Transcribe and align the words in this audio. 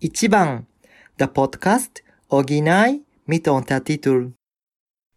Ichiban, 0.00 0.66
der 1.18 1.26
Podcast 1.28 2.02
Original 2.28 3.00
mit 3.24 3.48
Untertitel. 3.48 4.32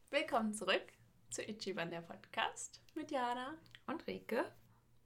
Willkommen 0.09 0.53
zurück 0.53 0.81
zu 1.29 1.41
Ichiban, 1.43 1.89
der 1.91 2.01
Podcast 2.01 2.81
mit 2.95 3.11
Jana. 3.11 3.55
und 3.87 4.05
Rike 4.07 4.45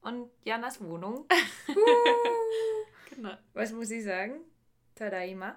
und 0.02 0.30
Janas 0.44 0.80
Wohnung. 0.80 1.26
Genau. 3.14 3.34
Was 3.52 3.70
muss 3.70 3.92
ich 3.92 4.02
sagen? 4.02 4.40
Tadaima. 4.96 5.56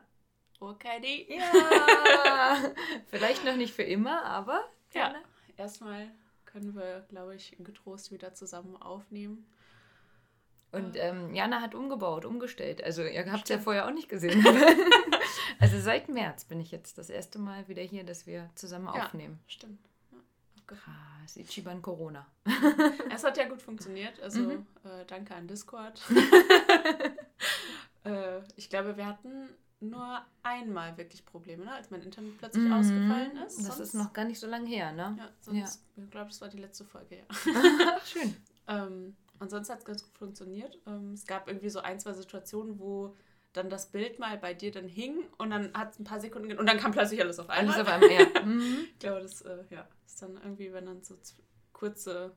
Okay, 0.59 1.25
Ja. 1.27 2.71
Vielleicht 3.07 3.43
noch 3.45 3.55
nicht 3.55 3.73
für 3.73 3.81
immer, 3.81 4.23
aber 4.25 4.63
Ja, 4.93 5.09
gerne. 5.09 5.23
erstmal 5.57 6.11
können 6.45 6.75
wir, 6.75 7.03
glaube 7.09 7.35
ich, 7.35 7.55
getrost 7.59 8.11
wieder 8.11 8.35
zusammen 8.35 8.75
aufnehmen. 8.77 9.47
Und 10.71 10.95
ähm, 10.97 11.33
Jana 11.33 11.61
hat 11.61 11.73
umgebaut, 11.75 12.25
umgestellt. 12.25 12.83
Also 12.83 13.03
ihr 13.03 13.31
habt 13.31 13.43
es 13.43 13.49
ja 13.49 13.57
vorher 13.59 13.87
auch 13.87 13.91
nicht 13.93 14.09
gesehen. 14.09 14.45
also 15.59 15.79
seit 15.79 16.09
März 16.09 16.43
bin 16.45 16.59
ich 16.59 16.71
jetzt 16.71 16.97
das 16.97 17.09
erste 17.09 17.39
Mal 17.39 17.67
wieder 17.69 17.81
hier, 17.81 18.03
dass 18.03 18.27
wir 18.27 18.49
zusammen 18.55 18.89
Ja. 18.93 19.05
aufnehmen. 19.05 19.39
Stimmt. 19.47 19.79
Ja. 20.11 20.17
Krass, 20.67 21.37
Ichiban 21.37 21.81
Corona. 21.81 22.27
es 23.13 23.23
hat 23.23 23.37
ja 23.37 23.47
gut 23.47 23.61
funktioniert, 23.61 24.19
also 24.21 24.41
Mhm. 24.41 24.65
äh, 24.83 25.05
danke 25.07 25.33
an 25.35 25.47
Discord. 25.47 26.01
äh, 28.03 28.39
ich 28.55 28.69
glaube, 28.69 28.97
wir 28.97 29.05
hatten 29.05 29.49
nur 29.79 30.21
einmal 30.43 30.97
wirklich 30.97 31.25
Probleme, 31.25 31.65
ne? 31.65 31.71
als 31.71 31.91
mein 31.91 32.01
Internet 32.01 32.37
plötzlich 32.39 32.65
Mhm. 32.65 32.73
ausgefallen 32.73 33.37
ist. 33.45 33.67
Das 33.67 33.79
ist 33.79 33.93
noch 33.93 34.11
gar 34.11 34.25
nicht 34.25 34.39
so 34.39 34.47
lange 34.47 34.67
her, 34.67 34.91
ne? 34.91 35.15
Ja, 35.17 35.29
sonst, 35.39 35.83
ich 35.95 36.09
glaube, 36.09 36.27
das 36.29 36.41
war 36.41 36.49
die 36.49 36.57
letzte 36.57 36.83
Folge, 36.83 37.17
ja. 37.17 37.23
Ach, 37.29 38.05
schön. 38.05 38.35
Ähm, 38.67 39.15
und 39.39 39.49
sonst 39.49 39.69
hat 39.69 39.79
es 39.79 39.85
ganz 39.85 40.03
gut 40.03 40.17
funktioniert. 40.17 40.79
Ähm, 40.87 41.13
es 41.13 41.25
gab 41.25 41.47
irgendwie 41.47 41.69
so 41.69 41.79
ein, 41.79 41.99
zwei 41.99 42.13
Situationen, 42.13 42.79
wo 42.79 43.15
dann 43.53 43.69
das 43.69 43.91
Bild 43.91 44.19
mal 44.19 44.37
bei 44.37 44.53
dir 44.53 44.71
dann 44.71 44.87
hing 44.87 45.25
und 45.37 45.49
dann 45.49 45.73
hat 45.73 45.93
es 45.93 45.99
ein 45.99 46.03
paar 46.03 46.19
Sekunden 46.19 46.57
und 46.57 46.65
dann 46.65 46.77
kam 46.77 46.91
plötzlich 46.91 47.21
alles 47.21 47.39
auf 47.39 47.49
einmal. 47.49 47.75
Alles 47.75 47.87
auf 47.87 47.93
einmal, 47.93 48.11
ja. 48.11 48.25
Mhm. 48.45 48.87
Ich 48.93 48.99
glaube, 48.99 49.21
das 49.21 49.41
äh, 49.41 49.63
ja, 49.69 49.87
ist 50.05 50.21
dann 50.21 50.37
irgendwie, 50.37 50.71
wenn 50.73 50.85
dann 50.85 51.01
so 51.03 51.15
kurze 51.73 52.35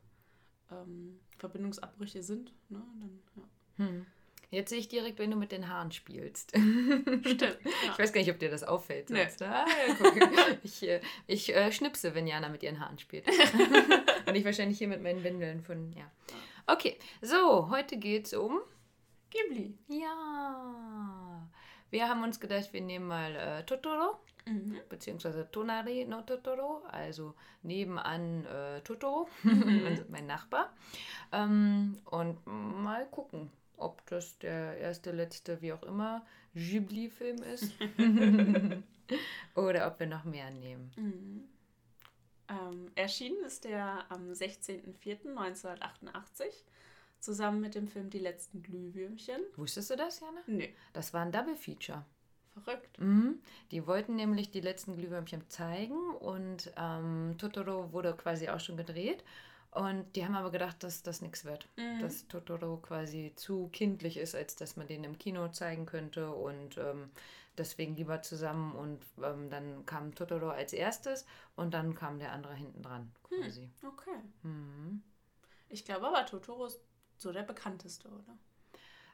ähm, 0.71 1.19
Verbindungsabbrüche 1.37 2.23
sind. 2.23 2.53
Ne? 2.69 2.81
Dann, 2.99 3.19
ja. 3.35 3.85
Hm. 3.85 4.05
Jetzt 4.49 4.69
sehe 4.69 4.79
ich 4.79 4.89
direkt, 4.89 5.17
wenn 5.17 5.31
du 5.31 5.37
mit 5.37 5.53
den 5.53 5.69
Haaren 5.69 5.93
spielst. 5.93 6.49
Stimmt. 6.51 7.41
Ja. 7.41 7.49
Ich 7.93 7.99
weiß 7.99 8.11
gar 8.11 8.19
nicht, 8.19 8.31
ob 8.31 8.39
dir 8.39 8.51
das 8.51 8.63
auffällt. 8.63 9.09
Nee. 9.09 9.23
Sonst. 9.23 9.43
Ah, 9.43 9.65
ja. 9.87 10.57
Ich, 10.63 10.83
äh, 10.83 10.99
ich 11.25 11.55
äh, 11.55 11.71
schnipse, 11.71 12.13
wenn 12.15 12.27
Jana 12.27 12.49
mit 12.49 12.61
ihren 12.61 12.79
Haaren 12.81 12.99
spielt. 12.99 13.25
Und 14.27 14.35
ich 14.35 14.43
wahrscheinlich 14.43 14.77
hier 14.77 14.89
mit 14.89 15.01
meinen 15.01 15.23
Windeln 15.23 15.61
von, 15.61 15.93
ja. 15.93 16.11
Okay, 16.67 16.97
so, 17.21 17.69
heute 17.69 17.97
geht 17.97 18.27
es 18.27 18.33
um, 18.33 18.59
Ghibli. 19.29 19.77
ja, 19.87 21.47
wir 21.89 22.07
haben 22.07 22.23
uns 22.23 22.39
gedacht, 22.39 22.71
wir 22.73 22.81
nehmen 22.81 23.07
mal 23.07 23.35
äh, 23.35 23.63
Totoro, 23.65 24.19
Mhm. 24.47 24.79
beziehungsweise 24.89 25.49
Tonari 25.51 26.03
no 26.05 26.21
Totoro, 26.21 26.81
also 26.91 27.35
nebenan 27.61 28.43
äh, 28.45 28.81
Totoro, 28.81 29.27
Mhm. 29.43 29.83
mein- 29.83 30.05
mein 30.09 30.25
Nachbar. 30.27 30.73
Ähm, 31.31 31.97
und 32.05 32.39
mal 32.47 33.05
gucken, 33.07 33.51
ob 33.77 34.03
das 34.07 34.37
der 34.39 34.77
erste, 34.77 35.11
letzte, 35.11 35.61
wie 35.61 35.73
auch 35.73 35.83
immer, 35.83 36.25
Ghibli-Film 36.55 37.43
ist. 37.43 37.73
Oder 39.55 39.87
ob 39.87 39.99
wir 39.99 40.07
noch 40.07 40.23
mehr 40.23 40.49
nehmen. 40.51 40.91
Mhm. 40.95 41.43
Ähm, 42.51 42.91
erschienen 42.95 43.43
ist 43.45 43.63
der 43.63 44.05
am 44.09 44.31
16.04.1988 44.31 46.63
zusammen 47.19 47.61
mit 47.61 47.75
dem 47.75 47.87
Film 47.87 48.09
Die 48.09 48.19
letzten 48.19 48.61
Glühwürmchen. 48.63 49.41
Wusstest 49.55 49.91
du 49.91 49.95
das, 49.95 50.19
Jana? 50.19 50.41
Nee, 50.47 50.73
Das 50.93 51.13
war 51.13 51.21
ein 51.21 51.31
Double-Feature. 51.31 52.03
verrückt. 52.53 52.99
Mhm. 52.99 53.39
Die 53.71 53.85
wollten 53.87 54.15
nämlich 54.15 54.51
die 54.51 54.61
letzten 54.61 54.95
Glühwürmchen 54.97 55.47
zeigen 55.49 55.97
und 56.15 56.71
ähm, 56.77 57.35
Totoro 57.37 57.91
wurde 57.93 58.13
quasi 58.15 58.49
auch 58.49 58.59
schon 58.59 58.77
gedreht. 58.77 59.23
Und 59.73 60.17
die 60.17 60.25
haben 60.25 60.35
aber 60.35 60.51
gedacht, 60.51 60.83
dass 60.83 61.01
das 61.01 61.21
nichts 61.21 61.45
wird. 61.45 61.65
Mhm. 61.77 62.01
Dass 62.01 62.27
Totoro 62.27 62.75
quasi 62.77 63.31
zu 63.37 63.69
kindlich 63.71 64.17
ist, 64.17 64.35
als 64.35 64.57
dass 64.57 64.75
man 64.75 64.87
den 64.87 65.05
im 65.05 65.17
Kino 65.17 65.47
zeigen 65.47 65.85
könnte. 65.85 66.29
Und 66.33 66.77
ähm, 66.77 67.09
deswegen 67.61 67.95
lieber 67.95 68.21
zusammen. 68.21 68.73
Und 68.73 69.05
ähm, 69.23 69.49
dann 69.49 69.85
kam 69.85 70.13
Totoro 70.15 70.49
als 70.49 70.73
erstes 70.73 71.25
und 71.55 71.73
dann 71.73 71.95
kam 71.95 72.19
der 72.19 72.31
andere 72.31 72.53
hinten 72.53 72.81
dran 72.81 73.11
quasi. 73.23 73.69
Okay. 73.87 74.19
Mhm. 74.43 75.03
Ich 75.69 75.85
glaube 75.85 76.07
aber, 76.07 76.25
Totoro 76.25 76.65
ist 76.65 76.81
so 77.17 77.31
der 77.31 77.43
bekannteste, 77.43 78.09
oder? 78.09 78.37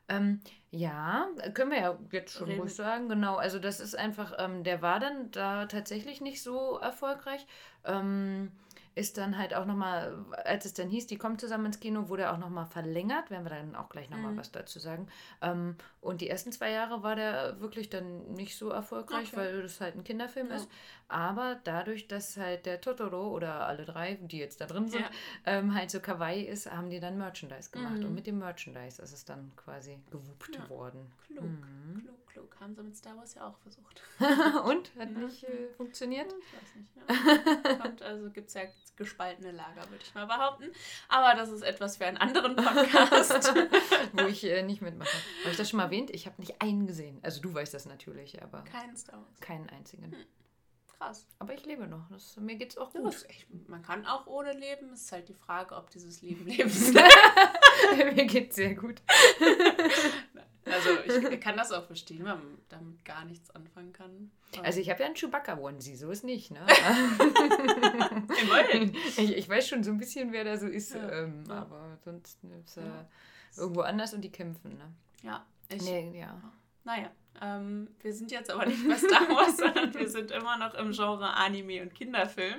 Ähm, 0.09 0.39
ja, 0.71 1.27
können 1.53 1.71
wir 1.71 1.79
ja 1.79 1.99
jetzt 2.11 2.33
schon 2.33 2.47
Reden. 2.47 2.61
ruhig 2.61 2.73
sagen, 2.73 3.09
genau. 3.09 3.35
Also 3.35 3.59
das 3.59 3.79
ist 3.79 3.95
einfach, 3.95 4.33
ähm, 4.39 4.63
der 4.63 4.81
war 4.81 4.99
dann 4.99 5.31
da 5.31 5.65
tatsächlich 5.65 6.21
nicht 6.21 6.41
so 6.41 6.77
erfolgreich. 6.77 7.45
Ähm, 7.83 8.51
ist 8.97 9.17
dann 9.17 9.37
halt 9.37 9.53
auch 9.53 9.65
nochmal, 9.65 10.25
als 10.45 10.65
es 10.65 10.73
dann 10.73 10.89
hieß, 10.89 11.07
die 11.07 11.17
kommen 11.17 11.37
zusammen 11.39 11.67
ins 11.67 11.79
Kino, 11.79 12.09
wurde 12.09 12.23
er 12.23 12.33
auch 12.33 12.37
nochmal 12.39 12.65
verlängert, 12.65 13.29
werden 13.29 13.43
wir 13.45 13.51
dann 13.51 13.75
auch 13.75 13.89
gleich 13.89 14.09
nochmal 14.09 14.33
Mhm. 14.33 14.37
was 14.37 14.51
dazu 14.51 14.79
sagen. 14.79 15.07
Ähm, 15.41 15.75
und 16.01 16.21
die 16.21 16.29
ersten 16.29 16.51
zwei 16.51 16.71
Jahre 16.71 17.03
war 17.03 17.15
der 17.15 17.59
wirklich 17.59 17.89
dann 17.89 18.33
nicht 18.33 18.57
so 18.57 18.69
erfolgreich, 18.69 19.27
Okay. 19.27 19.37
weil 19.37 19.61
das 19.61 19.79
halt 19.81 19.95
ein 19.95 20.03
Kinderfilm 20.03 20.49
Ja. 20.49 20.55
ist. 20.55 20.69
Aber 21.09 21.59
dadurch, 21.63 22.07
dass 22.07 22.35
halt 22.37 22.65
der 22.65 22.81
Totoro 22.81 23.29
oder 23.29 23.67
alle 23.67 23.85
drei, 23.85 24.15
die 24.15 24.39
jetzt 24.39 24.59
da 24.61 24.65
drin 24.65 24.89
sind, 24.89 25.01
Ja. 25.01 25.09
ähm, 25.45 25.73
halt 25.75 25.89
so 25.91 25.99
kawaii 25.99 26.43
ist, 26.43 26.69
haben 26.71 26.89
die 26.89 26.99
dann 26.99 27.17
Merchandise 27.17 27.69
gemacht. 27.71 27.99
Mhm. 27.99 28.05
Und 28.07 28.13
mit 28.15 28.27
dem 28.27 28.39
Merchandise 28.39 29.01
ist 29.01 29.13
es 29.13 29.23
dann 29.25 29.51
quasi 29.55 29.99
gewuppt 30.11 30.55
Ja. 30.55 30.69
worden. 30.69 31.11
Klug, 31.27 31.43
Mhm. 31.43 32.01
klug, 32.01 32.26
klug. 32.37 32.55
Haben 32.59 32.75
sie 32.75 32.83
mit 32.83 32.95
Star 32.95 33.17
Wars 33.17 33.33
ja 33.33 33.47
auch 33.47 33.57
versucht. 33.59 34.01
Und? 34.65 34.91
Hat 34.97 35.09
Ja. 35.11 35.17
nicht 35.19 35.43
äh, 35.43 35.67
funktioniert? 35.75 36.31
Ich 36.39 36.53
weiß 36.53 36.75
nicht. 36.75 37.67
Ja. 37.67 37.75
Kommt, 37.75 38.01
also 38.01 38.29
gibt 38.31 38.47
es 38.49 38.53
ja 38.53 38.61
gespaltene 38.95 39.51
Lager, 39.51 39.89
würde 39.89 40.03
ich 40.03 40.13
mal 40.15 40.25
behaupten. 40.25 40.71
Aber 41.09 41.35
das 41.39 41.49
ist 41.49 41.61
etwas 41.61 41.97
für 41.97 42.05
einen 42.05 42.17
anderen 42.17 42.55
Podcast. 42.55 43.53
Wo 44.13 44.25
ich 44.25 44.43
äh, 44.43 44.63
nicht 44.63 44.81
mitmache. 44.81 45.09
Habe 45.41 45.51
ich 45.51 45.57
das 45.57 45.69
schon 45.69 45.77
mal 45.77 45.83
erwähnt? 45.85 46.09
Ich 46.11 46.25
habe 46.25 46.39
nicht 46.39 46.61
einen 46.61 46.87
gesehen. 46.87 47.19
Also 47.23 47.41
du 47.41 47.53
weißt 47.53 47.73
das 47.73 47.85
natürlich, 47.85 48.41
aber 48.41 48.63
Kein 48.63 48.95
Star 48.95 49.19
Wars. 49.19 49.39
keinen 49.39 49.69
einzigen. 49.69 50.15
Krass. 50.97 51.27
Aber 51.37 51.53
ich 51.53 51.63
lebe 51.63 51.85
noch. 51.87 52.09
Das, 52.09 52.35
mir 52.37 52.55
geht's 52.55 52.75
auch 52.75 52.91
Ja, 52.95 53.01
gut. 53.01 53.13
ist 53.13 53.29
echt, 53.29 53.45
man 53.69 53.83
kann 53.83 54.07
auch 54.07 54.25
ohne 54.25 54.53
leben. 54.53 54.91
Es 54.93 55.03
ist 55.03 55.11
halt 55.11 55.29
die 55.29 55.35
Frage, 55.35 55.75
ob 55.75 55.91
dieses 55.91 56.23
Leben 56.23 56.45
lebens 56.47 56.91
mir 56.91 58.25
geht's 58.25 58.55
sehr 58.55 58.73
gut. 58.73 58.99
Also 60.71 61.29
ich 61.31 61.39
kann 61.41 61.57
das 61.57 61.71
auch 61.71 61.85
verstehen, 61.85 62.19
wenn 62.19 62.25
man 62.37 62.57
damit 62.69 63.03
gar 63.05 63.25
nichts 63.25 63.49
anfangen 63.51 63.93
kann. 63.93 64.31
Also 64.63 64.79
ich 64.79 64.89
habe 64.89 65.01
ja 65.01 65.05
einen 65.07 65.15
Chewbacca-Onesie, 65.15 65.95
so 65.95 66.09
ist 66.09 66.23
nicht, 66.23 66.51
ne? 66.51 66.61
Ich, 69.17 69.35
ich 69.35 69.49
weiß 69.49 69.67
schon 69.67 69.83
so 69.83 69.91
ein 69.91 69.97
bisschen, 69.97 70.31
wer 70.31 70.43
da 70.43 70.57
so 70.57 70.67
ist, 70.67 70.93
Ja. 70.93 71.09
ähm, 71.23 71.43
Ja. 71.47 71.55
aber 71.61 71.97
sonst 72.03 72.39
ist 72.65 72.77
äh, 72.77 72.81
Ja. 72.81 73.07
irgendwo 73.57 73.81
anders 73.81 74.13
und 74.13 74.21
die 74.21 74.31
kämpfen, 74.31 74.77
ne? 74.77 74.91
Ja, 75.23 75.45
ich, 75.69 75.81
Nee, 75.83 76.19
ja. 76.19 76.39
naja. 76.83 77.09
Ähm, 77.41 77.89
wir 78.01 78.13
sind 78.13 78.31
jetzt 78.31 78.49
aber 78.49 78.65
nicht 78.65 78.87
bei 78.87 78.95
Star 78.97 79.27
Wars, 79.29 79.57
sondern 79.57 79.93
wir 79.93 80.09
sind 80.09 80.31
immer 80.31 80.57
noch 80.57 80.73
im 80.73 80.91
Genre 80.91 81.35
Anime 81.35 81.83
und 81.83 81.93
Kinderfilm. 81.93 82.55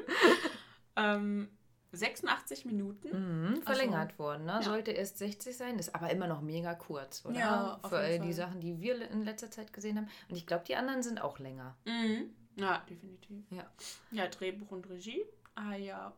Ähm, 0.95 1.49
86 1.93 2.65
Minuten. 2.65 3.09
Mhm, 3.53 3.63
verlängert 3.63 4.19
worden, 4.19 4.45
ne? 4.45 4.53
Ja. 4.53 4.63
Sollte 4.63 4.91
erst 4.91 5.19
60 5.19 5.57
sein, 5.57 5.79
ist 5.79 5.95
aber 5.95 6.11
immer 6.11 6.27
noch 6.27 6.41
mega 6.41 6.75
kurz, 6.75 7.25
oder? 7.25 7.39
Ja, 7.39 7.81
Für 7.89 8.09
die 8.13 8.19
Fall. 8.19 8.33
Sachen, 8.33 8.61
die 8.61 8.81
wir 8.81 9.11
in 9.11 9.25
letzter 9.25 9.51
Zeit 9.51 9.73
gesehen 9.73 9.97
haben. 9.97 10.09
Und 10.29 10.37
ich 10.37 10.47
glaube, 10.47 10.65
die 10.67 10.77
anderen 10.77 11.03
sind 11.03 11.21
auch 11.21 11.39
länger. 11.39 11.77
Mhm. 11.87 12.31
Ja, 12.57 12.85
definitiv. 12.91 13.45
Ja. 13.51 13.71
Ja, 14.11 14.27
Drehbuch 14.27 14.71
und 14.71 14.89
Regie. 14.91 15.25
Hayao 15.57 16.13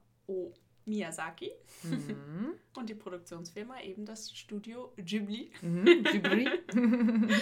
Miyazaki. 0.86 1.52
Mhm. 1.82 2.54
Und 2.76 2.88
die 2.88 2.94
Produktionsfirma 2.94 3.80
eben 3.82 4.06
das 4.06 4.32
Studio 4.32 4.92
Ghibli. 4.96 5.52
Mhm. 5.60 5.84
Ghibli. 6.04 6.48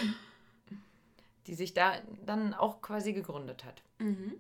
die 1.47 1.55
sich 1.55 1.73
da 1.73 1.94
dann 2.26 2.53
auch 2.55 2.82
quasi 2.82 3.12
gegründet 3.12 3.64
hat. 3.64 3.82
Mhm. 3.99 4.35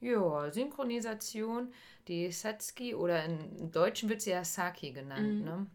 Ja, 0.00 0.50
Synchronisation, 0.50 1.72
die 2.06 2.30
Satsuki 2.30 2.94
oder 2.94 3.24
im 3.24 3.70
Deutschen 3.70 4.08
wird 4.08 4.20
sie 4.22 4.30
ja 4.30 4.44
Saki 4.44 4.92
genannt. 4.92 5.40
Mhm. 5.40 5.44
Ne? 5.44 5.66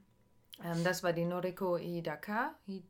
Ähm, 0.64 0.84
das 0.84 1.04
war 1.04 1.14
die 1.14 1.26
Noriko 1.26 1.78
Hidaka. 1.78 2.56
Hi 2.68 2.84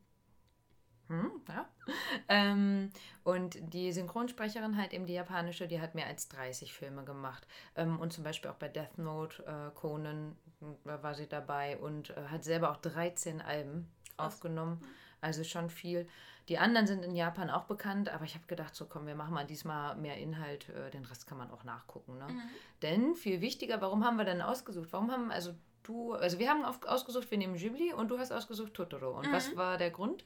hm, 1.08 1.30
ja. 1.48 1.68
ähm, 2.28 2.90
und 3.22 3.58
die 3.74 3.92
Synchronsprecherin 3.92 4.78
halt 4.78 4.94
eben 4.94 5.04
die 5.04 5.12
japanische, 5.12 5.68
die 5.68 5.80
hat 5.80 5.94
mehr 5.94 6.06
als 6.06 6.28
30 6.28 6.72
Filme 6.72 7.04
gemacht. 7.04 7.46
Ähm, 7.76 7.98
und 7.98 8.12
zum 8.12 8.24
Beispiel 8.24 8.50
auch 8.50 8.56
bei 8.56 8.68
Death 8.68 8.96
Note, 8.96 9.44
äh, 9.44 9.74
Conan 9.74 10.36
äh, 10.62 11.02
war 11.02 11.14
sie 11.14 11.28
dabei 11.28 11.76
und 11.76 12.10
äh, 12.10 12.28
hat 12.28 12.44
selber 12.44 12.70
auch 12.70 12.78
13 12.78 13.42
Alben 13.42 13.90
Krass. 14.16 14.34
aufgenommen. 14.34 14.80
Also 15.22 15.42
schon 15.44 15.70
viel. 15.70 16.06
Die 16.48 16.58
anderen 16.58 16.86
sind 16.86 17.04
in 17.04 17.14
Japan 17.14 17.48
auch 17.48 17.64
bekannt, 17.64 18.08
aber 18.08 18.24
ich 18.24 18.34
habe 18.34 18.44
gedacht, 18.48 18.74
so 18.74 18.84
komm, 18.86 19.06
wir 19.06 19.14
machen 19.14 19.32
mal 19.32 19.46
diesmal 19.46 19.94
mehr 19.96 20.16
Inhalt, 20.18 20.68
äh, 20.70 20.90
den 20.90 21.04
Rest 21.04 21.26
kann 21.26 21.38
man 21.38 21.50
auch 21.50 21.62
nachgucken. 21.64 22.18
Ne? 22.18 22.26
Mhm. 22.28 22.40
Denn 22.82 23.14
viel 23.14 23.40
wichtiger, 23.40 23.80
warum 23.80 24.04
haben 24.04 24.16
wir 24.16 24.24
denn 24.24 24.42
ausgesucht? 24.42 24.88
Warum 24.90 25.10
haben, 25.12 25.30
also 25.30 25.54
du, 25.84 26.12
also 26.14 26.38
wir 26.40 26.50
haben 26.50 26.64
auf, 26.64 26.82
ausgesucht, 26.84 27.30
wir 27.30 27.38
nehmen 27.38 27.54
Ghibli 27.54 27.92
und 27.92 28.08
du 28.10 28.18
hast 28.18 28.32
ausgesucht 28.32 28.74
Totoro. 28.74 29.16
Und 29.16 29.28
Mhm. 29.28 29.32
was 29.32 29.56
war 29.56 29.78
der 29.78 29.90
Grund? 29.90 30.24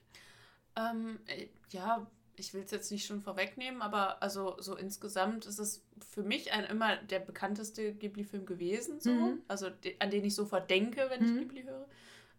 Ähm, 0.75 1.21
äh, 1.27 1.47
ja, 1.71 2.07
ich 2.37 2.53
will 2.55 2.63
es 2.63 2.71
jetzt 2.71 2.91
nicht 2.91 3.07
schon 3.07 3.21
vorwegnehmen, 3.21 3.81
aber 3.83 4.23
also 4.23 4.57
so 4.59 4.77
insgesamt 4.77 5.47
ist 5.47 5.59
es 5.59 5.85
für 6.11 6.23
mich 6.23 6.53
ein 6.53 6.65
immer 6.65 6.97
der 6.97 7.21
bekannteste 7.21 7.95
Ghibli-Film 7.95 8.45
gewesen, 8.47 9.01
so. 9.01 9.11
Mhm. 9.11 9.43
Also 9.49 9.71
de 9.71 9.97
an 9.99 10.11
den 10.11 10.25
ich 10.25 10.35
sofort 10.35 10.69
denke, 10.71 11.07
wenn 11.11 11.23
Mhm. 11.23 11.27
ich 11.29 11.39
Ghibli 11.43 11.63
höre. 11.65 11.87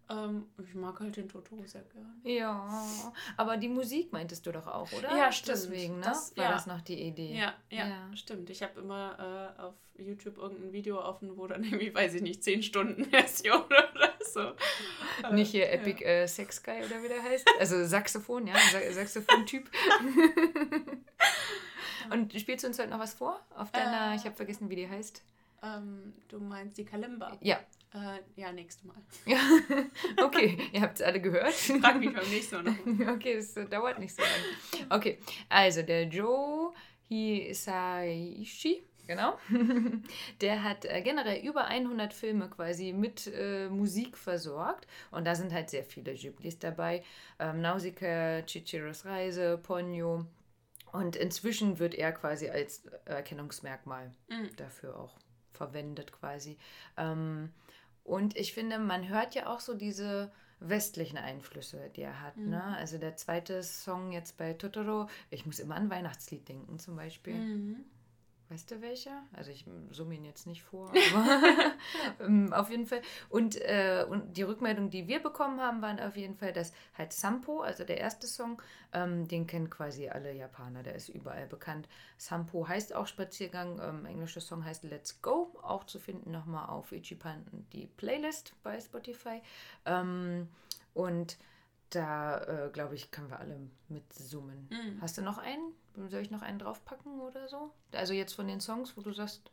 Ähm, 0.10 0.46
ich 0.66 0.74
mag 0.74 1.00
halt 1.02 1.18
den 1.18 1.28
Totoro 1.28 1.64
sehr 1.66 1.82
gern. 1.84 2.22
Ja, 2.24 2.86
aber 3.36 3.58
die 3.58 3.68
Musik 3.68 4.14
meintest 4.14 4.46
du 4.46 4.52
doch 4.54 4.66
auch, 4.68 4.90
oder? 4.94 5.16
Ja, 5.18 5.32
stimmt. 5.32 5.58
Deswegen, 5.58 5.96
ne? 6.00 6.06
Das- 6.06 6.36
War 6.38 6.46
ja. 6.46 6.52
das 6.52 6.66
noch 6.66 6.80
die 6.82 7.02
Idee? 7.02 7.34
Ja, 7.38 7.54
ja, 7.70 7.88
Ja. 7.88 8.16
stimmt. 8.16 8.50
Ich 8.50 8.64
habe 8.64 8.80
immer 8.80 9.54
äh, 9.58 9.62
auf 9.62 9.74
YouTube 9.98 10.38
irgendein 10.38 10.72
Video 10.72 11.02
offen, 11.04 11.36
wo 11.36 11.46
dann 11.48 11.64
irgendwie, 11.66 11.94
weiß 11.94 12.14
ich 12.14 12.22
nicht, 12.22 12.42
10 12.44 12.64
Stunden 12.64 13.04
Version 13.10 13.64
oder 13.66 14.14
so. 14.22 14.40
Äh, 15.28 15.34
Nicht 15.34 15.52
hier 15.52 15.66
ja. 15.66 15.72
Epic 15.74 16.02
äh, 16.06 16.26
Sex 16.28 16.64
Guy 16.64 16.86
oder 16.86 17.04
wie 17.04 17.10
der 17.10 17.22
heißt. 17.22 17.48
Also 17.60 17.84
Saxophon, 17.86 18.48
ja, 18.48 18.56
Sa 18.72 18.80
Saxophon-Typ. 18.92 19.70
Und 22.12 22.32
spielst 22.40 22.64
du 22.64 22.70
uns 22.70 22.80
heute 22.80 22.90
noch 22.90 23.00
was 23.00 23.14
vor? 23.14 23.40
Auf 23.56 23.72
deiner, 23.72 24.14
Äh. 24.14 24.16
ich 24.16 24.24
habe 24.26 24.36
vergessen, 24.36 24.70
wie 24.70 24.76
die 24.78 24.88
heißt. 24.90 25.22
Ähm, 25.64 26.14
du 26.30 26.40
meinst 26.40 26.78
die 26.78 26.86
Kalimba? 26.86 27.38
Ja. 27.42 27.60
Äh, 27.94 28.20
ja, 28.40 28.52
nächstes 28.52 28.84
Mal. 28.84 28.98
Ja, 29.26 29.40
okay, 30.26 30.58
ihr 30.74 30.82
habt 30.82 30.96
es 31.00 31.02
alle 31.02 31.22
gehört. 31.22 31.54
Frag 31.54 32.00
mich 32.00 32.14
beim 32.14 32.30
nächsten 32.30 32.56
Mal 32.56 32.64
noch. 32.64 33.08
Okay, 33.16 33.36
das 33.36 33.56
äh, 33.58 33.66
dauert 33.66 34.00
nicht 34.00 34.14
so 34.16 34.22
lange. 34.22 34.88
Okay, 34.94 35.20
also 35.50 35.82
der 35.82 36.04
Joe 36.04 36.74
Hisaishi, 37.10 38.84
genau, 39.08 39.38
der 40.42 40.64
hat 40.64 40.86
äh, 40.86 41.02
generell 41.02 41.46
über 41.46 41.66
100 41.66 42.14
Filme 42.14 42.50
quasi 42.50 42.92
mit 42.94 43.28
äh, 43.28 43.70
Musik 43.70 44.18
versorgt 44.18 44.86
und 45.12 45.26
da 45.26 45.36
sind 45.36 45.54
halt 45.54 45.70
sehr 45.70 45.84
viele 45.84 46.14
Ghiblis 46.14 46.60
dabei. 46.60 47.04
Ähm, 47.40 47.62
Nausicaa, 47.62 48.42
Chichiros 48.46 49.06
Reise, 49.06 49.58
Ponyo 49.58 50.26
und 50.92 51.16
inzwischen 51.16 51.80
wird 51.80 51.96
er 51.96 52.12
quasi 52.12 52.50
als 52.50 52.86
Erkennungsmerkmal 53.06 54.12
Mhm. 54.30 54.50
dafür 54.58 55.00
auch 55.00 55.18
verwendet 55.54 56.12
quasi. 56.12 56.58
Ähm, 56.98 57.52
und 58.08 58.38
ich 58.38 58.54
finde, 58.54 58.80
man 58.80 59.10
hört 59.10 59.36
ja 59.36 59.48
auch 59.48 59.60
so 59.60 59.74
diese 59.74 60.32
westlichen 60.62 61.18
Einflüsse, 61.18 61.92
die 61.94 62.04
er 62.04 62.22
hat. 62.22 62.38
Mhm. 62.38 62.52
Ne? 62.52 62.64
Also 62.78 62.98
der 62.98 63.18
zweite 63.18 63.62
Song 63.64 64.14
jetzt 64.14 64.38
bei 64.38 64.54
Totoro, 64.54 65.08
ich 65.30 65.46
muss 65.46 65.60
immer 65.60 65.76
an 65.76 65.90
Weihnachtslied 65.90 66.48
denken 66.48 66.80
zum 66.80 66.96
Beispiel. 66.96 67.36
Mhm. 67.36 67.86
Weißt 68.50 68.72
du 68.72 68.82
welcher? 68.82 69.24
Also 69.34 69.52
ich 69.52 69.66
summe 69.92 70.16
ihn 70.16 70.24
jetzt 70.24 70.48
nicht 70.48 70.64
vor, 70.64 70.90
aber 70.90 71.74
ähm, 72.22 72.54
auf 72.54 72.70
jeden 72.70 72.88
Fall. 72.88 73.02
Und, 73.30 73.56
äh, 73.58 74.06
und 74.08 74.38
die 74.38 74.44
Rückmeldung, 74.44 74.90
die 74.90 75.08
wir 75.08 75.22
bekommen 75.22 75.60
haben, 75.60 75.82
waren 75.82 76.00
auf 76.00 76.16
jeden 76.16 76.36
Fall, 76.36 76.54
dass 76.54 76.72
halt 76.98 77.12
Sampo, 77.12 77.62
also 77.62 77.84
der 77.84 77.98
erste 77.98 78.26
Song, 78.26 78.62
ähm, 78.94 79.28
den 79.28 79.48
kennen 79.48 79.70
quasi 79.70 80.08
alle 80.08 80.32
Japaner, 80.32 80.82
der 80.82 80.96
ist 80.96 81.10
überall 81.10 81.48
bekannt. 81.48 81.90
Sampo 82.18 82.68
heißt 82.68 82.96
auch 82.96 83.08
Spaziergang, 83.08 83.82
ähm, 83.82 84.06
englischer 84.06 84.42
Song 84.42 84.64
heißt 84.64 84.84
Let's 84.84 85.22
Go, 85.22 85.54
auch 85.62 85.84
zu 85.84 86.00
finden 86.00 86.32
nochmal 86.32 86.70
auf 86.70 86.94
Ichiban 86.94 87.46
die 87.74 87.88
Playlist 87.88 88.54
bei 88.64 88.80
Spotify. 88.80 89.42
Ähm, 89.86 90.48
und 90.94 91.38
da, 91.90 92.40
äh, 92.44 92.70
glaube 92.72 92.96
ich, 92.96 93.12
können 93.12 93.30
wir 93.30 93.40
alle 93.40 93.60
mitsummen. 93.88 94.68
Mhm. 94.70 95.02
Hast 95.02 95.18
du 95.18 95.22
noch 95.22 95.38
einen? 95.38 95.74
Soll 96.08 96.22
ich 96.22 96.32
noch 96.32 96.44
einen 96.44 96.60
draufpacken 96.60 97.20
oder 97.20 97.48
so? 97.48 97.72
Also 97.92 98.14
jetzt 98.14 98.34
von 98.34 98.48
den 98.48 98.62
Songs, 98.62 98.96
wo 98.96 99.02
du 99.02 99.12
sagst, 99.12 99.50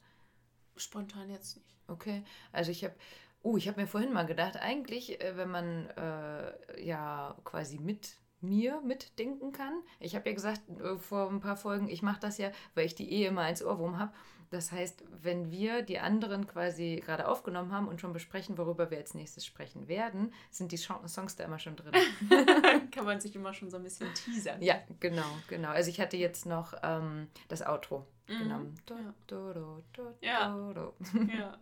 Spontan 0.76 1.31
jetzt 1.31 1.56
nicht. 1.56 1.67
okay. 1.88 2.25
Also 2.52 2.70
ich 2.70 2.85
habe, 2.85 2.94
oh, 3.43 3.56
ich 3.56 3.69
habe 3.69 3.81
mir 3.81 3.87
vorhin 3.87 4.12
mal 4.12 4.26
gedacht, 4.26 4.56
eigentlich, 4.56 5.20
äh, 5.20 5.37
wenn 5.37 5.50
man 5.50 5.88
äh, 5.91 6.85
ja 6.85 7.37
quasi 7.44 7.79
mit 7.79 8.17
mir 8.41 8.81
mitdenken 8.82 9.52
kann. 9.52 9.82
Ich 10.00 10.14
habe 10.14 10.29
ja 10.29 10.35
gesagt 10.35 10.62
äh, 10.81 10.99
vor 10.99 11.31
ein 11.31 11.41
paar 11.41 11.56
Folgen, 11.56 11.88
ich 11.88 12.02
mache 12.02 12.20
das 12.20 12.38
ja, 12.38 12.50
weil 12.75 12.87
ich 12.87 12.94
die 12.94 13.11
eh 13.11 13.26
immer 13.26 13.43
als 13.43 13.64
Ohrwurm 13.64 13.99
habe. 13.99 14.12
Das 14.54 14.70
heißt, 14.70 15.02
wenn 15.20 15.50
wir 15.50 15.82
die 15.82 15.98
anderen 15.98 16.46
quasi 16.46 17.02
gerade 17.04 17.26
aufgenommen 17.26 17.72
haben 17.72 17.88
und 17.88 18.00
schon 18.00 18.12
besprechen, 18.12 18.56
worüber 18.56 18.88
wir 18.88 18.98
als 18.98 19.12
nächstes 19.14 19.44
sprechen 19.44 19.88
werden, 19.88 20.32
sind 20.52 20.70
die 20.70 20.76
Songs 20.76 21.34
da 21.34 21.42
immer 21.42 21.58
schon 21.58 21.74
drin. 21.74 21.92
Kann 22.92 23.04
man 23.04 23.20
sich 23.20 23.34
immer 23.34 23.52
schon 23.52 23.68
so 23.68 23.78
ein 23.78 23.82
bisschen 23.82 24.14
teasern. 24.14 24.62
Ja, 24.62 24.76
genau, 25.00 25.26
genau. 25.48 25.70
Also 25.70 25.90
ich 25.90 26.00
hatte 26.00 26.16
jetzt 26.16 26.46
noch 26.46 26.72
ähm, 26.84 27.28
das 27.48 27.62
Outro 27.66 28.06
Mhm. 28.28 28.38
genommen. 28.38 28.74
Ja. 28.88 29.14
Totoro, 29.26 29.82
Ja. 30.20 30.54
Totoro. 30.54 30.94
Ja. 31.36 31.58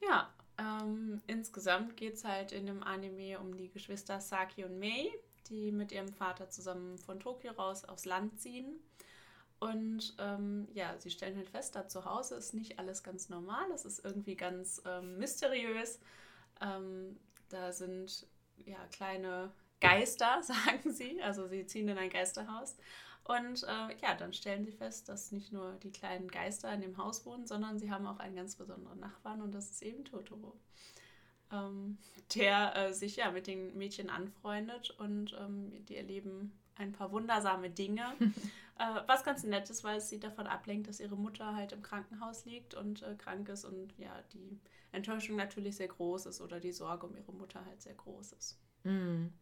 Ja, 0.00 0.28
ähm, 0.58 1.22
insgesamt 1.26 1.96
geht 1.96 2.14
es 2.14 2.24
halt 2.24 2.52
in 2.52 2.66
dem 2.66 2.82
Anime 2.82 3.38
um 3.38 3.56
die 3.56 3.70
Geschwister 3.70 4.20
Saki 4.20 4.64
und 4.64 4.78
Mei, 4.78 5.10
die 5.48 5.70
mit 5.72 5.92
ihrem 5.92 6.08
Vater 6.12 6.50
zusammen 6.50 6.98
von 6.98 7.20
Tokio 7.20 7.52
raus 7.52 7.84
aufs 7.84 8.04
Land 8.04 8.40
ziehen. 8.40 8.80
Und 9.60 10.14
ähm, 10.18 10.68
ja, 10.72 10.98
sie 10.98 11.10
stellen 11.10 11.36
halt 11.36 11.50
fest, 11.50 11.76
da 11.76 11.86
zu 11.86 12.06
Hause 12.06 12.34
ist 12.36 12.54
nicht 12.54 12.78
alles 12.78 13.02
ganz 13.02 13.28
normal, 13.28 13.70
es 13.74 13.84
ist 13.84 14.02
irgendwie 14.02 14.34
ganz 14.34 14.82
ähm, 14.86 15.18
mysteriös. 15.18 16.00
Ähm, 16.62 17.18
da 17.50 17.70
sind 17.70 18.26
ja 18.64 18.78
kleine 18.90 19.52
Geister, 19.80 20.42
sagen 20.42 20.92
sie. 20.92 21.22
Also 21.22 21.46
sie 21.46 21.66
ziehen 21.66 21.88
in 21.88 21.98
ein 21.98 22.10
Geisterhaus. 22.10 22.76
Und 23.24 23.62
äh, 23.64 23.94
ja, 24.02 24.14
dann 24.18 24.32
stellen 24.32 24.64
sie 24.64 24.72
fest, 24.72 25.08
dass 25.08 25.30
nicht 25.30 25.52
nur 25.52 25.72
die 25.82 25.92
kleinen 25.92 26.28
Geister 26.28 26.72
in 26.72 26.80
dem 26.80 26.96
Haus 26.96 27.26
wohnen, 27.26 27.46
sondern 27.46 27.78
sie 27.78 27.90
haben 27.90 28.06
auch 28.06 28.18
einen 28.18 28.34
ganz 28.34 28.56
besonderen 28.56 28.98
Nachbarn 28.98 29.42
und 29.42 29.52
das 29.52 29.70
ist 29.70 29.82
eben 29.82 30.04
Totoro. 30.04 30.58
Ähm, 31.52 31.98
der 32.34 32.76
äh, 32.76 32.92
sich 32.94 33.16
ja 33.16 33.30
mit 33.30 33.46
den 33.46 33.76
Mädchen 33.76 34.08
anfreundet 34.08 34.90
und 34.98 35.36
ähm, 35.38 35.84
die 35.86 35.96
erleben 35.96 36.58
ein 36.76 36.92
paar 36.92 37.12
wundersame 37.12 37.70
Dinge. 37.70 38.04
äh, 38.80 39.02
was 39.06 39.24
ganz 39.24 39.44
nett 39.44 39.68
ist, 39.70 39.84
weil 39.84 39.98
es 39.98 40.08
sie 40.08 40.18
davon 40.18 40.46
ablenkt, 40.46 40.88
dass 40.88 41.00
ihre 41.00 41.16
Mutter 41.16 41.54
halt 41.54 41.72
im 41.72 41.82
Krankenhaus 41.82 42.44
liegt 42.46 42.74
und 42.74 43.02
äh, 43.02 43.14
krank 43.16 43.48
ist 43.48 43.64
und 43.64 43.96
ja, 43.98 44.22
die 44.32 44.58
Enttäuschung 44.92 45.36
natürlich 45.36 45.76
sehr 45.76 45.88
groß 45.88 46.26
ist 46.26 46.40
oder 46.40 46.60
die 46.60 46.72
Sorge 46.72 47.06
um 47.06 47.16
ihre 47.16 47.32
Mutter 47.32 47.64
halt 47.64 47.82
sehr 47.82 47.94
groß 47.94 48.32
ist. 48.32 48.58
Hm. 48.84 49.32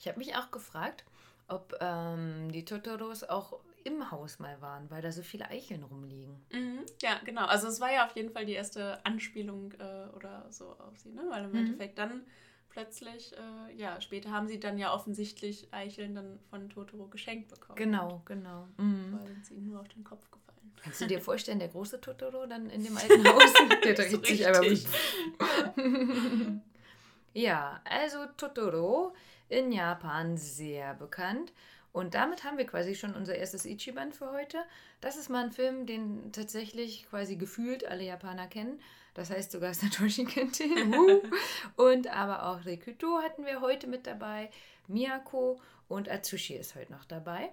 Ich 0.00 0.08
habe 0.08 0.18
mich 0.18 0.34
auch 0.36 0.50
gefragt, 0.50 1.04
ob 1.48 1.76
ähm, 1.80 2.50
die 2.52 2.64
Totoros 2.64 3.24
auch 3.24 3.60
im 3.84 4.10
Haus 4.10 4.38
mal 4.38 4.60
waren, 4.60 4.90
weil 4.90 5.02
da 5.02 5.12
so 5.12 5.22
viele 5.22 5.48
Eicheln 5.50 5.82
rumliegen. 5.82 6.44
Mhm, 6.50 6.86
ja, 7.02 7.18
genau. 7.24 7.46
Also 7.46 7.68
es 7.68 7.80
war 7.80 7.92
ja 7.92 8.06
auf 8.06 8.14
jeden 8.16 8.30
Fall 8.30 8.46
die 8.46 8.52
erste 8.52 9.04
Anspielung 9.04 9.72
äh, 9.72 10.08
oder 10.14 10.46
so 10.50 10.70
auf 10.78 10.98
sie, 10.98 11.10
ne? 11.10 11.24
Weil 11.30 11.44
im 11.44 11.52
Mhm. 11.52 11.58
Endeffekt 11.58 11.98
dann 11.98 12.24
plötzlich, 12.76 13.32
äh, 13.32 13.74
ja, 13.74 13.98
später 14.02 14.30
haben 14.30 14.48
sie 14.48 14.60
dann 14.60 14.76
ja 14.76 14.92
offensichtlich 14.92 15.66
Eicheln 15.70 16.14
dann 16.14 16.38
von 16.50 16.68
Totoro 16.68 17.06
geschenkt 17.06 17.48
bekommen. 17.48 17.76
Genau, 17.76 18.20
genau. 18.26 18.68
Mhm. 18.76 19.18
Weil 19.18 19.34
sie 19.42 19.54
ihnen 19.54 19.68
nur 19.68 19.80
auf 19.80 19.88
den 19.88 20.04
Kopf 20.04 20.30
gefallen. 20.30 20.74
Kannst 20.82 21.00
du 21.00 21.06
dir 21.06 21.18
vorstellen, 21.18 21.58
der 21.58 21.68
große 21.68 22.02
Totoro 22.02 22.44
dann 22.44 22.68
in 22.68 22.84
dem 22.84 22.98
alten 22.98 23.24
Haus? 23.28 23.54
Der 23.82 23.94
dreht 23.94 24.26
sich 24.26 24.46
aber 24.46 24.60
richtig. 24.60 24.92
Ja, 27.32 27.82
also 27.84 28.24
Totoro 28.38 29.12
in 29.50 29.70
Japan 29.70 30.38
sehr 30.38 30.94
bekannt. 30.94 31.52
Und 31.96 32.12
damit 32.12 32.44
haben 32.44 32.58
wir 32.58 32.66
quasi 32.66 32.94
schon 32.94 33.14
unser 33.14 33.36
erstes 33.36 33.64
Ichiban 33.64 34.12
für 34.12 34.30
heute. 34.30 34.58
Das 35.00 35.16
ist 35.16 35.30
mal 35.30 35.44
ein 35.44 35.50
Film, 35.50 35.86
den 35.86 36.30
tatsächlich 36.30 37.08
quasi 37.08 37.36
gefühlt 37.36 37.86
alle 37.86 38.04
Japaner 38.04 38.48
kennen. 38.48 38.82
Das 39.14 39.30
heißt 39.30 39.50
sogar 39.50 39.72
Satoshi 39.74 40.26
kennt 40.26 40.60
ihn. 40.60 40.94
Und 41.74 42.08
aber 42.08 42.48
auch 42.48 42.66
Rikuto 42.66 43.22
hatten 43.22 43.46
wir 43.46 43.62
heute 43.62 43.86
mit 43.86 44.06
dabei. 44.06 44.50
Miyako 44.88 45.58
und 45.88 46.10
Atsushi 46.10 46.56
ist 46.56 46.74
heute 46.74 46.92
noch 46.92 47.06
dabei. 47.06 47.48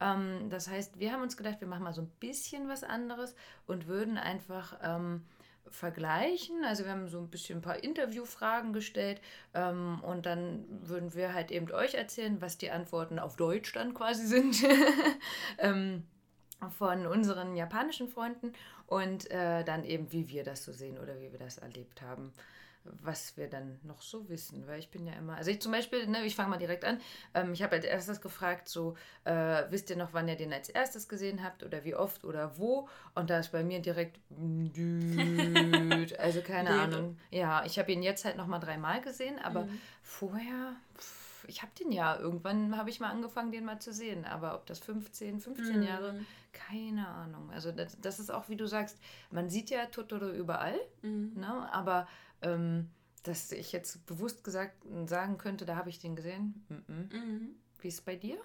Ähm, 0.00 0.50
das 0.50 0.66
heißt, 0.66 0.98
wir 0.98 1.12
haben 1.12 1.22
uns 1.22 1.36
gedacht, 1.36 1.60
wir 1.60 1.68
machen 1.68 1.84
mal 1.84 1.94
so 1.94 2.02
ein 2.02 2.10
bisschen 2.18 2.68
was 2.68 2.82
anderes 2.82 3.36
und 3.68 3.86
würden 3.86 4.18
einfach 4.18 4.76
ähm, 4.82 5.22
vergleichen. 5.70 6.64
Also 6.64 6.84
wir 6.84 6.92
haben 6.92 7.08
so 7.08 7.18
ein 7.18 7.28
bisschen 7.28 7.58
ein 7.58 7.62
paar 7.62 7.82
Interviewfragen 7.82 8.72
gestellt 8.72 9.20
ähm, 9.54 10.00
und 10.02 10.26
dann 10.26 10.64
würden 10.68 11.14
wir 11.14 11.34
halt 11.34 11.50
eben 11.50 11.70
euch 11.72 11.94
erzählen, 11.94 12.40
was 12.40 12.58
die 12.58 12.70
Antworten 12.70 13.18
auf 13.18 13.36
Deutsch 13.36 13.72
dann 13.72 13.94
quasi 13.94 14.26
sind. 14.26 14.62
ähm, 15.58 16.04
von 16.78 17.06
unseren 17.06 17.56
japanischen 17.56 18.08
Freunden 18.08 18.52
und 18.86 19.30
äh, 19.30 19.64
dann 19.64 19.84
eben, 19.84 20.12
wie 20.12 20.28
wir 20.28 20.44
das 20.44 20.64
so 20.64 20.72
sehen 20.72 20.98
oder 20.98 21.20
wie 21.20 21.30
wir 21.30 21.38
das 21.38 21.58
erlebt 21.58 22.00
haben, 22.00 22.32
was 23.02 23.36
wir 23.36 23.48
dann 23.48 23.78
noch 23.82 24.02
so 24.02 24.28
wissen, 24.28 24.66
weil 24.66 24.78
ich 24.78 24.90
bin 24.90 25.06
ja 25.06 25.14
immer, 25.14 25.36
also 25.36 25.50
ich 25.50 25.60
zum 25.60 25.72
Beispiel, 25.72 26.06
ne, 26.06 26.24
ich 26.24 26.36
fange 26.36 26.50
mal 26.50 26.58
direkt 26.58 26.84
an, 26.84 27.00
ähm, 27.34 27.52
ich 27.52 27.62
habe 27.62 27.76
als 27.76 27.84
erstes 27.84 28.20
gefragt, 28.20 28.68
so, 28.68 28.94
äh, 29.24 29.64
wisst 29.70 29.88
ihr 29.90 29.96
noch, 29.96 30.12
wann 30.12 30.28
ihr 30.28 30.36
den 30.36 30.52
als 30.52 30.68
erstes 30.68 31.08
gesehen 31.08 31.42
habt 31.42 31.62
oder 31.62 31.84
wie 31.84 31.94
oft 31.94 32.24
oder 32.24 32.58
wo 32.58 32.88
und 33.14 33.30
da 33.30 33.38
ist 33.38 33.52
bei 33.52 33.64
mir 33.64 33.80
direkt, 33.80 34.20
also 36.18 36.42
keine. 36.42 36.70
Ahnung, 36.74 37.18
ja, 37.30 37.64
ich 37.64 37.78
habe 37.78 37.92
ihn 37.92 38.02
jetzt 38.02 38.24
halt 38.24 38.36
nochmal 38.36 38.60
dreimal 38.60 39.00
gesehen, 39.00 39.38
aber 39.38 39.64
Mhm. 39.64 39.80
vorher, 40.02 40.76
pff, 40.98 41.44
ich 41.46 41.62
habe 41.62 41.72
den 41.78 41.92
ja, 41.92 42.16
irgendwann 42.18 42.76
habe 42.76 42.90
ich 42.90 43.00
mal 43.00 43.10
angefangen, 43.10 43.52
den 43.52 43.64
mal 43.64 43.78
zu 43.78 43.92
sehen, 43.92 44.24
aber 44.24 44.54
ob 44.54 44.66
das 44.66 44.78
15, 44.80 45.40
15 45.40 45.82
Jahre, 45.82 46.14
Mhm. 46.14 46.26
keine 46.52 47.08
Ahnung. 47.08 47.50
Also 47.50 47.72
das, 47.72 47.96
das 48.00 48.18
ist 48.18 48.30
auch, 48.30 48.48
wie 48.48 48.56
du 48.56 48.66
sagst, 48.66 48.98
man 49.30 49.48
sieht 49.48 49.70
ja 49.70 49.86
Totoro 49.86 50.28
überall, 50.30 50.78
Mhm. 51.02 51.32
ne? 51.34 51.68
aber 51.72 52.06
ähm, 52.42 52.90
dass 53.22 53.52
ich 53.52 53.72
jetzt 53.72 54.04
bewusst 54.06 54.44
gesagt 54.44 54.84
sagen 55.06 55.38
könnte, 55.38 55.64
da 55.64 55.76
habe 55.76 55.90
ich 55.90 55.98
den 55.98 56.16
gesehen, 56.16 56.66
mm 56.68 56.74
-mm. 56.74 57.14
Mhm. 57.14 57.54
Wie 57.80 57.88
ist 57.88 57.94
es 57.94 58.00
bei 58.00 58.16
dir? 58.16 58.38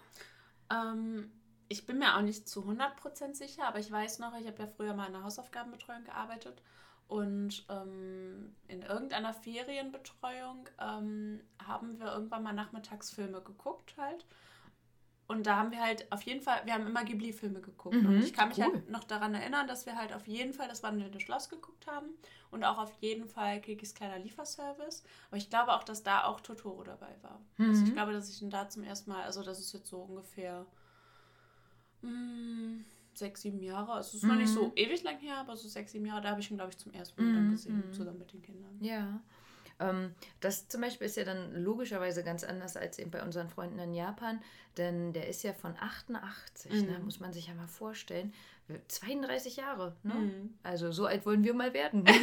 Ähm, 0.72 1.31
ich 1.67 1.86
bin 1.86 2.00
mir 2.00 2.17
auch 2.17 2.22
nicht 2.22 2.48
zu 2.50 2.62
100% 2.62 3.36
sicher, 3.36 3.67
aber 3.67 3.79
ich 3.79 3.91
weiß 3.91 4.19
noch, 4.19 4.36
ich 4.38 4.48
habe 4.48 4.62
ja 4.62 4.67
früher 4.67 4.93
mal 4.93 5.08
in 5.08 5.13
der 5.13 5.24
Hausaufgabenbetreuung 5.24 6.03
gearbeitet 6.03 6.62
und 7.08 7.65
ähm, 7.69 8.55
in 8.67 8.84
irgendeiner 8.84 9.34
Ferienbetreuung 9.34 10.69
ähm, 10.79 11.41
haben 11.65 12.00
wir 12.00 12.12
irgendwann 12.12 12.43
mal 12.43 12.53
Nachmittagsfilme 12.53 13.41
geguckt 13.41 13.96
halt. 13.98 14.25
Und 15.27 15.46
da 15.46 15.58
haben 15.58 15.72
wir 15.72 15.81
halt 15.81 16.12
auf 16.12 16.22
jeden 16.24 16.41
Fall, 16.41 16.62
wir 16.65 16.74
haben 16.74 16.88
immer 16.88 17.03
Ghibli-Filme 17.03 17.62
geguckt. 17.62 17.96
Mhm, 17.96 18.05
und 18.05 18.24
ich 18.24 18.34
kann 18.34 18.50
mich 18.50 18.60
cool. 18.60 18.65
halt 18.65 18.89
noch 18.89 19.03
daran 19.03 19.34
erinnern, 19.36 19.67
dass 19.67 19.86
wir 19.86 19.96
halt 19.96 20.13
auf 20.13 20.27
jeden 20.27 20.53
Fall 20.53 20.67
das 20.67 20.84
Wandelnde 20.84 21.19
Schloss 21.19 21.50
geguckt 21.50 21.88
haben. 21.88 22.10
Und 22.51 22.63
auch 22.63 22.77
auf 22.79 22.91
jeden 23.00 23.25
Fall 23.25 23.62
Kikis 23.62 23.94
kleiner 23.94 24.18
Lieferservice. 24.20 25.03
Aber 25.29 25.38
ich 25.38 25.50
glaube 25.50 25.74
auch, 25.74 25.84
dass 25.84 26.01
da 26.03 26.24
auch 26.25 26.39
Totoro 26.41 26.84
dabei 26.84 27.15
war. 27.22 27.39
Also 27.60 27.84
ich 27.84 27.89
Mhm. 27.89 27.94
glaube, 27.94 28.13
dass 28.13 28.29
ich 28.29 28.41
ihn 28.41 28.50
da 28.50 28.68
zum 28.70 28.84
ersten 28.84 29.12
Mal, 29.12 29.24
also 29.24 29.44
das 29.44 29.60
ist 29.60 29.72
jetzt 29.74 29.88
so 29.88 30.00
ungefähr 30.00 30.65
mh, 32.01 32.84
sechs, 33.13 33.41
sieben 33.41 33.62
Jahre. 33.62 33.94
Also 33.94 34.10
es 34.10 34.24
ist 34.24 34.27
noch 34.27 34.36
nicht 34.36 34.51
so 34.51 34.68
Mhm. 34.68 34.72
ewig 34.75 35.03
lang 35.03 35.18
her, 35.20 35.38
aber 35.38 35.56
so 35.56 35.68
sechs, 35.68 35.91
sieben 35.91 36.06
Jahre, 36.06 36.22
da 36.22 36.29
habe 36.32 36.41
ich 36.41 36.50
ihn, 36.50 36.58
glaube 36.58 36.72
ich, 36.72 36.77
zum 36.77 36.91
ersten 36.94 37.22
Mal 37.22 37.32
dann 37.34 37.46
Mhm, 37.46 37.50
gesehen, 37.51 37.88
mhm. 37.88 37.94
zusammen 37.94 38.20
mit 38.20 38.34
den 38.34 38.41
Kindern. 38.41 38.77
Ja. 38.82 39.22
Ähm, 39.79 40.13
das 40.39 40.67
zum 40.67 40.81
Beispiel 40.81 41.07
ist 41.07 41.17
ja 41.17 41.24
dann 41.24 41.53
logischerweise 41.63 42.24
ganz 42.24 42.43
anders 42.43 42.75
als 42.77 43.00
eben 43.00 43.12
bei 43.12 43.21
unseren 43.24 43.50
freunden 43.50 43.79
in 43.79 43.93
Japan, 43.93 44.41
denn 44.77 45.13
der 45.13 45.27
ist 45.27 45.43
ja 45.43 45.53
von 45.53 45.75
88, 45.79 46.71
ne? 46.71 46.98
Mhm. 47.00 47.05
muss 47.05 47.19
man 47.19 47.33
sich 47.33 47.48
ja 47.48 47.53
mal 47.53 47.67
vorstellen. 47.67 48.33
32 48.88 49.55
Jahre, 49.57 49.95
ne? 50.03 50.13
Mhm. 50.13 50.53
Also 50.63 50.91
so 50.91 51.05
alt 51.05 51.25
wollen 51.25 51.43
wir 51.43 51.53
mal 51.53 51.74
werden. 51.74 52.05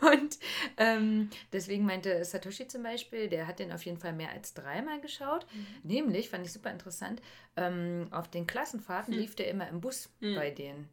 Und 0.00 0.38
ähm, 0.76 1.30
deswegen 1.52 1.84
meinte 1.84 2.24
Satoshi 2.24 2.68
zum 2.68 2.82
Beispiel, 2.82 3.28
der 3.28 3.46
hat 3.46 3.58
den 3.58 3.72
auf 3.72 3.84
jeden 3.84 3.98
Fall 3.98 4.12
mehr 4.12 4.30
als 4.30 4.54
dreimal 4.54 5.00
geschaut. 5.00 5.46
Mhm. 5.52 5.66
Nämlich, 5.82 6.28
fand 6.30 6.44
ich 6.46 6.52
super 6.52 6.70
interessant, 6.70 7.22
ähm, 7.56 8.08
auf 8.10 8.28
den 8.28 8.46
Klassenfahrten 8.46 9.14
Hm. 9.14 9.20
lief 9.20 9.34
der 9.36 9.48
immer 9.48 9.68
im 9.68 9.80
Bus 9.80 10.10
Hm. 10.20 10.34
bei 10.34 10.50
denen. 10.50 10.88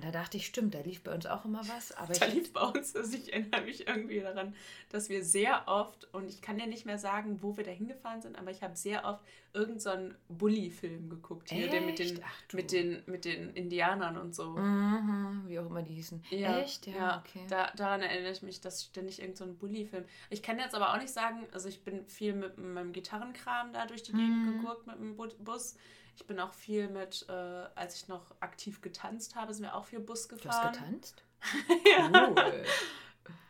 Und 0.00 0.06
da 0.06 0.12
dachte 0.12 0.38
ich, 0.38 0.46
stimmt, 0.46 0.74
da 0.74 0.80
lief 0.80 1.02
bei 1.02 1.14
uns 1.14 1.26
auch 1.26 1.44
immer 1.44 1.60
was. 1.68 1.92
Aber 1.92 2.14
Da 2.14 2.26
ich, 2.28 2.32
lief 2.34 2.52
bei 2.54 2.62
uns, 2.62 2.96
also 2.96 3.14
ich 3.14 3.30
erinnere 3.34 3.60
mich 3.60 3.86
irgendwie 3.86 4.20
daran, 4.20 4.54
dass 4.88 5.10
wir 5.10 5.22
sehr 5.22 5.64
oft, 5.68 6.08
und 6.14 6.26
ich 6.26 6.40
kann 6.40 6.56
dir 6.56 6.66
nicht 6.66 6.86
mehr 6.86 6.96
sagen, 6.96 7.42
wo 7.42 7.58
wir 7.58 7.64
da 7.64 7.70
hingefahren 7.70 8.22
sind, 8.22 8.38
aber 8.38 8.50
ich 8.50 8.62
habe 8.62 8.74
sehr 8.76 9.04
oft 9.04 9.20
irgendeinen 9.52 10.12
so 10.28 10.34
Bully-Film 10.36 11.10
geguckt. 11.10 11.50
Hier, 11.50 11.68
der 11.68 11.82
mit 11.82 11.98
den? 11.98 12.18
Ach, 12.24 12.54
mit, 12.54 12.72
den, 12.72 13.02
mit 13.04 13.26
den 13.26 13.50
Indianern 13.50 14.16
und 14.16 14.34
so. 14.34 14.52
Mhm, 14.52 15.42
wie 15.48 15.58
auch 15.58 15.66
immer 15.66 15.82
die 15.82 15.92
hießen. 15.96 16.24
Ja, 16.30 16.60
Echt? 16.60 16.86
Ja, 16.86 17.22
okay. 17.22 17.44
Da, 17.50 17.70
daran 17.76 18.00
erinnere 18.00 18.32
ich 18.32 18.40
mich, 18.40 18.62
dass 18.62 18.84
ständig 18.84 19.20
irgendein 19.20 19.48
so 19.48 19.52
Bully-Film. 19.54 20.04
Ich 20.30 20.42
kann 20.42 20.58
jetzt 20.58 20.74
aber 20.74 20.94
auch 20.94 20.98
nicht 20.98 21.12
sagen, 21.12 21.46
also 21.52 21.68
ich 21.68 21.84
bin 21.84 22.06
viel 22.06 22.32
mit 22.32 22.56
meinem 22.56 22.94
Gitarrenkram 22.94 23.74
da 23.74 23.84
durch 23.84 24.02
die 24.02 24.12
Gegend 24.12 24.46
Mhm. 24.46 24.60
geguckt 24.62 24.86
mit 24.86 24.96
dem 24.96 25.14
Bu- 25.16 25.28
Bus. 25.40 25.76
Ich 26.20 26.26
bin 26.26 26.38
auch 26.38 26.52
viel 26.52 26.86
mit, 26.88 27.24
äh, 27.30 27.32
als 27.32 27.96
ich 27.96 28.06
noch 28.08 28.34
aktiv 28.40 28.82
getanzt 28.82 29.36
habe, 29.36 29.54
sind 29.54 29.62
wir 29.64 29.74
auch 29.74 29.86
viel 29.86 30.00
Bus 30.00 30.28
du 30.28 30.34
hast 30.36 30.42
gefahren. 30.42 30.72
getanzt? 30.72 31.24
ja. 31.96 32.28
Cool. 32.28 32.64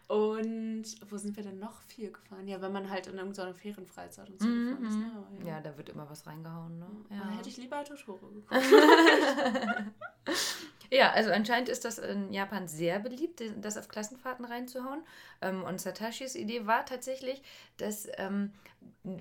Und 0.07 0.85
wo 1.11 1.17
sind 1.19 1.35
wir 1.37 1.43
denn 1.43 1.59
noch 1.59 1.83
viel 1.83 2.13
gefahren? 2.13 2.47
Ja, 2.47 2.61
wenn 2.63 2.73
man 2.73 2.89
halt 2.89 3.09
in 3.09 3.17
irgendeiner 3.19 3.55
Ferienfreizeit 3.55 4.31
und 4.31 4.41
so 4.41 4.47
Mhm, 4.47 4.67
gefahren 4.69 4.87
ist. 4.87 4.95
mhm. 4.95 5.01
Ne? 5.01 5.27
Aber 5.37 5.49
Ja, 5.49 5.61
da 5.61 5.77
wird 5.77 5.89
immer 5.89 6.09
was 6.09 6.25
reingehauen, 6.27 6.79
ne? 6.79 6.87
Da 7.09 7.15
Ja. 7.17 7.29
hätte 7.31 7.49
ich 7.49 7.57
lieber 7.57 7.83
Totoro 7.85 8.29
geguckt. 8.29 8.51
Ja, 10.91 11.13
also 11.13 11.31
anscheinend 11.31 11.69
ist 11.69 11.85
das 11.85 11.99
in 11.99 12.33
Japan 12.33 12.67
sehr 12.67 12.99
beliebt, 12.99 13.43
das 13.61 13.77
auf 13.77 13.89
Klassenfahrten 13.89 14.45
reinzuhauen. 14.45 15.03
Ähm, 15.41 15.63
Und 15.63 15.81
Satashis 15.81 16.35
Idee 16.35 16.67
war 16.67 16.85
tatsächlich, 16.85 17.43
dass 17.77 18.09
ähm, 18.19 18.53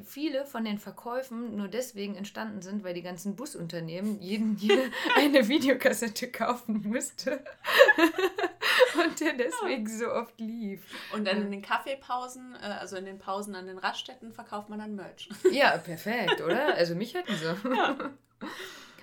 viele 0.04 0.46
von 0.46 0.66
den 0.66 0.80
Verkäufen 0.80 1.56
nur 1.56 1.68
deswegen 1.68 2.16
entstanden 2.16 2.62
sind, 2.62 2.84
weil 2.84 2.96
die 2.96 3.04
ganzen 3.04 3.36
Busunternehmen 3.36 4.20
jeden 4.20 4.56
hier 4.58 4.90
eine 5.16 5.48
Videokassette 5.48 6.32
kaufen 6.32 6.82
musste. 6.88 7.44
Und 9.06 9.20
der 9.20 9.34
deswegen 9.34 9.88
so 9.88 10.12
oft 10.12 10.40
lief. 10.40 10.82
Und 11.14 11.26
dann 11.26 11.42
in 11.44 11.52
den 11.52 11.62
Kaffeepausen, 11.62 12.56
äh, 12.56 12.66
also 12.66 12.96
in 12.98 13.06
den 13.06 13.20
Pausen 13.20 13.56
an 13.56 13.68
den 13.68 13.78
Raststätten, 13.78 14.34
verkauft 14.34 14.70
man 14.70 14.80
dann 14.80 14.96
Merch. 14.96 15.30
Ja, 15.52 15.78
perfekt, 15.78 16.42
oder? 16.42 16.74
Also 16.76 16.96
mich 16.96 17.14
hätten 17.14 17.36
sie. 17.36 17.56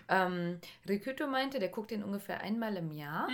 Ähm, 0.09 0.61
Rikuto 0.89 1.27
meinte, 1.27 1.59
der 1.59 1.69
guckt 1.69 1.91
den 1.91 2.05
ungefähr 2.05 2.41
einmal 2.41 2.77
im 2.77 2.93
Jahr. 2.93 3.29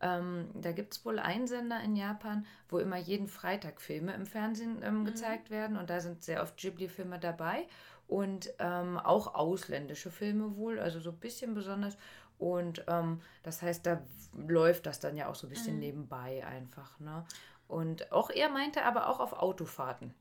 Ähm, 0.00 0.48
da 0.54 0.72
gibt 0.72 0.94
es 0.94 1.04
wohl 1.04 1.18
einen 1.18 1.46
Sender 1.46 1.80
in 1.82 1.96
Japan, 1.96 2.46
wo 2.68 2.78
immer 2.78 2.96
jeden 2.96 3.28
Freitag 3.28 3.80
Filme 3.80 4.12
im 4.14 4.26
Fernsehen 4.26 4.82
ähm, 4.82 5.00
Mhm. 5.00 5.04
gezeigt 5.04 5.50
werden. 5.50 5.76
Und 5.76 5.88
da 5.90 6.00
sind 6.00 6.22
sehr 6.24 6.42
oft 6.42 6.56
Ghibli-Filme 6.56 7.18
dabei. 7.18 7.66
Und 8.08 8.50
ähm, 8.58 8.98
auch 8.98 9.34
ausländische 9.34 10.10
Filme 10.10 10.56
wohl, 10.56 10.78
also 10.78 11.00
so 11.00 11.10
ein 11.10 11.16
bisschen 11.18 11.54
besonders. 11.54 11.96
Und 12.38 12.84
ähm, 12.86 13.20
das 13.42 13.62
heißt, 13.62 13.86
da 13.86 14.02
läuft 14.36 14.86
das 14.86 15.00
dann 15.00 15.16
ja 15.16 15.28
auch 15.28 15.34
so 15.34 15.46
ein 15.46 15.50
bisschen 15.50 15.74
Mhm. 15.74 15.80
nebenbei 15.80 16.44
einfach. 16.46 16.98
Ne? 17.00 17.24
Und 17.68 18.12
auch 18.12 18.30
er 18.30 18.48
meinte 18.48 18.84
aber 18.84 19.08
auch 19.08 19.18
auf 19.20 19.32
Autofahrten 19.32 20.14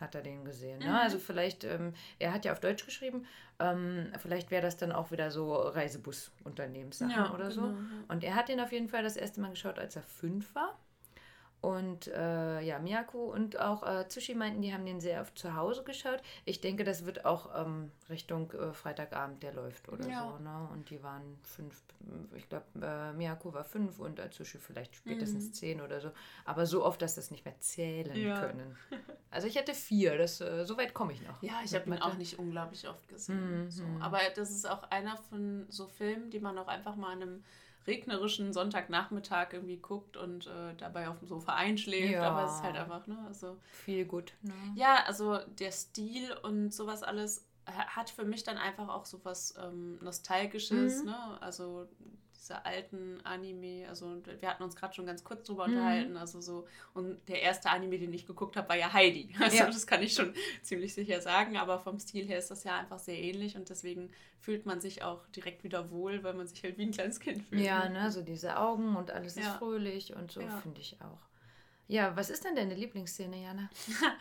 hat 0.00 0.14
er 0.14 0.22
den 0.22 0.44
gesehen. 0.44 0.78
Ne? 0.80 0.86
Mhm. 0.86 0.94
Also 0.94 1.18
vielleicht, 1.18 1.64
ähm, 1.64 1.94
er 2.18 2.32
hat 2.32 2.44
ja 2.44 2.52
auf 2.52 2.60
Deutsch 2.60 2.84
geschrieben, 2.84 3.26
ähm, 3.58 4.12
vielleicht 4.18 4.50
wäre 4.50 4.62
das 4.62 4.76
dann 4.76 4.92
auch 4.92 5.10
wieder 5.10 5.30
so 5.30 5.54
Reisebusunternehmenssachen 5.54 7.30
oder 7.32 7.50
so. 7.50 7.62
genau, 7.62 7.74
ja. 7.74 8.04
Und 8.08 8.24
er 8.24 8.34
hat 8.34 8.48
den 8.48 8.60
auf 8.60 8.72
jeden 8.72 8.88
Fall 8.88 9.02
das 9.02 9.16
erste 9.16 9.40
Mal 9.40 9.50
geschaut, 9.50 9.78
als 9.78 9.96
er 9.96 10.02
fünf 10.02 10.54
war. 10.54 10.76
Und 11.64 12.08
äh, 12.08 12.60
ja, 12.60 12.78
Miyako 12.78 13.32
und 13.32 13.58
auch 13.58 13.82
äh, 13.84 14.06
Tsushi 14.06 14.34
meinten, 14.34 14.60
die 14.60 14.74
haben 14.74 14.84
den 14.84 15.00
sehr 15.00 15.22
oft 15.22 15.38
zu 15.38 15.54
Hause 15.56 15.82
geschaut. 15.82 16.20
Ich 16.44 16.60
denke, 16.60 16.84
das 16.84 17.06
wird 17.06 17.24
auch 17.24 17.48
ähm, 17.58 17.90
Richtung 18.10 18.50
äh, 18.52 18.72
Freitagabend, 18.74 19.42
der 19.42 19.54
läuft 19.54 19.88
oder 19.88 20.06
Ja. 20.06 20.20
so. 20.36 20.42
Ne? 20.42 20.68
Und 20.72 20.90
die 20.90 21.02
waren 21.02 21.38
fünf, 21.42 21.82
ich 22.34 22.46
glaube, 22.50 22.66
äh, 22.82 23.12
Miyako 23.14 23.54
war 23.54 23.64
fünf 23.64 23.98
und 23.98 24.18
äh, 24.18 24.28
Tsushi 24.28 24.58
vielleicht 24.58 24.94
spätestens 24.94 25.46
Mhm. 25.48 25.52
zehn 25.54 25.80
oder 25.80 26.00
so. 26.00 26.10
Aber 26.44 26.66
so 26.66 26.84
oft, 26.84 27.00
dass 27.00 27.14
das 27.14 27.30
nicht 27.30 27.46
mehr 27.46 27.58
zählen 27.60 28.14
Ja. 28.16 28.40
können. 28.40 28.76
Also 29.30 29.46
ich 29.48 29.56
hätte 29.56 29.72
vier, 29.72 30.18
das, 30.18 30.40
äh, 30.42 30.64
so 30.66 30.76
weit 30.76 30.92
komme 30.92 31.12
ich 31.14 31.22
noch. 31.22 31.42
Ja, 31.42 31.60
ich 31.64 31.74
habe 31.74 31.86
ihn 31.90 31.98
auch 31.98 32.16
nicht 32.18 32.38
unglaublich 32.38 32.86
oft 32.88 33.08
gesehen. 33.08 33.64
Mhm. 33.64 33.70
So. 33.70 33.84
Aber 34.00 34.18
das 34.36 34.50
ist 34.50 34.68
auch 34.68 34.82
einer 34.90 35.16
von 35.16 35.64
so 35.70 35.86
Filmen, 35.86 36.30
die 36.30 36.40
man 36.40 36.58
auch 36.58 36.68
einfach 36.68 36.94
mal 36.94 37.12
an 37.12 37.22
einem 37.22 37.44
regnerischen 37.86 38.52
Sonntagnachmittag 38.52 39.52
irgendwie 39.52 39.76
guckt 39.76 40.16
und 40.16 40.46
äh, 40.46 40.74
dabei 40.78 41.08
auf 41.08 41.18
dem 41.18 41.28
Sofa 41.28 41.54
einschläft. 41.54 42.12
Ja. 42.12 42.30
Aber 42.30 42.46
es 42.46 42.56
ist 42.56 42.62
halt 42.62 42.76
einfach, 42.76 43.06
ne? 43.06 43.18
Also, 43.26 43.56
Viel 43.84 44.04
gut. 44.04 44.32
Ne? 44.42 44.52
ja, 44.74 45.04
also 45.06 45.38
der 45.58 45.72
Stil 45.72 46.32
und 46.42 46.72
sowas 46.72 47.02
alles 47.02 47.46
ha- 47.66 47.86
hat 47.96 48.10
für 48.10 48.24
mich 48.24 48.42
dann 48.44 48.56
einfach 48.58 48.88
auch 48.88 49.04
so 49.06 49.20
was 49.24 49.54
ähm, 49.58 49.98
Nostalgisches, 50.02 51.00
Mhm. 51.00 51.10
ne? 51.10 51.38
Also 51.42 51.86
diese 52.44 52.62
alten 52.66 53.22
Anime, 53.24 53.86
also 53.88 54.20
wir 54.38 54.48
hatten 54.50 54.62
uns 54.62 54.76
gerade 54.76 54.92
schon 54.92 55.06
ganz 55.06 55.24
kurz 55.24 55.46
drüber 55.46 55.66
Mhm. 55.66 55.74
unterhalten, 55.76 56.16
also 56.18 56.42
so, 56.42 56.66
und 56.92 57.26
der 57.26 57.40
erste 57.40 57.70
Anime, 57.70 57.98
den 57.98 58.12
ich 58.12 58.26
geguckt 58.26 58.56
habe, 58.56 58.68
war 58.68 58.76
ja 58.76 58.92
Heidi. 58.92 59.34
Also 59.40 59.56
Ja. 59.56 59.66
das 59.66 59.86
kann 59.86 60.02
ich 60.02 60.12
schon 60.12 60.34
ziemlich 60.62 60.92
sicher 60.92 61.22
sagen, 61.22 61.56
aber 61.56 61.78
vom 61.78 61.98
Stil 61.98 62.26
her 62.26 62.38
ist 62.38 62.50
das 62.50 62.64
ja 62.64 62.76
einfach 62.78 62.98
sehr 62.98 63.18
ähnlich 63.18 63.56
und 63.56 63.70
deswegen 63.70 64.10
fühlt 64.40 64.66
man 64.66 64.78
sich 64.82 65.02
auch 65.02 65.26
direkt 65.28 65.64
wieder 65.64 65.90
wohl, 65.90 66.22
weil 66.22 66.34
man 66.34 66.46
sich 66.46 66.62
halt 66.62 66.76
wie 66.76 66.84
ein 66.84 66.92
kleines 66.92 67.18
Kind 67.18 67.42
fühlt. 67.42 67.64
Ja, 67.64 67.88
ne, 67.88 68.10
so 68.10 68.20
diese 68.20 68.58
Augen 68.58 68.94
und 68.94 69.10
alles 69.10 69.38
ist 69.38 69.44
Ja. 69.44 69.58
fröhlich 69.58 70.14
und 70.14 70.30
so 70.30 70.42
Ja. 70.42 70.60
finde 70.60 70.82
ich 70.82 71.00
auch. 71.00 71.20
Ja, 71.88 72.14
was 72.14 72.28
ist 72.28 72.44
denn 72.44 72.56
deine 72.56 72.74
Lieblingsszene, 72.74 73.42
Jana? 73.42 73.70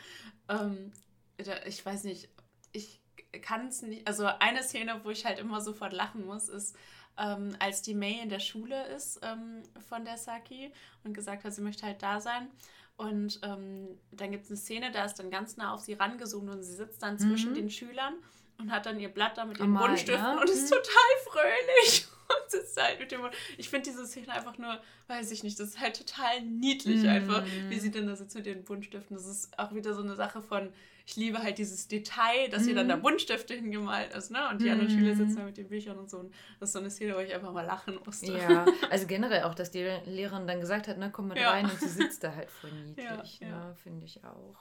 Ähm, 0.49 0.91
ich 1.65 1.85
weiß 1.85 2.03
nicht, 2.03 2.27
ich 2.73 2.99
kann 3.41 3.67
es 3.67 3.81
nicht. 3.81 4.07
Also 4.07 4.25
eine 4.25 4.61
Szene, 4.61 5.01
wo 5.03 5.09
ich 5.09 5.25
halt 5.25 5.39
immer 5.39 5.61
sofort 5.61 5.93
lachen 5.93 6.25
muss, 6.25 6.49
ist, 6.49 6.75
ähm, 7.17 7.55
als 7.59 7.81
die 7.81 7.93
May 7.93 8.19
in 8.21 8.29
der 8.29 8.39
Schule 8.39 8.87
ist 8.87 9.19
ähm, 9.23 9.63
von 9.89 10.03
der 10.05 10.17
Saki 10.17 10.71
und 11.03 11.13
gesagt 11.13 11.43
hat, 11.43 11.53
sie 11.53 11.61
möchte 11.61 11.85
halt 11.85 12.01
da 12.01 12.19
sein. 12.19 12.47
Und 12.95 13.39
ähm, 13.43 13.87
dann 14.11 14.31
gibt 14.31 14.43
es 14.45 14.51
eine 14.51 14.57
Szene, 14.57 14.91
da 14.91 15.05
ist 15.05 15.15
dann 15.15 15.31
ganz 15.31 15.57
nah 15.57 15.73
auf 15.73 15.81
sie 15.81 15.93
rangezoomt 15.93 16.49
und 16.49 16.63
sie 16.63 16.73
sitzt 16.75 17.01
dann 17.01 17.17
zwischen 17.17 17.51
Mhm. 17.51 17.55
den 17.55 17.69
Schülern 17.71 18.13
und 18.59 18.71
hat 18.71 18.85
dann 18.85 18.99
ihr 18.99 19.09
Blatt 19.09 19.37
da 19.37 19.45
mit 19.45 19.57
den 19.57 19.63
Am 19.63 19.71
Malen, 19.71 19.87
Buntstiften 19.89 20.35
ne? 20.35 20.39
und 20.39 20.49
ist 20.49 20.65
Mhm. 20.71 20.75
total 20.75 21.11
fröhlich 21.25 22.05
und 22.29 22.51
sitzt 22.51 22.79
halt 22.81 22.99
mit 22.99 23.11
dem 23.11 23.21
Mund. 23.21 23.33
Ich 23.57 23.69
finde 23.69 23.89
diese 23.89 24.05
Szene 24.05 24.31
einfach 24.31 24.57
nur, 24.59 24.79
weiß 25.07 25.31
ich 25.31 25.43
nicht, 25.43 25.59
das 25.59 25.69
ist 25.69 25.79
halt 25.79 25.97
total 25.97 26.41
niedlich 26.41 27.01
Mhm. 27.03 27.09
einfach, 27.09 27.43
wie 27.69 27.79
sie 27.79 27.89
dann 27.89 28.05
da 28.07 28.15
sitzt 28.15 28.35
mit 28.35 28.45
den 28.45 28.63
Buntstiften. 28.63 29.15
Das 29.17 29.25
ist 29.25 29.57
auch 29.57 29.73
wieder 29.73 29.93
so 29.95 30.01
eine 30.03 30.15
Sache 30.15 30.41
von, 30.43 30.71
ich 31.05 31.15
liebe 31.17 31.39
halt 31.43 31.57
dieses 31.57 31.87
Detail, 31.89 32.47
dass 32.49 32.65
ihr 32.65 32.75
dann 32.75 32.87
da 32.87 32.95
Mhm. 32.95 33.01
Buntstifte 33.01 33.53
hingemalt 33.55 34.13
ist, 34.15 34.31
ne? 34.31 34.47
Und 34.49 34.61
die 34.61 34.69
anderen 34.69 34.89
Schüler 34.89 35.13
Mhm. 35.13 35.17
sitzen 35.17 35.35
da 35.37 35.43
mit 35.45 35.57
den 35.57 35.67
Büchern 35.67 35.97
und 35.97 36.09
so. 36.09 36.17
Und 36.19 36.33
das 36.59 36.69
ist 36.69 36.73
so 36.73 36.79
eine 36.79 36.89
Szene, 36.89 37.15
wo 37.15 37.19
ich 37.19 37.33
einfach 37.33 37.51
mal 37.51 37.65
lachen 37.65 37.99
musste. 38.05 38.31
Ja, 38.31 38.65
also 38.89 39.05
generell 39.07 39.43
auch, 39.43 39.53
dass 39.55 39.69
die 39.71 39.83
Lehrerin 40.05 40.47
dann 40.47 40.61
gesagt 40.61 40.87
hat, 40.87 40.97
ne, 40.97 41.09
komm 41.11 41.27
mit 41.27 41.37
Ja. 41.37 41.51
rein 41.51 41.69
und 41.69 41.79
sie 41.79 41.89
sitzt 41.89 42.23
da 42.23 42.33
halt 42.33 42.49
voll 42.49 42.71
niedlich, 42.85 43.39
Ja, 43.41 43.47
ja. 43.47 43.67
ne, 43.67 43.75
finde 43.75 44.05
ich 44.05 44.23
auch. 44.23 44.55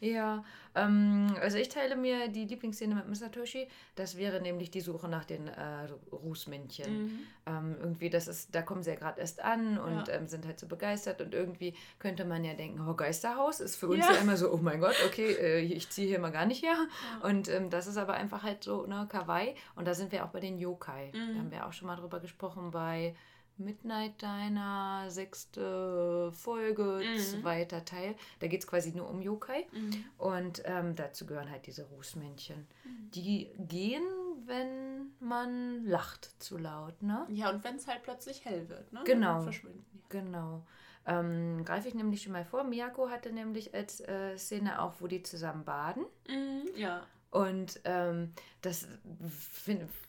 Ja, 0.00 0.44
ähm, 0.76 1.34
also 1.40 1.58
ich 1.58 1.68
teile 1.70 1.96
mir 1.96 2.28
die 2.28 2.44
Lieblingsszene 2.44 2.94
mit 2.94 3.08
Misatoshi. 3.08 3.66
Das 3.96 4.16
wäre 4.16 4.40
nämlich 4.40 4.70
die 4.70 4.80
Suche 4.80 5.08
nach 5.08 5.24
den 5.24 5.48
äh, 5.48 5.88
Rußmännchen. 6.12 6.98
Mhm. 7.02 7.18
Ähm, 7.46 7.76
irgendwie, 7.80 8.10
das 8.10 8.28
ist, 8.28 8.54
da 8.54 8.62
kommen 8.62 8.82
sie 8.82 8.90
ja 8.90 8.96
gerade 8.96 9.20
erst 9.20 9.42
an 9.42 9.78
und 9.78 10.06
Ja. 10.08 10.14
ähm, 10.14 10.28
sind 10.28 10.46
halt 10.46 10.60
so 10.60 10.66
begeistert 10.68 11.20
und 11.20 11.34
irgendwie 11.34 11.74
könnte 11.98 12.24
man 12.24 12.44
ja 12.44 12.54
denken, 12.54 12.86
oh, 12.88 12.94
Geisterhaus 12.94 13.58
ist 13.60 13.76
für 13.76 13.88
uns 13.88 14.06
Ja. 14.06 14.14
ja 14.14 14.20
immer 14.20 14.36
so, 14.36 14.52
oh 14.52 14.58
mein 14.58 14.80
Gott, 14.80 14.94
okay, 15.06 15.32
äh, 15.32 15.60
ich 15.60 15.87
ich 15.88 15.94
ziehe 15.94 16.08
hier 16.08 16.18
mal 16.18 16.30
gar 16.30 16.46
nicht 16.46 16.62
her. 16.62 16.76
Ja. 16.76 17.28
Und 17.28 17.48
ähm, 17.48 17.70
das 17.70 17.86
ist 17.86 17.96
aber 17.96 18.14
einfach 18.14 18.42
halt 18.42 18.62
so, 18.62 18.86
ne, 18.86 19.06
Kawaii. 19.08 19.54
Und 19.74 19.86
da 19.88 19.94
sind 19.94 20.12
wir 20.12 20.24
auch 20.24 20.28
bei 20.30 20.40
den 20.40 20.58
Yokai. 20.58 21.12
Mhm. 21.12 21.12
Da 21.12 21.38
haben 21.38 21.50
wir 21.50 21.66
auch 21.66 21.72
schon 21.72 21.86
mal 21.86 21.96
drüber 21.96 22.20
gesprochen 22.20 22.70
bei 22.70 23.14
Midnight 23.56 24.22
Diner, 24.22 25.06
sechste 25.08 26.30
Folge, 26.32 27.00
mhm. 27.02 27.18
zweiter 27.18 27.84
Teil. 27.84 28.14
Da 28.38 28.46
geht 28.46 28.60
es 28.60 28.66
quasi 28.66 28.92
nur 28.92 29.08
um 29.08 29.22
Yokai. 29.22 29.66
Mhm. 29.72 30.04
Und 30.18 30.62
ähm, 30.64 30.94
dazu 30.94 31.26
gehören 31.26 31.50
halt 31.50 31.66
diese 31.66 31.84
Rußmännchen. 31.84 32.66
Mhm. 32.84 33.10
Die 33.12 33.50
gehen, 33.58 34.04
wenn 34.44 35.12
man 35.20 35.84
lacht 35.86 36.40
zu 36.42 36.58
laut, 36.58 37.02
ne? 37.02 37.26
Ja, 37.30 37.50
und 37.50 37.64
wenn 37.64 37.76
es 37.76 37.88
halt 37.88 38.02
plötzlich 38.02 38.44
hell 38.44 38.68
wird, 38.68 38.92
ne? 38.92 39.00
Genau. 39.04 39.40
verschwinden. 39.40 39.84
Genau. 40.08 40.64
Ähm, 41.08 41.64
Greife 41.64 41.88
ich 41.88 41.94
nämlich 41.94 42.22
schon 42.22 42.32
mal 42.32 42.44
vor. 42.44 42.64
Miyako 42.64 43.08
hatte 43.08 43.32
nämlich 43.32 43.74
als 43.74 44.00
äh, 44.00 44.36
Szene 44.36 44.82
auch, 44.82 44.94
wo 45.00 45.06
die 45.06 45.22
zusammen 45.22 45.64
baden. 45.64 46.04
Mhm, 46.28 46.68
ja. 46.76 47.02
Und 47.30 47.80
ähm, 47.84 48.34
das, 48.60 48.86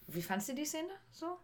wie 0.07 0.21
fandst 0.21 0.49
du 0.49 0.53
die 0.53 0.65
Szene 0.65 0.89
so? 1.11 1.37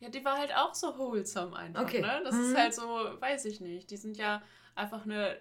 Ja, 0.00 0.08
die 0.08 0.24
war 0.24 0.38
halt 0.38 0.54
auch 0.54 0.74
so 0.74 0.96
wholesome 0.98 1.56
einfach. 1.56 1.82
Okay. 1.82 2.00
Ne? 2.00 2.20
Das 2.24 2.34
mhm. 2.34 2.40
ist 2.42 2.56
halt 2.56 2.74
so, 2.74 2.82
weiß 2.84 3.46
ich 3.46 3.60
nicht. 3.60 3.90
Die 3.90 3.96
sind 3.96 4.16
ja 4.16 4.42
einfach 4.74 5.04
eine 5.04 5.38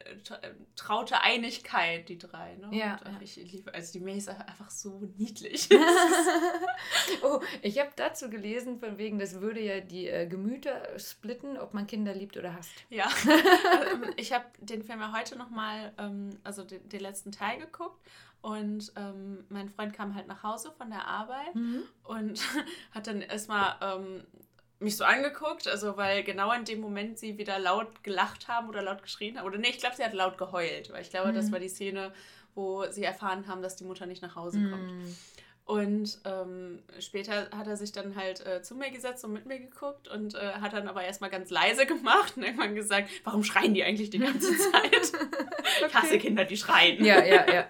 traute 0.75 1.21
Einigkeit, 1.21 2.09
die 2.09 2.17
drei. 2.17 2.55
Ne? 2.55 2.69
Ja, 2.71 3.00
und, 3.05 3.13
ja. 3.13 3.21
Ich 3.21 3.36
liebe, 3.36 3.74
also 3.74 3.93
die 3.93 4.00
May 4.00 4.17
ist 4.17 4.29
einfach 4.29 4.69
so 4.69 5.01
niedlich. 5.17 5.69
oh, 7.24 7.39
ich 7.62 7.79
habe 7.79 7.91
dazu 7.95 8.29
gelesen, 8.29 8.79
von 8.79 8.98
wegen, 8.98 9.19
das 9.19 9.41
würde 9.41 9.62
ja 9.62 9.79
die 9.79 10.07
äh, 10.07 10.27
Gemüter 10.27 10.98
splitten, 10.98 11.57
ob 11.57 11.74
man 11.74 11.88
Kinder 11.88 12.13
liebt 12.13 12.38
oder 12.38 12.53
hasst. 12.55 12.71
Ja, 12.89 13.05
also, 13.05 14.12
ich 14.17 14.33
habe 14.33 14.45
den 14.59 14.83
Film 14.83 15.00
ja 15.00 15.13
heute 15.17 15.38
nochmal, 15.38 15.93
ähm, 15.98 16.31
also 16.43 16.63
den, 16.63 16.88
den 16.89 17.00
letzten 17.01 17.31
Teil 17.31 17.59
geguckt 17.59 18.00
und 18.41 18.93
ähm, 18.95 19.45
mein 19.50 19.69
Freund 19.69 19.93
kam 19.93 20.15
halt 20.15 20.27
nach 20.27 20.43
Hause 20.43 20.71
von 20.71 20.89
der 20.89 21.05
Arbeit 21.05 21.53
mhm. 21.55 21.83
und 22.03 22.41
hat 22.91 23.07
dann 23.07 23.21
erstmal 23.21 23.75
ähm, 23.81 24.24
mich 24.79 24.95
so 24.95 25.03
angeguckt, 25.03 25.67
also 25.67 25.98
weil 25.98 26.24
genau 26.24 26.51
in 26.53 26.65
dem 26.65 26.79
Moment 26.79 27.19
sie 27.19 27.38
wieder 27.38 27.59
laut 27.59 28.03
gelacht 28.03 28.48
haben 28.48 28.69
oder 28.69 28.81
laut 28.81 29.03
geschrien 29.03 29.38
haben. 29.38 29.45
Oder 29.45 29.57
nee, 29.57 29.69
ich 29.69 29.79
glaube, 29.79 29.95
sie 29.95 30.03
hat 30.03 30.13
laut 30.13 30.38
geheult, 30.38 30.91
weil 30.91 31.01
ich 31.01 31.09
glaube, 31.09 31.31
mhm. 31.31 31.36
das 31.36 31.51
war 31.51 31.59
die 31.59 31.69
Szene, 31.69 32.13
wo 32.55 32.86
sie 32.89 33.03
erfahren 33.03 33.48
haben, 33.48 33.62
dass 33.62 33.75
die 33.75 33.83
Mutter 33.83 34.05
nicht 34.05 34.21
nach 34.21 34.36
Hause 34.36 34.59
kommt. 34.69 34.91
Mhm. 34.91 35.15
Und 35.69 36.17
ähm, 36.25 36.79
später 37.00 37.48
hat 37.55 37.67
er 37.67 37.77
sich 37.77 37.91
dann 37.91 38.15
halt 38.15 38.43
äh, 38.43 38.63
zu 38.63 38.74
mir 38.74 38.89
gesetzt 38.89 39.24
und 39.24 39.33
mit 39.33 39.45
mir 39.45 39.59
geguckt 39.59 40.07
und 40.07 40.33
äh, 40.33 40.53
hat 40.53 40.74
dann 40.74 40.88
aber 40.88 41.03
erstmal 41.03 41.29
ganz 41.29 41.51
leise 41.51 41.86
gemacht 41.86 42.38
und 42.38 42.43
irgendwann 42.43 42.74
gesagt, 42.74 43.07
warum 43.24 43.43
schreien 43.43 43.75
die 43.75 43.83
eigentlich 43.83 44.09
die 44.09 44.17
ganze 44.17 44.57
Zeit? 44.57 45.13
okay. 45.13 45.86
Ich 45.88 45.93
hasse 45.93 46.17
Kinder, 46.17 46.43
die 46.43 46.57
schreien. 46.57 47.05
Ja, 47.05 47.24
ja, 47.24 47.45
ja. 47.53 47.67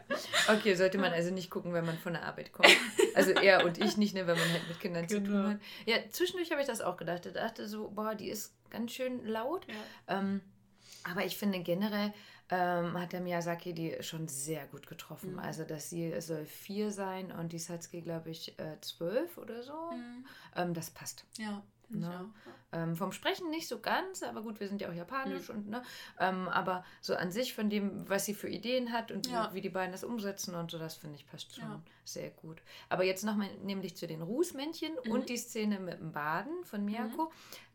Okay, 0.52 0.76
sollte 0.76 0.98
man 0.98 1.14
also 1.14 1.32
nicht 1.32 1.50
gucken, 1.50 1.74
wenn 1.74 1.86
man 1.86 1.98
von 1.98 2.14
der 2.14 2.24
Arbeit 2.24 2.52
kommt. 2.52 2.70
Also 3.16 3.32
er 3.32 3.66
und 3.66 3.78
ich 3.78 3.98
nicht, 3.98 4.14
ne, 4.14 4.28
wenn 4.28 4.38
man 4.38 4.52
halt 4.52 4.68
mit 4.68 4.80
Kindern 4.80 5.08
genau. 5.08 5.20
zu 5.20 5.26
tun 5.26 5.42
genau. 5.42 5.50
hat. 5.50 5.60
Ja, 5.86 5.98
zwischendurch 6.10 6.52
habe 6.52 6.62
ich 6.62 6.68
das 6.68 6.82
auch 6.82 6.96
gedacht. 6.96 7.26
Ich 7.26 7.34
dachte 7.34 7.68
so, 7.68 7.90
boah, 7.90 8.16
die 8.16 8.30
ist 8.30 8.54
ganz 8.70 8.92
schön 8.92 9.26
laut. 9.26 9.66
Ja. 9.68 10.20
Ähm, 10.20 10.42
aber 11.04 11.26
ich 11.26 11.38
finde 11.38 11.60
generell, 11.60 12.14
ähm, 12.52 13.00
hat 13.00 13.14
der 13.14 13.22
Miyazaki 13.22 13.74
die 13.74 13.98
schon 14.02 14.28
sehr 14.28 14.66
gut 14.68 14.88
getroffen. 14.88 15.34
Mhm. 15.34 15.40
Also 15.40 15.64
das 15.64 15.90
Ziel 15.90 16.20
soll 16.22 16.46
vier 16.46 16.92
sein 16.92 17.32
und 17.32 17.52
die 17.52 17.60
Satsuki, 17.60 18.02
glaube 18.02 18.32
ich, 18.32 18.58
äh, 18.60 18.80
zwölf 18.82 19.38
oder 19.38 19.64
so. 19.64 19.92
Mhm. 19.92 20.26
Ähm, 20.56 20.74
das 20.74 20.90
passt. 20.90 21.26
Ja. 21.38 21.62
Ne? 21.90 22.30
Ähm, 22.72 22.96
vom 22.96 23.12
Sprechen 23.12 23.50
nicht 23.50 23.68
so 23.68 23.80
ganz, 23.80 24.22
aber 24.22 24.44
gut, 24.44 24.60
wir 24.60 24.68
sind 24.68 24.80
ja 24.80 24.90
auch 24.90 24.94
japanisch 24.94 25.50
mhm. 25.50 25.56
und 25.56 25.70
ne, 25.70 25.82
ähm, 26.20 26.48
aber 26.50 26.86
so 27.02 27.16
an 27.16 27.32
sich 27.32 27.56
von 27.56 27.70
dem, 27.70 28.08
was 28.08 28.26
sie 28.26 28.36
für 28.36 28.48
Ideen 28.48 28.92
hat 28.92 29.12
und 29.12 29.28
ja. 29.28 29.50
wie, 29.50 29.56
wie, 29.56 29.62
die 29.62 29.70
beiden 29.70 29.92
das 29.92 30.04
umsetzen 30.04 30.54
und 30.54 30.70
so, 30.70 30.78
das 30.78 30.96
finde 30.96 31.16
ich 31.16 31.26
passt 31.26 31.56
schon 31.56 31.64
ja. 31.64 31.82
sehr 32.04 32.30
gut. 32.30 32.62
Aber 32.88 33.04
jetzt 33.04 33.24
nochmal 33.24 33.50
nämlich 33.64 33.96
zu 33.98 34.06
den 34.06 34.22
Rußmännchen 34.22 34.92
mhm. 35.04 35.12
und 35.12 35.30
die 35.30 35.38
Szene 35.38 35.80
mit 35.80 36.00
dem 36.00 36.12
Baden 36.12 36.64
von 36.64 36.86
Miyako. 36.86 37.24
Mhm. 37.24 37.30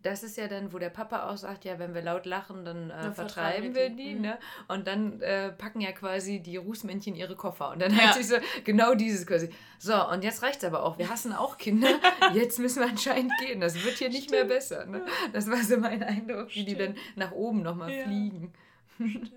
Das 0.04 0.22
ist 0.22 0.36
ja 0.36 0.48
dann, 0.48 0.74
wo 0.74 0.78
der 0.78 0.90
Papa 0.90 1.30
auch 1.30 1.38
sagt, 1.38 1.64
ja, 1.64 1.78
wenn 1.78 1.94
wir 1.94 2.02
laut 2.02 2.26
lachen, 2.26 2.66
dann 2.66 2.90
äh, 2.90 3.10
vertreiben 3.12 3.74
wir 3.74 3.88
die. 3.88 4.14
Mhm. 4.14 4.20
Ne? 4.20 4.38
Und 4.68 4.86
dann 4.86 5.22
äh, 5.22 5.50
packen 5.50 5.80
ja 5.80 5.92
quasi 5.92 6.40
die 6.40 6.58
Rußmännchen 6.58 7.14
ihre 7.14 7.36
Koffer. 7.36 7.70
Und 7.70 7.80
dann 7.80 7.90
ja. 7.90 8.08
hat 8.08 8.14
sie 8.14 8.22
so, 8.22 8.36
genau 8.64 8.94
dieses 8.94 9.26
quasi. 9.26 9.48
So, 9.78 10.06
und 10.10 10.22
jetzt 10.22 10.42
reicht 10.42 10.58
es 10.58 10.64
aber 10.64 10.82
auch. 10.82 10.98
Wir 10.98 11.08
hassen 11.08 11.32
auch 11.32 11.56
Kinder. 11.56 11.88
Jetzt 12.34 12.58
müssen 12.58 12.80
wir 12.80 12.88
anscheinend 12.88 13.32
gehen. 13.38 13.60
Das 13.60 13.82
wird 13.82 13.96
hier 13.96 14.08
nicht 14.08 14.24
Stimmt. 14.24 14.32
mehr 14.32 14.44
besser. 14.44 14.83
Ne? 14.86 15.04
Das 15.32 15.50
war 15.50 15.62
so 15.62 15.76
mein 15.76 16.02
Eindruck, 16.02 16.48
wie 16.48 16.62
Stimmt. 16.62 16.68
die 16.68 16.74
dann 16.74 16.96
nach 17.16 17.32
oben 17.32 17.62
nochmal 17.62 17.92
ja. 17.92 18.04
fliegen. 18.04 18.52
Stimmt. 18.96 19.32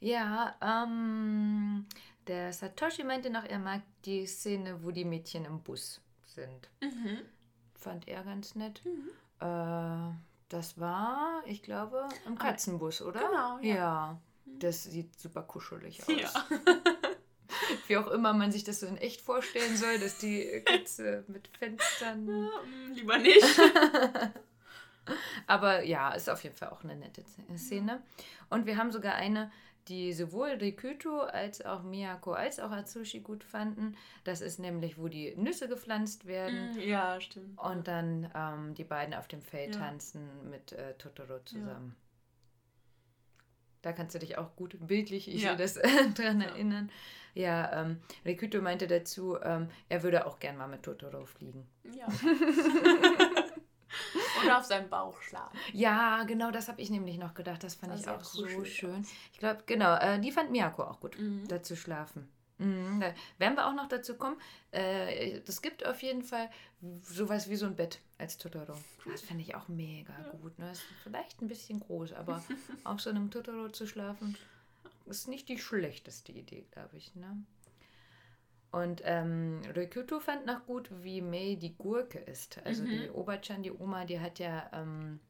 ja, 0.00 0.56
ähm, 0.60 1.86
der 2.26 2.52
Satoshi 2.52 3.04
meinte 3.04 3.30
noch, 3.30 3.44
er 3.44 3.58
mag 3.58 3.82
die 4.04 4.26
Szene, 4.26 4.82
wo 4.82 4.90
die 4.90 5.04
Mädchen 5.04 5.44
im 5.44 5.62
Bus 5.62 6.00
sind. 6.26 6.70
Mhm 6.80 7.18
fand 7.84 8.08
er 8.08 8.24
ganz 8.24 8.54
nett. 8.54 8.80
Mhm. 8.84 9.10
Äh, 9.40 10.14
das 10.48 10.80
war, 10.80 11.42
ich 11.46 11.62
glaube, 11.62 12.08
im 12.26 12.34
ah, 12.34 12.36
Katzenbus, 12.36 13.02
oder? 13.02 13.20
Genau, 13.20 13.58
ja. 13.60 13.74
ja. 13.74 14.20
Mhm. 14.46 14.58
Das 14.58 14.84
sieht 14.84 15.18
super 15.18 15.42
kuschelig 15.42 16.02
aus. 16.02 16.08
Ja. 16.08 16.30
Wie 17.88 17.96
auch 17.96 18.08
immer 18.08 18.32
man 18.32 18.52
sich 18.52 18.64
das 18.64 18.80
so 18.80 18.86
in 18.86 18.96
echt 18.96 19.20
vorstellen 19.20 19.76
soll, 19.76 19.98
dass 19.98 20.18
die 20.18 20.62
Katze 20.64 21.24
mit 21.28 21.48
Fenstern. 21.58 22.24
Mm, 22.24 22.92
lieber 22.94 23.18
nicht. 23.18 23.44
Aber 25.46 25.82
ja, 25.82 26.12
ist 26.12 26.30
auf 26.30 26.42
jeden 26.42 26.56
Fall 26.56 26.70
auch 26.70 26.82
eine 26.82 26.96
nette 26.96 27.22
Szene. 27.56 28.02
Und 28.48 28.66
wir 28.66 28.76
haben 28.76 28.90
sogar 28.90 29.14
eine, 29.14 29.50
die 29.88 30.14
sowohl 30.14 30.50
Rikuto 30.50 31.20
als 31.20 31.64
auch 31.64 31.82
Miyako 31.82 32.32
als 32.32 32.58
auch 32.58 32.70
Atsushi 32.70 33.20
gut 33.20 33.44
fanden. 33.44 33.96
Das 34.24 34.40
ist 34.40 34.58
nämlich, 34.58 34.98
wo 34.98 35.08
die 35.08 35.34
Nüsse 35.36 35.68
gepflanzt 35.68 36.26
werden. 36.26 36.74
Mm, 36.74 36.80
ja, 36.80 37.20
stimmt. 37.20 37.58
Und 37.58 37.86
dann 37.86 38.30
ähm, 38.34 38.74
die 38.74 38.84
beiden 38.84 39.14
auf 39.14 39.28
dem 39.28 39.42
Feld 39.42 39.74
ja. 39.74 39.80
tanzen 39.80 40.28
mit 40.48 40.72
äh, 40.72 40.94
Totoro 40.94 41.40
zusammen. 41.44 41.94
Ja. 41.96 42.03
Da 43.84 43.92
kannst 43.92 44.14
du 44.14 44.18
dich 44.18 44.38
auch 44.38 44.56
gut 44.56 44.78
bildlich, 44.80 45.28
ich 45.28 45.42
ja. 45.42 45.54
das 45.56 45.74
dran 46.14 46.40
erinnern. 46.40 46.90
Ja, 47.34 47.82
ähm, 47.82 48.00
Rikuto 48.24 48.62
meinte 48.62 48.86
dazu, 48.86 49.36
ähm, 49.42 49.68
er 49.90 50.02
würde 50.02 50.26
auch 50.26 50.38
gern 50.38 50.56
mal 50.56 50.68
mit 50.68 50.82
Totoro 50.84 51.26
fliegen. 51.26 51.66
Ja. 51.94 52.06
Oder 54.42 54.58
auf 54.58 54.64
seinem 54.64 54.88
Bauch 54.88 55.20
schlafen. 55.20 55.58
Ja, 55.72 56.24
genau, 56.24 56.50
das 56.50 56.68
habe 56.68 56.80
ich 56.80 56.88
nämlich 56.88 57.18
noch 57.18 57.34
gedacht. 57.34 57.62
Das 57.62 57.74
fand 57.74 57.92
das 57.92 58.00
ich 58.00 58.08
auch 58.08 58.24
so 58.24 58.64
schön. 58.64 59.00
Aus. 59.00 59.12
Ich 59.32 59.38
glaube, 59.38 59.62
genau, 59.66 59.96
äh, 59.96 60.18
die 60.18 60.32
fand 60.32 60.50
Miyako 60.50 60.84
auch 60.84 61.00
gut, 61.00 61.18
mhm. 61.18 61.46
da 61.46 61.62
zu 61.62 61.76
schlafen. 61.76 62.28
Mhm, 62.58 63.00
da 63.00 63.14
werden 63.38 63.56
wir 63.56 63.66
auch 63.66 63.74
noch 63.74 63.88
dazu 63.88 64.16
kommen. 64.16 64.36
Äh, 64.70 65.40
das 65.40 65.60
gibt 65.60 65.84
auf 65.86 66.02
jeden 66.02 66.22
Fall 66.22 66.50
sowas 67.02 67.48
wie 67.48 67.56
so 67.56 67.66
ein 67.66 67.76
Bett 67.76 68.00
als 68.18 68.38
Totoro. 68.38 68.74
Das 69.10 69.22
fände 69.22 69.42
ich 69.42 69.54
auch 69.54 69.68
mega 69.68 70.12
ja. 70.12 70.30
gut. 70.40 70.58
Ne? 70.58 70.70
Ist 70.70 70.82
vielleicht 71.02 71.42
ein 71.42 71.48
bisschen 71.48 71.80
groß, 71.80 72.12
aber 72.12 72.42
auf 72.84 73.00
so 73.00 73.10
einem 73.10 73.30
Totoro 73.30 73.68
zu 73.70 73.86
schlafen 73.86 74.36
ist 75.06 75.28
nicht 75.28 75.48
die 75.48 75.58
schlechteste 75.58 76.32
Idee, 76.32 76.66
glaube 76.70 76.96
ich. 76.96 77.14
Ne? 77.14 77.44
Und 78.70 79.02
ähm, 79.04 79.60
Rikuto 79.74 80.18
fand 80.18 80.46
noch 80.46 80.66
gut, 80.66 80.90
wie 81.02 81.20
May 81.20 81.56
die 81.56 81.76
Gurke 81.76 82.18
ist. 82.18 82.58
Also 82.64 82.82
mhm. 82.82 82.88
die 82.88 83.10
Oberchan, 83.10 83.62
die 83.62 83.72
Oma, 83.72 84.04
die 84.04 84.18
hat 84.18 84.38
ja 84.38 84.68
ähm, 84.72 85.20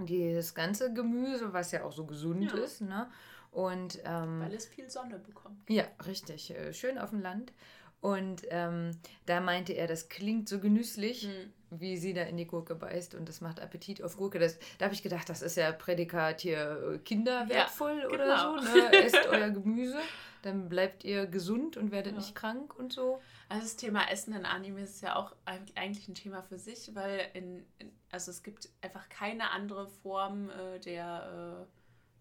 dieses 0.00 0.54
ganze 0.54 0.92
Gemüse, 0.92 1.52
was 1.52 1.72
ja 1.72 1.84
auch 1.84 1.92
so 1.92 2.06
gesund 2.06 2.52
ja. 2.52 2.58
ist. 2.58 2.80
Ne? 2.80 3.10
Und, 3.56 4.00
ähm, 4.04 4.40
Weil 4.40 4.52
es 4.52 4.66
viel 4.66 4.90
Sonne 4.90 5.18
bekommt. 5.18 5.70
Ja, 5.70 5.84
richtig. 6.06 6.50
Äh, 6.50 6.74
schön 6.74 6.98
auf 6.98 7.08
dem 7.08 7.22
Land. 7.22 7.54
Und 8.02 8.42
ähm, 8.50 8.90
da 9.24 9.40
meinte 9.40 9.72
er, 9.72 9.86
das 9.86 10.10
klingt 10.10 10.46
so 10.46 10.60
genüsslich, 10.60 11.26
mhm. 11.26 11.80
wie 11.80 11.96
sie 11.96 12.12
da 12.12 12.24
in 12.24 12.36
die 12.36 12.46
Gurke 12.46 12.74
beißt 12.74 13.14
und 13.14 13.26
das 13.30 13.40
macht 13.40 13.58
Appetit 13.58 14.02
auf 14.02 14.18
Gurke. 14.18 14.38
Das, 14.38 14.58
da 14.76 14.84
habe 14.84 14.94
ich 14.94 15.02
gedacht, 15.02 15.30
das 15.30 15.40
ist 15.40 15.56
ja 15.56 15.72
Prädikat 15.72 16.42
hier 16.42 16.96
äh, 16.96 16.98
kinderwertvoll 16.98 18.00
ja, 18.02 18.08
oder 18.08 18.24
genau. 18.24 18.58
so. 18.58 18.74
Ne? 18.74 18.92
Esst 18.92 19.26
euer 19.30 19.48
Gemüse 19.48 20.00
dann 20.46 20.68
bleibt 20.68 21.04
ihr 21.04 21.26
gesund 21.26 21.76
und 21.76 21.90
werdet 21.90 22.12
ja. 22.12 22.18
nicht 22.18 22.34
krank 22.34 22.78
und 22.78 22.92
so. 22.92 23.20
Also 23.48 23.62
das 23.64 23.76
Thema 23.76 24.08
Essen 24.10 24.32
in 24.32 24.46
Anime 24.46 24.80
ist 24.80 25.02
ja 25.02 25.16
auch 25.16 25.34
eigentlich 25.46 26.08
ein 26.08 26.14
Thema 26.14 26.42
für 26.42 26.58
sich, 26.58 26.94
weil 26.94 27.28
in, 27.34 27.64
in 27.78 27.92
also 28.10 28.30
es 28.30 28.42
gibt 28.42 28.68
einfach 28.80 29.08
keine 29.08 29.50
andere 29.50 29.88
Form 29.88 30.50
äh, 30.50 30.78
der, 30.78 31.66
äh, 31.66 31.75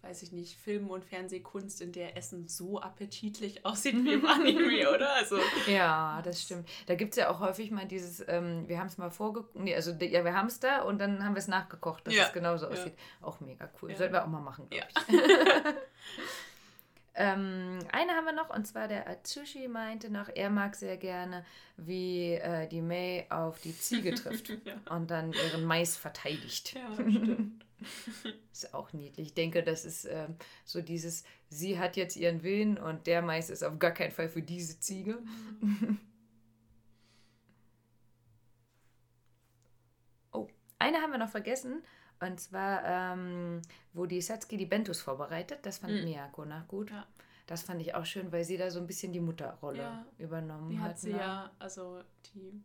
weiß 0.05 0.21
ich 0.21 0.31
nicht, 0.31 0.59
Film- 0.59 0.89
und 0.89 1.03
Fernsehkunst, 1.03 1.81
in 1.81 1.91
der 1.91 2.15
Essen 2.15 2.47
so 2.47 2.79
appetitlich 2.79 3.65
aussieht 3.65 3.95
wie 4.03 4.13
im 4.13 4.25
Anime, 4.25 4.89
oder? 4.89 5.13
Also, 5.13 5.37
ja, 5.67 6.21
das 6.23 6.41
stimmt. 6.41 6.69
Da 6.85 6.95
gibt 6.95 7.11
es 7.11 7.17
ja 7.17 7.29
auch 7.29 7.39
häufig 7.39 7.71
mal 7.71 7.85
dieses, 7.85 8.23
ähm, 8.27 8.67
wir 8.67 8.79
haben 8.79 8.87
es 8.87 8.97
mal 8.97 9.09
vorgekocht, 9.09 9.55
nee, 9.55 9.75
also 9.75 9.91
ja, 9.91 10.23
wir 10.23 10.35
haben 10.35 10.47
es 10.47 10.59
da 10.59 10.83
und 10.83 10.99
dann 10.99 11.23
haben 11.23 11.33
wir 11.33 11.39
es 11.39 11.47
nachgekocht, 11.47 12.07
dass 12.07 12.13
ja. 12.13 12.25
es 12.25 12.33
genauso 12.33 12.67
aussieht. 12.67 12.93
Ja. 12.95 13.27
Auch 13.27 13.39
mega 13.39 13.69
cool. 13.81 13.91
Ja. 13.91 13.97
Sollten 13.97 14.13
wir 14.13 14.23
auch 14.23 14.27
mal 14.27 14.41
machen, 14.41 14.69
glaube 14.69 14.87
ich. 14.89 15.15
Ähm, 17.17 17.79
eine 17.93 18.11
haben 18.11 18.25
wir 18.25 18.33
noch, 18.33 18.49
und 18.49 18.67
zwar 18.67 18.89
der 18.89 19.09
Atsushi 19.09 19.69
meinte 19.69 20.11
noch, 20.11 20.27
er 20.33 20.49
mag 20.49 20.75
sehr 20.75 20.97
gerne, 20.97 21.45
wie 21.77 22.33
äh, 22.33 22.67
die 22.67 22.81
May 22.81 23.25
auf 23.29 23.61
die 23.61 23.77
Ziege 23.77 24.13
trifft 24.13 24.51
und 24.89 25.09
dann 25.09 25.31
ihren 25.31 25.63
Mais 25.63 25.95
verteidigt. 25.95 26.75
Ja, 26.75 26.93
stimmt. 26.93 27.64
Ist 28.51 28.73
auch 28.73 28.93
niedlich. 28.93 29.27
Ich 29.27 29.33
denke, 29.33 29.63
das 29.63 29.83
ist 29.85 30.05
ähm, 30.05 30.35
so 30.63 30.81
dieses, 30.81 31.23
sie 31.49 31.77
hat 31.77 31.97
jetzt 31.97 32.15
ihren 32.15 32.41
Willen 32.43 32.77
und 32.77 33.05
der 33.07 33.21
Mais 33.21 33.49
ist 33.49 33.63
auf 33.63 33.77
gar 33.79 33.91
keinen 33.91 34.11
Fall 34.11 34.29
für 34.29 34.41
diese 34.41 34.79
Ziege. 34.79 35.19
oh, 40.31 40.47
eine 40.79 40.97
haben 41.01 41.11
wir 41.11 41.17
noch 41.19 41.29
vergessen. 41.29 41.83
Und 42.21 42.39
zwar, 42.39 42.83
ähm, 42.85 43.61
wo 43.93 44.05
die 44.05 44.21
Satsuki 44.21 44.57
die 44.57 44.65
Bentos 44.65 45.01
vorbereitet. 45.01 45.59
Das 45.65 45.79
fand 45.79 45.93
Mhm. 45.93 46.05
Miyako 46.05 46.45
nach 46.45 46.67
gut. 46.67 46.91
Ja. 46.91 47.05
Das 47.45 47.61
fand 47.61 47.81
ich 47.81 47.93
auch 47.93 48.05
schön, 48.05 48.31
weil 48.31 48.43
sie 48.43 48.57
da 48.57 48.71
so 48.71 48.79
ein 48.79 48.87
bisschen 48.87 49.11
die 49.13 49.19
Mutterrolle 49.19 49.79
Ja. 49.79 50.05
übernommen 50.17 50.69
Die 50.69 50.79
hat. 50.79 50.91
hat 50.91 50.99
sie 50.99 51.11
ne? 51.11 51.19
ja, 51.19 51.51
also 51.59 52.01
die 52.33 52.63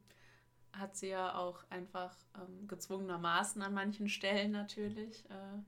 hat 0.72 0.96
sie 0.96 1.09
ja 1.09 1.35
auch 1.35 1.62
einfach 1.70 2.14
ähm, 2.37 2.66
gezwungenermaßen 2.68 3.61
an 3.62 3.74
manchen 3.74 4.09
Stellen 4.09 4.52
natürlich. 4.52 5.24
Äh, 5.30 5.59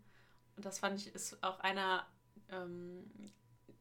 und 0.57 0.65
das 0.65 0.79
fand 0.79 0.99
ich 1.01 1.15
ist 1.15 1.43
auch 1.43 1.61
einer 1.61 2.07
ähm, 2.51 3.05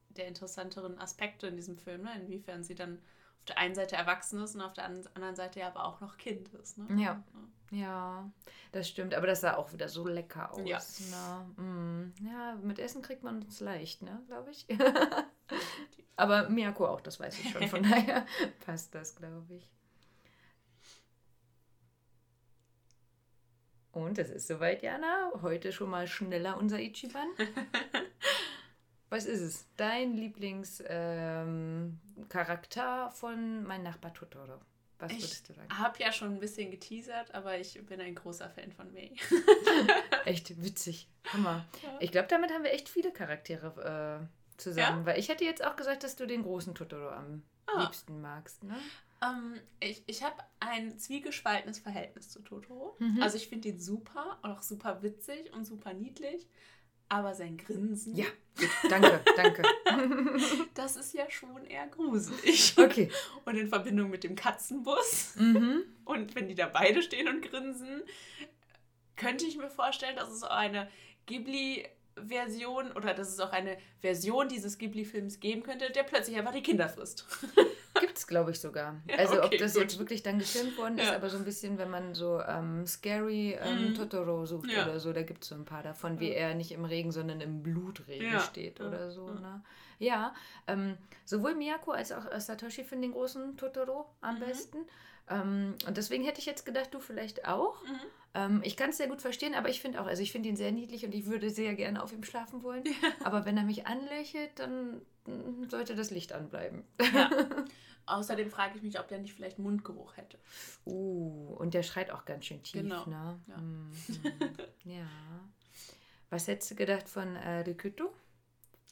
der 0.09 0.27
interessanteren 0.27 0.99
Aspekte 0.99 1.47
in 1.47 1.55
diesem 1.55 1.77
Film, 1.77 2.03
ne? 2.03 2.11
inwiefern 2.15 2.63
sie 2.63 2.75
dann 2.75 2.95
auf 3.39 3.45
der 3.45 3.57
einen 3.57 3.75
Seite 3.75 3.95
erwachsen 3.95 4.39
ist 4.41 4.55
und 4.55 4.61
auf 4.61 4.73
der 4.73 4.85
an- 4.85 5.07
anderen 5.13 5.35
Seite 5.35 5.59
ja 5.61 5.67
aber 5.67 5.85
auch 5.85 5.99
noch 6.01 6.17
Kind 6.17 6.49
ist. 6.49 6.77
Ne? 6.77 7.01
Ja. 7.01 7.23
Ja, 7.71 8.29
das 8.73 8.89
stimmt. 8.89 9.15
Aber 9.15 9.27
das 9.27 9.39
sah 9.41 9.55
auch 9.55 9.71
wieder 9.71 9.87
so 9.87 10.05
lecker 10.05 10.51
aus. 10.53 11.09
Ja. 11.09 11.45
Ne? 11.57 11.63
Mm. 11.63 12.13
Ja, 12.27 12.55
mit 12.61 12.79
Essen 12.79 13.01
kriegt 13.01 13.23
man 13.23 13.43
es 13.43 13.61
leicht, 13.61 14.01
ne, 14.01 14.21
glaube 14.27 14.51
ich. 14.51 14.67
Aber 16.17 16.49
Miyako 16.49 16.87
auch, 16.87 16.99
das 17.01 17.19
weiß 17.19 17.39
ich 17.39 17.49
schon. 17.49 17.67
Von 17.69 17.83
daher 17.89 18.25
passt 18.65 18.93
das, 18.93 19.15
glaube 19.15 19.55
ich. 19.55 19.69
Und 23.91 24.17
es 24.17 24.29
ist 24.29 24.47
soweit, 24.47 24.81
Jana. 24.83 25.31
Heute 25.41 25.73
schon 25.73 25.89
mal 25.89 26.07
schneller 26.07 26.57
unser 26.57 26.79
Ichiban. 26.79 27.27
Was 29.09 29.25
ist 29.25 29.41
es? 29.41 29.65
Dein 29.75 30.15
Lieblingscharakter 30.15 33.05
ähm, 33.05 33.11
von 33.11 33.63
Mein 33.63 33.83
Nachbar 33.83 34.13
Totoro. 34.13 34.61
Was 34.99 35.11
Ich 35.11 35.17
würdest 35.17 35.49
du 35.49 35.53
sagen? 35.53 35.67
habe 35.77 35.99
ja 35.99 36.11
schon 36.13 36.33
ein 36.35 36.39
bisschen 36.39 36.71
geteasert, 36.71 37.33
aber 37.33 37.57
ich 37.57 37.83
bin 37.87 37.99
ein 37.99 38.15
großer 38.15 38.49
Fan 38.49 38.71
von 38.71 38.93
May. 38.93 39.11
Echt 40.25 40.61
witzig. 40.63 41.09
Hammer. 41.33 41.65
Ja. 41.83 41.89
Ich 41.99 42.11
glaube, 42.11 42.27
damit 42.29 42.51
haben 42.53 42.63
wir 42.63 42.71
echt 42.71 42.87
viele 42.87 43.11
Charaktere 43.11 44.21
äh, 44.21 44.25
zusammen. 44.61 44.99
Ja? 44.99 45.05
Weil 45.07 45.19
ich 45.19 45.27
hätte 45.29 45.43
jetzt 45.43 45.65
auch 45.65 45.75
gesagt, 45.75 46.03
dass 46.03 46.15
du 46.15 46.25
den 46.27 46.43
großen 46.43 46.75
Totoro 46.75 47.09
am 47.09 47.41
Ah. 47.67 47.81
liebsten 47.83 48.21
magst. 48.21 48.63
Ne? 48.63 48.75
Ähm, 49.23 49.59
ich 49.79 50.03
ich 50.07 50.23
habe 50.23 50.35
ein 50.59 50.97
zwiegespaltenes 50.97 51.79
Verhältnis 51.79 52.29
zu 52.29 52.39
Totoro. 52.41 52.95
Mhm. 52.99 53.21
Also 53.21 53.37
ich 53.37 53.47
finde 53.47 53.69
ihn 53.69 53.79
super 53.79 54.39
und 54.41 54.51
auch 54.51 54.61
super 54.61 55.01
witzig 55.03 55.51
und 55.53 55.65
super 55.65 55.93
niedlich. 55.93 56.47
Aber 57.09 57.33
sein 57.35 57.57
Grinsen, 57.57 58.15
Ja, 58.15 58.25
danke, 58.89 59.19
danke. 59.35 59.63
das 60.75 60.95
ist 60.95 61.13
ja 61.13 61.29
schon 61.29 61.65
eher 61.65 61.85
gruselig. 61.87 62.73
Okay. 62.77 63.11
Und 63.43 63.57
in 63.57 63.67
Verbindung 63.67 64.09
mit 64.09 64.23
dem 64.23 64.35
Katzenbus 64.35 65.35
Mhm. 65.35 65.83
und 66.05 66.35
wenn 66.35 66.47
die 66.47 66.55
da 66.55 66.67
beide 66.67 67.01
stehen 67.01 67.27
und 67.27 67.41
grinsen, 67.41 68.01
könnte 69.17 69.45
ich 69.45 69.57
mir 69.57 69.69
vorstellen, 69.69 70.15
dass 70.15 70.29
es 70.29 70.43
auch 70.43 70.51
eine 70.55 70.89
Ghibli-Version 71.25 72.91
oder 72.93 73.13
dass 73.13 73.29
es 73.29 73.39
auch 73.41 73.51
eine 73.51 73.77
Version 73.99 74.47
dieses 74.47 74.77
Ghibli-Films 74.77 75.39
geben 75.41 75.63
könnte, 75.63 75.91
der 75.91 76.03
plötzlich 76.03 76.37
einfach 76.37 76.53
die 76.53 76.63
Kinder 76.63 76.87
frisst. 76.89 77.25
Gibt 77.99 78.17
es, 78.17 78.25
glaube 78.27 78.51
ich, 78.51 78.59
sogar. 78.59 78.95
Also 79.17 79.39
ob 79.39 79.45
okay, 79.47 79.57
das 79.57 79.73
gut. 79.73 79.83
jetzt 79.83 79.99
wirklich 79.99 80.23
dann 80.23 80.39
gefilmt 80.39 80.77
worden 80.77 80.97
ist, 80.97 81.07
Ja. 81.09 81.15
aber 81.15 81.29
so 81.29 81.37
ein 81.37 81.43
bisschen, 81.45 81.77
wenn 81.77 81.89
man 81.89 82.13
so 82.15 82.39
ähm, 82.41 82.85
Scary 82.87 83.57
ähm, 83.61 83.89
Mhm. 83.89 83.93
Totoro 83.95 84.45
sucht 84.45 84.69
Ja. 84.71 84.83
oder 84.83 84.99
so, 84.99 85.11
da 85.13 85.23
gibt 85.23 85.43
es 85.43 85.49
so 85.49 85.55
ein 85.55 85.65
paar 85.65 85.83
davon, 85.83 86.19
wie 86.19 86.31
er 86.31 86.55
nicht 86.55 86.71
im 86.71 86.85
Regen, 86.85 87.11
sondern 87.11 87.41
im 87.41 87.61
Blutregen 87.63 88.39
steht 88.39 88.79
oder 88.81 89.11
so. 89.11 89.27
Ne? 89.31 89.61
Ja, 90.01 90.33
ähm, 90.67 90.97
sowohl 91.25 91.53
Miyako 91.55 91.91
als 91.91 92.11
auch 92.11 92.25
äh, 92.31 92.39
Satoshi 92.41 92.83
finden 92.83 93.03
den 93.03 93.11
großen 93.11 93.55
Totoro 93.57 94.09
am 94.21 94.35
Mhm. 94.35 94.39
besten. 94.39 94.77
Ähm, 95.29 95.75
und 95.87 95.95
deswegen 95.97 96.23
hätte 96.23 96.39
ich 96.39 96.45
jetzt 96.47 96.65
gedacht, 96.65 96.93
du 96.93 96.99
vielleicht 96.99 97.47
auch. 97.47 97.81
Mhm. 97.83 97.99
Ähm, 98.33 98.61
ich 98.63 98.75
kann 98.77 98.89
es 98.89 98.97
sehr 98.97 99.07
gut 99.07 99.21
verstehen, 99.21 99.53
aber 99.53 99.69
ich 99.69 99.79
finde 99.79 100.01
auch, 100.01 100.07
also 100.07 100.23
ich 100.23 100.31
finde 100.31 100.49
ihn 100.49 100.55
sehr 100.55 100.71
niedlich 100.71 101.05
und 101.05 101.13
ich 101.13 101.25
würde 101.27 101.49
sehr 101.51 101.75
gerne 101.75 102.01
auf 102.01 102.11
ihm 102.13 102.23
schlafen 102.23 102.63
wollen. 102.63 102.83
Aber 103.23 103.45
wenn 103.45 103.57
er 103.57 103.63
mich 103.63 103.85
anlächelt, 103.85 104.57
dann 104.57 105.01
mm, 105.27 105.69
sollte 105.69 105.95
das 105.95 106.09
Licht 106.11 106.33
anbleiben. 106.33 106.83
Ja. 107.13 107.29
Außerdem 108.07 108.49
frage 108.49 108.77
ich 108.77 108.81
mich, 108.83 108.99
ob 108.99 109.07
der 109.07 109.19
nicht 109.19 109.33
vielleicht 109.35 109.59
Mundgeruch 109.59 110.17
hätte. 110.17 110.39
Uh, 110.87 111.53
und 111.59 111.73
der 111.75 111.83
schreit 111.83 112.09
auch 112.09 112.25
ganz 112.25 112.45
schön 112.45 112.63
tief, 112.63 112.81
Genau, 112.81 113.05
ne? 113.05 113.39
ja. 113.47 113.57
Mhm. 113.57 113.91
ja. 114.85 115.05
Was 116.31 116.47
hättest 116.47 116.71
du 116.71 116.75
gedacht 116.75 117.07
von 117.07 117.35
äh, 117.35 117.59
Rikuto? 117.59 118.11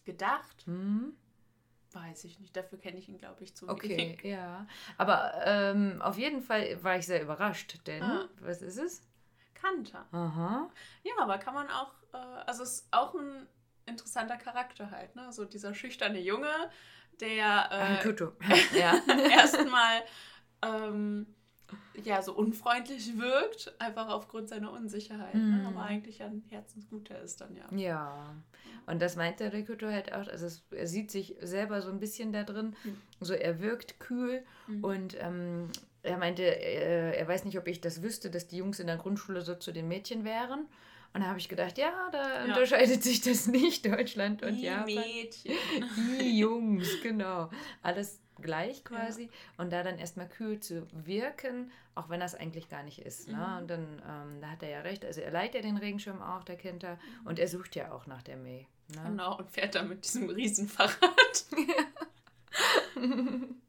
Gedacht? 0.05 0.65
Hm? 0.65 1.13
Weiß 1.91 2.23
ich 2.23 2.39
nicht. 2.39 2.55
Dafür 2.55 2.77
kenne 2.79 2.97
ich 2.99 3.09
ihn, 3.09 3.17
glaube 3.17 3.43
ich, 3.43 3.55
zu 3.55 3.67
Okay, 3.67 3.97
wenig. 3.97 4.23
ja. 4.23 4.67
Aber 4.97 5.33
ähm, 5.43 6.01
auf 6.01 6.17
jeden 6.17 6.41
Fall 6.41 6.81
war 6.83 6.97
ich 6.97 7.05
sehr 7.07 7.21
überrascht, 7.21 7.79
denn, 7.87 8.03
Ah. 8.03 8.29
was 8.41 8.61
ist 8.61 8.77
es? 8.77 9.01
Kanta. 9.55 10.05
Aha. 10.11 10.69
Ja, 11.03 11.13
aber 11.19 11.37
kann 11.39 11.53
man 11.53 11.67
auch, 11.69 11.93
äh, 12.13 12.17
also 12.17 12.63
es 12.63 12.81
ist 12.81 12.87
auch 12.91 13.13
ein 13.15 13.47
interessanter 13.87 14.37
Charakter 14.37 14.91
halt, 14.91 15.15
ne? 15.15 15.33
So 15.33 15.45
dieser 15.45 15.73
schüchterne 15.73 16.19
Junge, 16.19 16.51
der 17.19 17.45
äh, 17.71 17.93
Rikuto. 17.97 18.33
ja. 18.73 18.93
erstmal 19.31 20.03
ähm, 20.61 21.25
ja 22.05 22.21
so 22.21 22.33
unfreundlich 22.33 23.17
wirkt, 23.17 23.73
einfach 23.79 24.09
aufgrund 24.09 24.49
seiner 24.49 24.71
Unsicherheit, 24.71 25.35
Mhm. 25.35 25.61
ne? 25.63 25.67
aber 25.67 25.81
eigentlich 25.83 26.21
ein 26.23 26.43
Herzensguter 26.49 27.19
ist 27.21 27.41
dann 27.41 27.55
ja. 27.55 27.65
Ja, 27.75 28.35
und 28.85 29.01
das 29.01 29.15
meint 29.15 29.39
der 29.39 29.53
Rikuto 29.53 29.87
halt 29.87 30.13
auch, 30.13 30.27
also 30.27 30.45
es, 30.45 30.63
er 30.71 30.87
sieht 30.87 31.11
sich 31.11 31.35
selber 31.41 31.81
so 31.81 31.89
ein 31.89 31.99
bisschen 31.99 32.31
da 32.33 32.43
drin, 32.43 32.75
Mhm. 32.83 32.97
so 33.19 33.33
er 33.33 33.59
wirkt 33.61 33.99
kühl 33.99 34.43
Mhm. 34.67 34.83
und 34.83 35.17
ähm, 35.19 35.67
er 36.01 36.17
meinte, 36.17 36.43
äh, 36.43 37.17
er 37.17 37.27
weiß 37.27 37.43
nicht, 37.45 37.57
ob 37.57 37.67
ich 37.67 37.81
das 37.81 38.01
wüsste, 38.01 38.29
dass 38.31 38.47
die 38.47 38.57
Jungs 38.57 38.79
in 38.79 38.87
der 38.87 38.97
Grundschule 38.97 39.41
so 39.41 39.55
zu 39.55 39.71
den 39.71 39.87
Mädchen 39.87 40.23
wären. 40.23 40.65
Und 41.13 41.21
da 41.21 41.27
habe 41.27 41.39
ich 41.39 41.49
gedacht, 41.49 41.77
ja, 41.79 41.91
da 42.11 42.39
Ja. 42.39 42.43
unterscheidet 42.45 43.03
sich 43.03 43.19
das 43.21 43.47
nicht, 43.47 43.85
Deutschland 43.85 44.43
und 44.43 44.57
Die 44.57 44.61
Japan. 44.65 44.85
Mädchen. 44.85 45.55
Die 46.19 46.37
Jungs, 46.39 46.87
genau. 47.01 47.49
Alles 47.81 48.21
gleich 48.41 48.83
quasi. 48.83 49.29
Und 49.57 49.71
da 49.71 49.83
dann 49.83 49.97
erstmal 49.97 50.27
kühl 50.27 50.59
zu 50.59 50.87
wirken, 50.91 51.71
auch 51.95 52.09
wenn 52.09 52.19
das 52.19 52.35
eigentlich 52.35 52.69
gar 52.69 52.83
nicht 52.83 52.99
ist. 52.99 53.27
Ne? 53.27 53.37
Mhm. 53.37 53.57
Und 53.57 53.67
dann, 53.69 54.01
ähm, 54.07 54.41
da 54.41 54.49
hat 54.49 54.63
er 54.63 54.69
ja 54.69 54.81
recht. 54.81 55.05
Also 55.05 55.21
er 55.21 55.31
leiht 55.31 55.55
ja 55.55 55.61
den 55.61 55.77
Regenschirm 55.77 56.21
auch, 56.21 56.43
der 56.43 56.57
kennt 56.57 56.83
er. 56.83 56.97
Und 57.25 57.39
er 57.39 57.47
sucht 57.47 57.75
ja 57.75 57.91
auch 57.91 58.07
nach 58.07 58.23
der 58.23 58.37
May. 58.37 58.67
Ne? 58.95 59.03
Genau, 59.05 59.37
und 59.37 59.51
fährt 59.51 59.75
dann 59.75 59.89
mit 59.89 60.03
diesem 60.03 60.29
Riesenfahrrad. 60.29 61.45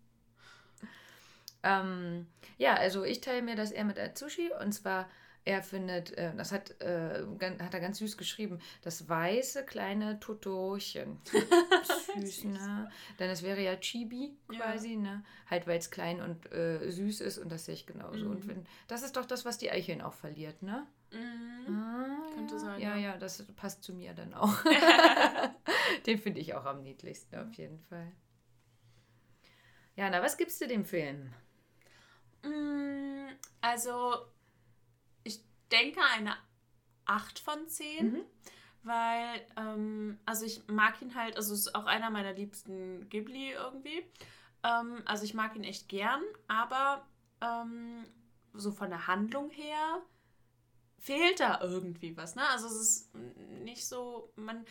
Ähm, 1.63 2.27
ja, 2.59 2.75
also 2.75 3.05
ich 3.05 3.21
teile 3.21 3.43
mir 3.43 3.57
das 3.57 3.71
eher 3.71 3.85
mit 3.85 3.99
Atsushi 3.99 4.51
und 4.61 4.73
zwar 4.73 5.09
er 5.45 5.63
findet, 5.63 6.13
äh, 6.19 6.35
das 6.37 6.53
hat, 6.53 6.81
äh, 6.81 7.25
hat 7.61 7.75
er 7.75 7.81
ganz 7.81 7.99
süß 7.99 8.17
geschrieben, 8.17 8.59
das 8.83 9.09
weiße 9.09 9.65
kleine 9.65 10.21
Totorochen. 10.21 11.21
süß, 12.17 12.45
ne? 12.45 12.91
Denn 13.19 13.31
es 13.31 13.43
wäre 13.43 13.63
ja 13.63 13.77
Chibi 13.77 14.37
Ja. 14.51 14.59
quasi, 14.59 14.97
ne? 14.97 15.25
Halt, 15.49 15.67
weil 15.67 15.79
es 15.79 15.91
klein 15.91 16.21
und 16.21 16.53
äh, 16.53 16.91
süß 16.91 17.21
ist 17.23 17.39
und 17.39 17.51
das 17.51 17.65
sehe 17.65 17.75
ich 17.75 17.87
genauso. 17.87 18.27
Und 18.27 18.45
Mhm. 18.45 18.49
wenn, 18.49 18.67
das 18.89 19.03
ist 19.03 19.17
doch 19.17 19.25
das, 19.27 19.45
was 19.45 19.59
die 19.59 19.71
Eicheln 19.71 20.03
auch 20.03 20.15
verliert, 20.15 20.63
ne? 20.63 20.87
Mhm. 21.13 21.75
Ah, 21.75 22.35
Könnte 22.35 22.55
ja. 22.55 22.61
sein, 22.61 22.81
Ja, 22.81 22.97
ja. 22.97 23.13
ja, 23.13 23.17
das 23.19 23.45
passt 23.57 23.83
zu 23.83 23.93
mir 23.95 24.15
dann 24.15 24.35
auch. 24.35 24.55
Den 26.07 26.19
finde 26.19 26.41
ich 26.41 26.55
auch 26.55 26.65
am 26.67 26.83
niedlichsten, 26.83 27.37
auf 27.37 27.53
jeden 27.55 27.81
Fall. 27.81 28.13
Ja, 29.97 30.09
na, 30.11 30.23
was 30.23 30.37
gibst 30.37 30.61
du 30.61 30.69
dem 30.69 30.85
Film? 30.85 31.33
Mm, 32.43 33.29
Also, 33.61 34.15
denke 35.71 36.01
eine 36.15 36.35
8 37.07 37.39
von 37.39 37.67
10, 37.69 38.13
Mhm. 38.13 38.21
weil, 38.83 39.47
ähm, 39.57 40.19
also 40.27 40.45
ich 40.45 40.67
mag 40.69 41.01
ihn 41.03 41.15
halt, 41.15 41.37
also 41.37 41.53
es 41.55 41.61
ist 41.67 41.75
auch 41.75 41.87
einer 41.87 42.11
meiner 42.11 42.33
liebsten 42.33 43.09
Ghibli 43.09 43.53
irgendwie. 43.53 44.05
Ähm, 44.63 45.03
also 45.07 45.25
ich 45.25 45.35
mag 45.35 45.57
ihn 45.57 45.65
echt 45.65 45.89
gern, 45.89 46.23
aber 46.49 47.07
ähm, 47.41 48.05
so 48.53 48.71
von 48.73 48.91
der 48.91 49.07
Handlung 49.07 49.51
her 49.51 50.03
fehlt 50.99 51.41
da 51.41 51.61
irgendwie 51.63 52.17
was, 52.17 52.35
ne? 52.35 52.47
Also 52.51 52.67
es 52.67 52.75
ist 52.75 53.15
nicht 53.65 53.87
so, 53.87 54.33
man, 54.37 54.67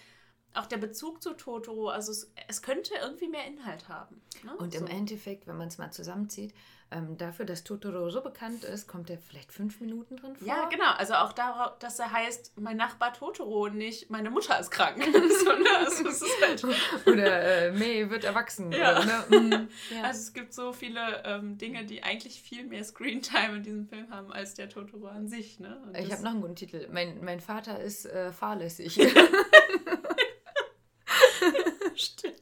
auch 0.53 0.67
der 0.67 0.77
Bezug 0.77 1.21
zu 1.23 1.33
Totoro, 1.33 1.89
also 1.89 2.11
es, 2.11 2.31
es 2.47 2.61
könnte 2.61 2.93
irgendwie 3.01 3.27
mehr 3.27 3.45
Inhalt 3.45 3.87
haben. 3.89 4.21
Ne? 4.43 4.55
Und 4.57 4.75
im 4.75 4.87
Endeffekt, 4.87 5.47
wenn 5.47 5.57
man 5.57 5.67
es 5.69 5.77
mal 5.77 5.91
zusammenzieht, 5.91 6.53
ähm, 6.91 7.17
dafür, 7.17 7.45
dass 7.45 7.63
Totoro 7.63 8.09
so 8.09 8.21
bekannt 8.21 8.63
ist, 8.63 8.87
kommt 8.87 9.09
er 9.09 9.17
vielleicht 9.19 9.51
fünf 9.51 9.79
Minuten 9.79 10.17
drin 10.17 10.35
vor. 10.35 10.47
Ja, 10.47 10.67
genau. 10.69 10.91
Also 10.97 11.13
auch 11.13 11.33
darauf, 11.33 11.77
dass 11.79 11.99
er 11.99 12.11
heißt, 12.11 12.53
mein 12.59 12.77
Nachbar 12.77 13.13
Totoro 13.13 13.65
und 13.65 13.75
nicht 13.75 14.09
meine 14.09 14.31
Mutter 14.31 14.59
ist 14.59 14.71
krank. 14.71 14.97
so, 15.03 15.51
ne? 15.51 15.69
also 15.77 16.07
es 16.07 16.21
ist 16.21 16.41
halt 16.41 16.63
oder 17.05 17.67
äh, 17.67 17.71
May 17.71 18.09
wird 18.09 18.23
erwachsen. 18.23 18.71
Ja. 18.71 19.01
Oder, 19.01 19.05
ne? 19.29 19.39
mm, 19.39 19.69
ja. 19.95 20.03
Also 20.03 20.21
es 20.21 20.33
gibt 20.33 20.53
so 20.53 20.73
viele 20.73 21.23
ähm, 21.25 21.57
Dinge, 21.57 21.85
die 21.85 22.01
eigentlich 22.01 22.41
viel 22.41 22.65
mehr 22.65 22.83
Screentime 22.83 23.57
in 23.57 23.63
diesem 23.63 23.87
Film 23.87 24.09
haben 24.09 24.31
als 24.31 24.55
der 24.55 24.69
Totoro 24.69 25.07
an 25.07 25.27
sich. 25.27 25.59
Ne? 25.59 25.79
Und 25.85 25.95
ich 25.97 26.11
habe 26.11 26.23
noch 26.23 26.31
einen 26.31 26.41
guten 26.41 26.55
Titel. 26.55 26.87
Mein, 26.91 27.23
mein 27.23 27.39
Vater 27.39 27.79
ist 27.79 28.05
äh, 28.05 28.31
fahrlässig. 28.31 28.99
Stimmt. 31.95 32.39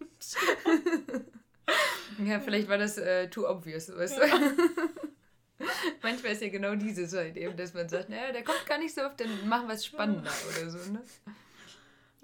Ja, 2.28 2.40
vielleicht 2.40 2.68
war 2.68 2.78
das 2.78 2.98
äh, 2.98 3.30
too 3.30 3.48
obvious, 3.48 3.96
weißt 3.96 4.18
du? 4.18 4.22
Manchmal 6.04 6.34
ist 6.34 6.42
ja 6.42 6.50
genau 6.50 6.76
dieses 6.76 7.14
halt 7.14 7.36
eben, 7.38 7.58
dass 7.58 7.74
man 7.74 7.90
sagt, 7.90 8.10
naja, 8.10 8.32
der 8.32 8.44
kommt 8.44 8.66
gar 8.66 8.78
nicht 8.78 8.94
so 8.94 9.02
oft, 9.02 9.20
dann 9.20 9.48
machen 9.48 9.68
wir 9.68 9.74
es 9.76 9.86
spannender 9.86 10.32
oder 10.52 10.70
so, 10.70 10.92
ne? 10.92 11.02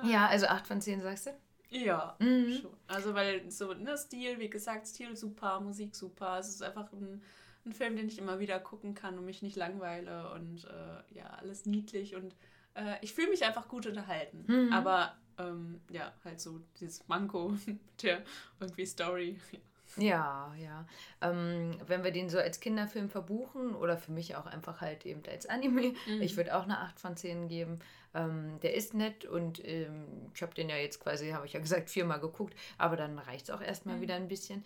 Ja, 0.03 0.27
also 0.27 0.47
8 0.47 0.67
von 0.67 0.81
10 0.81 1.01
sagst 1.01 1.27
du? 1.27 1.31
Ja, 1.69 2.15
Mhm. 2.19 2.53
schon. 2.61 2.73
Also 2.87 3.13
weil 3.15 3.49
so, 3.49 3.73
ne, 3.73 3.97
Stil, 3.97 4.37
wie 4.39 4.49
gesagt, 4.49 4.87
Stil 4.87 5.15
super, 5.15 5.59
Musik 5.59 5.95
super. 5.95 6.37
Es 6.39 6.49
ist 6.49 6.61
einfach 6.61 6.91
ein, 6.91 7.21
ein 7.65 7.73
Film, 7.73 7.95
den 7.95 8.07
ich 8.07 8.19
immer 8.19 8.39
wieder 8.39 8.59
gucken 8.59 8.93
kann 8.93 9.17
und 9.17 9.25
mich 9.25 9.41
nicht 9.41 9.55
langweile 9.55 10.31
und 10.33 10.65
äh, 10.65 11.17
ja, 11.17 11.25
alles 11.39 11.65
niedlich 11.65 12.15
und 12.15 12.35
äh, 12.75 12.95
ich 13.01 13.13
fühle 13.13 13.29
mich 13.29 13.43
einfach 13.43 13.67
gut 13.67 13.87
unterhalten. 13.87 14.43
Mhm. 14.47 14.73
Aber 14.73 15.15
ähm, 15.39 15.81
ja, 15.89 16.13
halt 16.23 16.39
so 16.39 16.59
dieses 16.79 17.07
Manko 17.07 17.53
der 18.03 18.23
irgendwie 18.59 18.85
Story. 18.85 19.39
Ja, 19.51 19.59
ja. 19.97 20.85
Ähm, 21.21 21.77
wenn 21.87 22.03
wir 22.03 22.11
den 22.11 22.29
so 22.29 22.37
als 22.39 22.59
Kinderfilm 22.59 23.09
verbuchen 23.09 23.75
oder 23.75 23.97
für 23.97 24.11
mich 24.11 24.35
auch 24.35 24.45
einfach 24.45 24.81
halt 24.81 25.05
eben 25.05 25.21
als 25.29 25.45
Anime, 25.45 25.93
ich 26.19 26.35
würde 26.37 26.55
auch 26.55 26.63
eine 26.63 26.79
8 26.79 26.99
von 26.99 27.15
10 27.15 27.47
geben. 27.47 27.79
Ähm, 28.15 28.59
der 28.61 28.75
ist 28.75 28.93
nett 28.93 29.25
und 29.25 29.65
ähm, 29.67 30.05
ich 30.35 30.41
habe 30.41 30.53
den 30.53 30.69
ja 30.69 30.75
jetzt 30.77 30.99
quasi, 30.99 31.29
habe 31.31 31.45
ich 31.47 31.53
ja 31.53 31.59
gesagt, 31.59 31.89
viermal 31.89 32.19
geguckt, 32.19 32.53
aber 32.77 32.95
dann 32.95 33.17
reicht 33.17 33.49
es 33.49 33.49
auch 33.55 33.61
erstmal 33.61 34.01
wieder 34.01 34.15
ein 34.15 34.27
bisschen. 34.27 34.63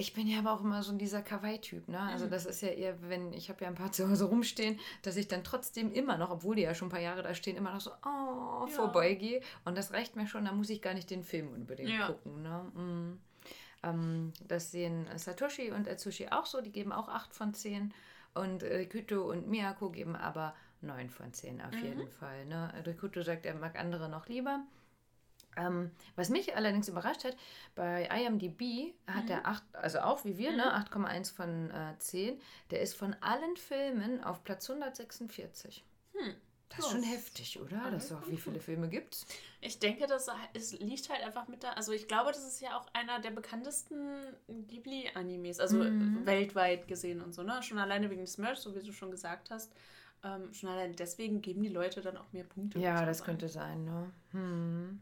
Ich 0.00 0.12
bin 0.12 0.28
ja 0.28 0.38
aber 0.38 0.52
auch 0.52 0.60
immer 0.62 0.82
so 0.84 0.92
dieser 0.96 1.22
Kawaii-Typ, 1.22 1.88
ne? 1.88 1.98
Also 1.98 2.28
das 2.28 2.46
ist 2.46 2.60
ja 2.60 2.68
eher, 2.68 2.94
wenn, 3.08 3.32
ich 3.32 3.48
habe 3.48 3.62
ja 3.64 3.68
ein 3.68 3.74
paar 3.74 3.90
zu 3.92 4.08
Hause 4.08 4.26
rumstehen, 4.26 4.78
dass 5.02 5.16
ich 5.16 5.26
dann 5.26 5.42
trotzdem 5.42 5.92
immer 5.92 6.16
noch, 6.16 6.30
obwohl 6.30 6.54
die 6.54 6.62
ja 6.62 6.74
schon 6.74 6.86
ein 6.86 6.90
paar 6.92 7.00
Jahre 7.00 7.22
da 7.24 7.34
stehen, 7.34 7.56
immer 7.56 7.72
noch 7.74 7.80
so, 7.80 7.90
oh, 8.06 8.66
Ja. 8.66 8.68
vorbeigehe. 8.68 9.40
Und 9.64 9.76
das 9.76 9.92
reicht 9.92 10.14
mir 10.14 10.26
schon, 10.28 10.44
da 10.44 10.52
muss 10.52 10.70
ich 10.70 10.82
gar 10.82 10.94
nicht 10.94 11.10
den 11.10 11.24
Film 11.24 11.48
unbedingt 11.52 11.90
Ja. 11.90 12.06
gucken, 12.06 12.42
ne? 12.42 12.70
Mm. 12.74 13.18
Ähm, 13.82 14.32
das 14.46 14.70
sehen 14.70 15.06
Satoshi 15.16 15.70
und 15.70 15.88
Atsushi 15.88 16.28
auch 16.28 16.46
so, 16.46 16.60
die 16.60 16.72
geben 16.72 16.92
auch 16.92 17.08
8 17.08 17.34
von 17.34 17.54
10. 17.54 17.92
Und 18.34 18.62
Rikuto 18.62 19.30
und 19.30 19.48
Miyako 19.48 19.90
geben 19.90 20.14
aber 20.14 20.54
9 20.80 21.10
von 21.10 21.32
10 21.32 21.60
auf 21.62 21.74
jeden 21.74 22.08
Fall. 22.08 22.44
Ne? 22.46 22.72
Rikuto 22.86 23.22
sagt, 23.22 23.46
er 23.46 23.54
mag 23.54 23.78
andere 23.78 24.08
noch 24.08 24.28
lieber. 24.28 24.60
Ähm, 25.56 25.90
was 26.14 26.28
mich 26.28 26.56
allerdings 26.56 26.88
überrascht 26.88 27.24
hat, 27.24 27.36
bei 27.74 28.06
IMDb 28.06 28.94
hat 29.06 29.28
er 29.28 29.46
8, 29.46 29.62
also 29.72 30.00
auch 30.00 30.24
wie 30.24 30.38
wir, 30.38 30.52
ne, 30.52 30.76
8,1 30.76 31.34
von 31.34 31.70
äh, 31.70 31.98
10. 31.98 32.40
Der 32.70 32.80
ist 32.80 32.94
von 32.94 33.16
allen 33.20 33.56
Filmen 33.56 34.22
auf 34.22 34.44
Platz 34.44 34.70
146. 34.70 35.84
Hm. 36.14 36.34
Das 36.70 36.80
ist 36.80 36.90
schon 36.92 37.02
heftig, 37.02 37.58
oder? 37.60 37.90
Das 37.90 38.04
ist 38.04 38.12
auch, 38.12 38.28
wie 38.28 38.36
viele 38.36 38.60
Filme 38.60 38.88
gibt's? 38.88 39.26
Ich 39.60 39.78
denke, 39.78 40.06
das 40.06 40.28
es 40.52 40.78
liegt 40.78 41.08
halt 41.08 41.22
einfach 41.24 41.48
mit 41.48 41.64
da. 41.64 41.72
Also 41.72 41.92
ich 41.92 42.06
glaube, 42.06 42.30
das 42.30 42.44
ist 42.46 42.60
ja 42.60 42.78
auch 42.78 42.86
einer 42.92 43.20
der 43.20 43.30
bekanntesten 43.30 44.34
Ghibli-Animes, 44.48 45.60
also 45.60 45.78
Mhm. 45.78 46.26
weltweit 46.26 46.86
gesehen 46.86 47.22
und 47.22 47.32
so, 47.32 47.42
ne? 47.42 47.62
Schon 47.62 47.78
alleine 47.78 48.10
wegen 48.10 48.20
des 48.20 48.38
Merch, 48.38 48.58
so 48.58 48.74
wie 48.76 48.80
du 48.84 48.92
schon 48.92 49.10
gesagt 49.10 49.50
hast. 49.50 49.72
Ähm, 50.24 50.52
schon 50.52 50.68
allein 50.68 50.94
deswegen 50.94 51.40
geben 51.42 51.62
die 51.62 51.68
Leute 51.68 52.00
dann 52.00 52.16
auch 52.16 52.32
mehr 52.32 52.44
Punkte. 52.44 52.78
Ja, 52.78 53.04
das 53.06 53.18
sagen. 53.18 53.26
könnte 53.26 53.48
sein, 53.48 53.84
ne? 53.84 54.12
Hm. 54.32 55.00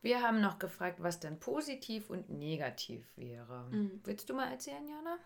Wir 0.00 0.20
haben 0.20 0.40
noch 0.40 0.58
gefragt, 0.58 1.00
was 1.00 1.20
denn 1.20 1.38
positiv 1.38 2.10
und 2.10 2.28
negativ 2.28 3.04
wäre. 3.16 3.68
Mhm. 3.70 4.00
Willst 4.04 4.28
du 4.28 4.34
mal 4.34 4.50
erzählen, 4.50 4.86
Jana? 4.88 5.16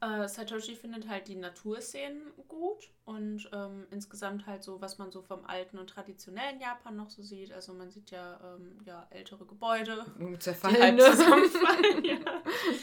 Äh, 0.00 0.28
Satoshi 0.28 0.76
findet 0.76 1.08
halt 1.08 1.26
die 1.26 1.34
Naturszenen 1.34 2.32
gut 2.46 2.88
und 3.04 3.50
ähm, 3.52 3.86
insgesamt 3.90 4.46
halt 4.46 4.62
so, 4.62 4.80
was 4.80 4.98
man 4.98 5.10
so 5.10 5.22
vom 5.22 5.44
alten 5.44 5.76
und 5.76 5.90
traditionellen 5.90 6.60
Japan 6.60 6.94
noch 6.94 7.10
so 7.10 7.22
sieht. 7.22 7.52
Also 7.52 7.74
man 7.74 7.90
sieht 7.90 8.12
ja, 8.12 8.38
ähm, 8.54 8.78
ja 8.84 9.08
ältere 9.10 9.44
Gebäude, 9.44 10.06
die 10.18 10.24
halb 10.24 11.00
zusammenfallen. 11.00 12.04
ja. 12.04 12.18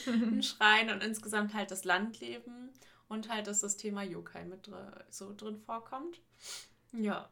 Ein 0.08 0.44
Schrein 0.44 0.92
und 0.92 1.04
insgesamt 1.04 1.54
halt 1.54 1.72
das 1.72 1.86
Landleben 1.86 2.74
und 3.08 3.30
halt, 3.30 3.48
dass 3.48 3.62
das 3.62 3.78
Thema 3.78 4.04
Yokai 4.04 4.44
mit 4.44 4.68
dr 4.68 5.06
so 5.10 5.34
drin 5.34 5.58
vorkommt. 5.58 6.20
Ja. 6.92 7.30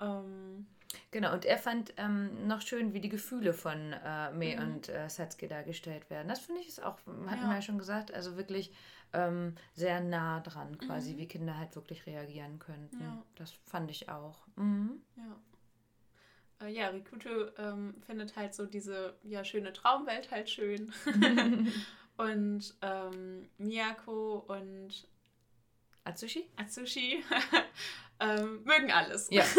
Ähm, 0.00 0.66
Genau, 1.12 1.32
und 1.32 1.44
er 1.44 1.58
fand 1.58 1.92
ähm, 1.96 2.46
noch 2.48 2.60
schön, 2.62 2.92
wie 2.94 3.00
die 3.00 3.08
Gefühle 3.08 3.52
von 3.52 3.92
äh, 3.92 4.30
Mei 4.32 4.56
Mhm. 4.56 4.62
und 4.74 4.88
äh, 4.88 5.08
Satsuki 5.08 5.46
dargestellt 5.48 6.08
werden. 6.10 6.28
Das 6.28 6.40
finde 6.40 6.60
ich 6.60 6.68
ist 6.68 6.82
auch, 6.82 6.98
hatten 7.06 7.42
Ja. 7.42 7.48
wir 7.48 7.54
ja 7.56 7.62
schon 7.62 7.78
gesagt, 7.78 8.12
also 8.12 8.36
wirklich 8.36 8.72
ähm, 9.12 9.54
sehr 9.74 10.00
nah 10.00 10.40
dran, 10.40 10.78
quasi, 10.78 11.14
Mhm. 11.14 11.18
wie 11.18 11.26
Kinder 11.28 11.56
halt 11.58 11.74
wirklich 11.74 12.06
reagieren 12.06 12.58
könnten. 12.60 13.00
Ja. 13.00 13.22
Das 13.36 13.52
fand 13.66 13.90
ich 13.90 14.08
auch. 14.08 14.46
Mhm. 14.56 15.00
ja. 15.16 16.66
Äh, 16.66 16.72
ja, 16.72 16.88
Rikuto 16.88 17.28
ähm, 17.58 17.94
findet 18.06 18.36
halt 18.36 18.54
so 18.54 18.66
diese 18.66 19.16
ja, 19.24 19.44
schöne 19.44 19.72
Traumwelt 19.72 20.30
halt 20.30 20.48
schön. 20.50 20.92
und 22.18 22.74
ähm, 22.82 23.48
Miyako 23.58 24.44
und 24.46 25.08
Atsushi? 26.04 26.48
Atsushi 26.56 27.24
ähm, 28.20 28.62
mögen 28.64 28.90
alles. 28.92 29.28
Ja. 29.30 29.44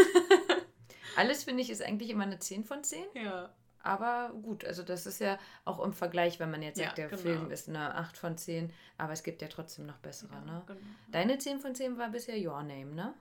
Alles 1.18 1.44
finde 1.44 1.62
ich 1.62 1.70
ist 1.70 1.82
eigentlich 1.82 2.10
immer 2.10 2.24
eine 2.24 2.40
10 2.40 2.64
von 2.66 2.84
10. 2.84 3.06
ja. 3.16 3.54
Aber 3.84 4.32
gut, 4.44 4.64
also 4.64 4.84
das 4.84 5.08
ist 5.08 5.20
ja 5.20 5.40
auch 5.66 5.84
im 5.84 5.92
Vergleich, 5.92 6.40
wenn 6.40 6.52
man 6.52 6.62
jetzt 6.62 6.78
Ja, 6.78 6.86
sagt, 6.86 7.00
der 7.00 7.08
genau. 7.08 7.22
Film 7.24 7.50
ist 7.50 7.68
eine 7.68 7.96
8 7.96 8.16
von 8.16 8.38
10, 8.38 8.72
aber 9.00 9.12
es 9.14 9.24
gibt 9.24 9.42
ja 9.42 9.48
trotzdem 9.48 9.88
noch 9.88 9.98
bessere, 9.98 10.40
ne? 10.46 10.62
Genau. 10.68 10.80
Deine 11.10 11.40
10 11.40 11.60
von 11.60 11.74
10 11.74 11.98
war 11.98 12.10
bisher 12.12 12.36
Your 12.38 12.62
Name, 12.62 12.94
ne? 12.94 13.16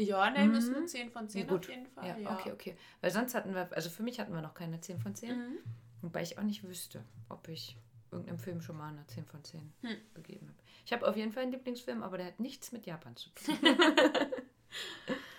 Your 0.00 0.28
Name 0.30 0.58
ist 0.58 0.70
Mhm. 0.70 0.74
eine 0.78 0.86
10 0.86 1.10
von 1.12 1.28
10 1.28 1.42
Ja, 1.42 1.46
gut. 1.46 1.66
auf 1.66 1.70
jeden 1.70 1.86
Fall. 1.86 2.04
Ja, 2.08 2.16
Ja, 2.18 2.32
okay, 2.34 2.50
okay. 2.50 2.76
Weil 3.00 3.12
sonst 3.12 3.32
hatten 3.36 3.54
wir, 3.54 3.68
also 3.76 3.90
für 3.90 4.02
mich 4.02 4.18
hatten 4.18 4.32
wir 4.34 4.40
noch 4.42 4.54
keine 4.54 4.80
10 4.80 4.98
von 4.98 5.14
10. 5.14 5.30
Mhm. 5.38 5.58
Wobei 6.02 6.22
ich 6.22 6.36
auch 6.36 6.42
nicht 6.42 6.64
wüsste, 6.64 7.04
ob 7.28 7.46
ich 7.46 7.76
irgendeinem 8.10 8.40
Film 8.40 8.60
schon 8.60 8.76
mal 8.76 8.88
eine 8.88 9.06
10 9.06 9.24
von 9.24 9.44
10 9.44 9.72
Hm. 9.82 9.96
gegeben 10.14 10.48
habe. 10.48 10.58
Ich 10.84 10.92
habe 10.92 11.06
auf 11.06 11.16
jeden 11.16 11.30
Fall 11.30 11.44
einen 11.44 11.52
Lieblingsfilm, 11.52 12.02
aber 12.02 12.16
der 12.18 12.26
hat 12.26 12.40
nichts 12.40 12.72
mit 12.72 12.86
Japan 12.86 13.14
zu 13.14 13.30
tun. 13.30 13.54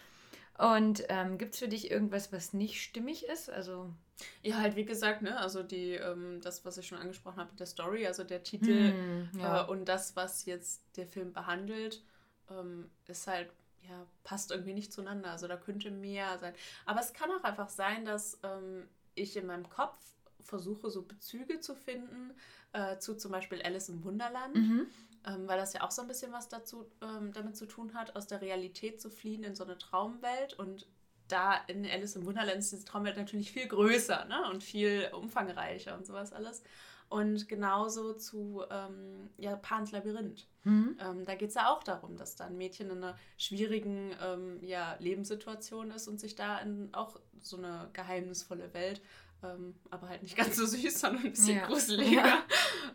Und 0.57 1.03
ähm, 1.09 1.37
gibt 1.37 1.53
es 1.53 1.59
für 1.59 1.67
dich 1.67 1.91
irgendwas, 1.91 2.31
was 2.31 2.53
nicht 2.53 2.81
stimmig 2.81 3.25
ist? 3.25 3.49
Also, 3.49 3.93
Ja, 4.41 4.59
halt 4.59 4.75
wie 4.75 4.85
gesagt, 4.85 5.21
ne, 5.21 5.37
also 5.37 5.63
die, 5.63 5.91
ähm, 5.91 6.39
das, 6.41 6.63
was 6.63 6.77
ich 6.77 6.87
schon 6.87 6.97
angesprochen 6.97 7.37
habe, 7.37 7.51
mit 7.51 7.59
der 7.59 7.67
Story, 7.67 8.07
also 8.07 8.23
der 8.23 8.43
Titel 8.43 8.93
hm, 8.93 9.29
ja. 9.39 9.63
äh, 9.63 9.67
und 9.67 9.85
das, 9.85 10.15
was 10.15 10.45
jetzt 10.45 10.83
der 10.95 11.07
Film 11.07 11.33
behandelt, 11.33 12.03
ähm, 12.49 12.89
ist 13.07 13.27
halt, 13.27 13.51
ja, 13.81 14.05
passt 14.23 14.51
irgendwie 14.51 14.73
nicht 14.73 14.93
zueinander. 14.93 15.31
Also 15.31 15.47
da 15.47 15.57
könnte 15.57 15.91
mehr 15.91 16.39
sein. 16.39 16.53
Aber 16.85 17.01
es 17.01 17.13
kann 17.13 17.29
auch 17.31 17.43
einfach 17.43 17.69
sein, 17.69 18.05
dass 18.05 18.39
ähm, 18.43 18.87
ich 19.13 19.35
in 19.35 19.45
meinem 19.45 19.69
Kopf 19.69 19.97
versuche, 20.41 20.89
so 20.89 21.01
Bezüge 21.01 21.59
zu 21.59 21.75
finden 21.75 22.33
äh, 22.75 22.99
zu 22.99 23.15
zum 23.15 23.31
Beispiel 23.31 23.61
Alice 23.61 23.89
im 23.89 24.03
Wunderland. 24.03 24.55
mhm. 24.55 24.87
Ähm, 25.25 25.47
weil 25.47 25.57
das 25.57 25.73
ja 25.73 25.81
auch 25.83 25.91
so 25.91 26.01
ein 26.01 26.07
bisschen 26.07 26.31
was 26.31 26.47
dazu 26.49 26.85
ähm, 27.01 27.31
damit 27.33 27.55
zu 27.57 27.65
tun 27.65 27.93
hat, 27.93 28.15
aus 28.15 28.27
der 28.27 28.41
Realität 28.41 29.01
zu 29.01 29.09
fliehen 29.09 29.43
in 29.43 29.55
so 29.55 29.63
eine 29.63 29.77
Traumwelt. 29.77 30.53
Und 30.53 30.87
da 31.27 31.55
in 31.67 31.85
Alice 31.85 32.15
im 32.15 32.25
Wunderland 32.25 32.59
ist 32.59 32.71
diese 32.71 32.85
Traumwelt 32.85 33.17
natürlich 33.17 33.51
viel 33.51 33.67
größer 33.67 34.25
ne? 34.25 34.49
und 34.51 34.63
viel 34.63 35.09
umfangreicher 35.13 35.97
und 35.97 36.05
sowas 36.05 36.33
alles. 36.33 36.63
Und 37.07 37.47
genauso 37.47 38.13
zu 38.13 38.63
ähm, 38.71 39.29
ja, 39.37 39.55
Pans 39.55 39.91
Labyrinth. 39.91 40.47
Mhm. 40.63 40.97
Ähm, 40.99 41.23
da 41.25 41.35
geht 41.35 41.49
es 41.49 41.55
ja 41.55 41.71
auch 41.71 41.83
darum, 41.83 42.17
dass 42.17 42.35
da 42.35 42.45
ein 42.45 42.57
Mädchen 42.57 42.89
in 42.89 42.97
einer 43.03 43.17
schwierigen 43.37 44.11
ähm, 44.23 44.57
ja, 44.63 44.95
Lebenssituation 44.99 45.91
ist 45.91 46.07
und 46.07 46.19
sich 46.19 46.35
da 46.35 46.57
in 46.59 46.89
auch 46.93 47.19
so 47.41 47.57
eine 47.57 47.89
geheimnisvolle 47.93 48.73
Welt, 48.73 49.01
ähm, 49.43 49.75
aber 49.91 50.09
halt 50.09 50.23
nicht 50.23 50.35
ganz 50.35 50.55
so 50.55 50.65
süß, 50.65 50.99
sondern 50.99 51.25
ein 51.25 51.31
bisschen 51.31 51.57
Ja. 51.57 51.67
gruseliger, 51.67 52.25
Ja. 52.25 52.43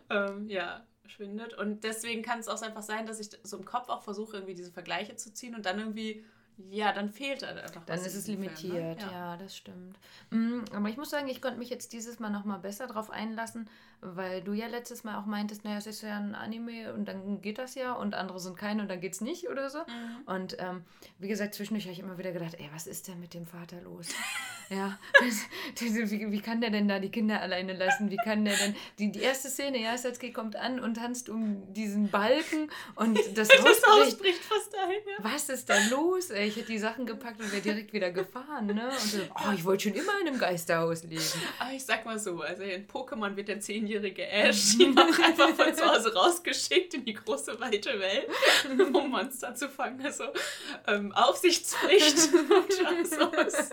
ähm, 0.09 0.49
ja, 0.49 0.85
schwindet. 1.07 1.53
Und 1.53 1.83
deswegen 1.83 2.21
kann 2.21 2.39
es 2.39 2.47
auch 2.47 2.61
einfach 2.61 2.83
sein, 2.83 3.05
dass 3.05 3.19
ich 3.19 3.29
so 3.43 3.57
im 3.57 3.65
Kopf 3.65 3.89
auch 3.89 4.03
versuche, 4.03 4.37
irgendwie 4.37 4.55
diese 4.55 4.71
Vergleiche 4.71 5.15
zu 5.15 5.33
ziehen 5.33 5.55
und 5.55 5.65
dann 5.65 5.79
irgendwie 5.79 6.23
ja, 6.69 6.91
dann 6.93 7.09
fehlt 7.09 7.43
halt 7.43 7.57
einfach 7.57 7.83
Dann 7.85 7.99
ist 7.99 8.15
es 8.15 8.27
limitiert, 8.27 8.99
Film, 8.99 9.09
ne? 9.09 9.11
ja. 9.11 9.37
das 9.37 9.55
stimmt. 9.55 9.97
Mm, 10.29 10.61
Aber 10.73 10.89
ich 10.89 10.97
muss 10.97 11.09
sagen, 11.09 11.27
ich 11.27 11.41
konnte 11.41 11.57
mich 11.57 11.69
jetzt 11.69 11.93
dieses 11.93 12.19
Mal 12.19 12.29
nochmal 12.29 12.59
besser 12.59 12.87
drauf 12.87 13.09
einlassen, 13.09 13.69
weil 14.01 14.41
du 14.41 14.53
ja 14.53 14.67
letztes 14.67 15.03
Mal 15.03 15.17
auch 15.19 15.25
meintest, 15.25 15.63
naja, 15.63 15.77
es 15.77 15.87
ist 15.87 16.01
ja 16.01 16.17
ein 16.17 16.35
Anime 16.35 16.93
und 16.93 17.05
dann 17.05 17.41
geht 17.41 17.57
das 17.57 17.75
ja 17.75 17.93
und 17.93 18.15
andere 18.15 18.39
sind 18.39 18.57
keine 18.57 18.81
und 18.81 18.89
dann 18.89 19.01
geht's 19.01 19.21
nicht 19.21 19.49
oder 19.49 19.69
so. 19.69 19.79
Mhm. 19.79 20.21
Und 20.25 20.57
ähm, 20.59 20.83
wie 21.19 21.27
gesagt, 21.27 21.55
zwischendurch 21.55 21.85
habe 21.85 21.93
ich 21.93 21.99
immer 21.99 22.17
wieder 22.17 22.31
gedacht, 22.31 22.55
ey, 22.59 22.69
was 22.73 22.87
ist 22.87 23.07
denn 23.07 23.19
mit 23.19 23.33
dem 23.33 23.45
Vater 23.45 23.81
los? 23.81 24.09
ja, 24.71 24.97
wie, 25.19 26.31
wie 26.31 26.41
kann 26.41 26.61
der 26.61 26.69
denn 26.69 26.87
da 26.87 26.99
die 26.99 27.11
Kinder 27.11 27.41
alleine 27.41 27.73
lassen? 27.73 28.09
Wie 28.09 28.17
kann 28.17 28.45
der 28.45 28.55
denn, 28.55 28.75
die, 28.99 29.11
die 29.11 29.19
erste 29.19 29.49
Szene, 29.49 29.81
ja, 29.81 29.97
Satsuki 29.97 30.31
kommt 30.31 30.55
an 30.55 30.79
und 30.79 30.95
tanzt 30.95 31.29
um 31.29 31.73
diesen 31.73 32.09
Balken 32.09 32.71
und 32.95 33.19
das 33.35 33.49
Das 33.49 33.59
Haus 33.59 33.81
Haus 33.85 34.15
bricht 34.15 34.19
bricht 34.19 34.43
fast 34.43 34.73
ein, 34.75 34.91
ja. 34.91 35.31
was 35.31 35.49
ist 35.49 35.69
da 35.69 35.75
los? 35.89 36.29
Ey, 36.29 36.47
ich 36.47 36.55
hätte 36.55 36.71
die 36.71 36.79
Sachen 36.79 37.05
gepackt 37.05 37.41
und 37.41 37.51
wäre 37.51 37.61
direkt 37.61 37.93
wieder 37.93 38.11
gefahren, 38.11 38.67
ne? 38.67 38.89
Und 38.89 38.99
so, 38.99 39.17
oh, 39.35 39.51
ich 39.53 39.65
wollte 39.65 39.89
schon 39.89 39.93
immer 39.93 40.19
in 40.21 40.27
einem 40.27 40.39
Geisterhaus 40.39 41.03
leben. 41.03 41.21
Aber 41.59 41.73
ich 41.73 41.83
sag 41.83 42.05
mal 42.05 42.19
so, 42.19 42.41
also 42.41 42.63
in 42.63 42.87
Pokémon 42.87 43.35
wird 43.35 43.47
der 43.47 43.59
zehnjährige 43.59 44.27
Ash 44.27 44.77
noch 44.95 45.19
einfach 45.19 45.49
von 45.49 45.73
zu 45.75 45.85
Hause 45.85 46.13
rausgeschickt 46.13 46.93
in 46.93 47.05
die 47.05 47.13
große 47.13 47.59
weite 47.59 47.99
Welt, 47.99 48.27
um 48.93 49.09
Monster 49.09 49.53
zu 49.53 49.69
fangen. 49.69 50.03
Also 50.05 50.25
ähm, 50.87 51.11
Aufsichtspflicht 51.11 52.33
und 52.33 53.07
sowas. 53.07 53.69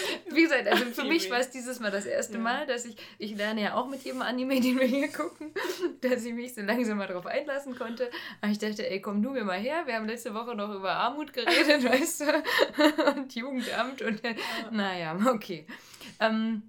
Wie 0.30 0.42
gesagt, 0.42 0.66
also 0.66 0.84
für 0.86 1.04
mich 1.04 1.30
war 1.30 1.38
es 1.38 1.50
dieses 1.50 1.80
Mal 1.80 1.90
das 1.90 2.06
erste 2.06 2.34
Ja. 2.34 2.40
Mal, 2.40 2.66
dass 2.66 2.84
ich, 2.84 2.96
ich 3.18 3.36
lerne 3.36 3.62
ja 3.62 3.74
auch 3.74 3.88
mit 3.88 4.02
jedem 4.02 4.22
Anime, 4.22 4.60
den 4.60 4.78
wir 4.78 4.86
hier 4.86 5.08
gucken, 5.08 5.52
dass 6.00 6.24
ich 6.24 6.34
mich 6.34 6.54
so 6.54 6.62
langsam 6.62 6.98
mal 6.98 7.06
drauf 7.06 7.26
einlassen 7.26 7.76
konnte. 7.76 8.10
Aber 8.40 8.50
ich 8.50 8.58
dachte, 8.58 8.88
ey, 8.88 9.00
komm 9.00 9.22
du 9.22 9.30
mir 9.30 9.44
mal 9.44 9.58
her. 9.58 9.82
Wir 9.86 9.94
haben 9.94 10.06
letzte 10.06 10.34
Woche 10.34 10.54
noch 10.54 10.74
über 10.74 10.92
Armut 10.92 11.32
geredet, 11.32 11.84
weißt 11.90 12.20
du? 12.20 13.14
Und 13.16 13.34
Jugendamt 13.34 14.02
und 14.02 14.24
äh, 14.24 14.34
naja, 14.70 15.18
okay. 15.32 15.66
Ähm, 16.20 16.62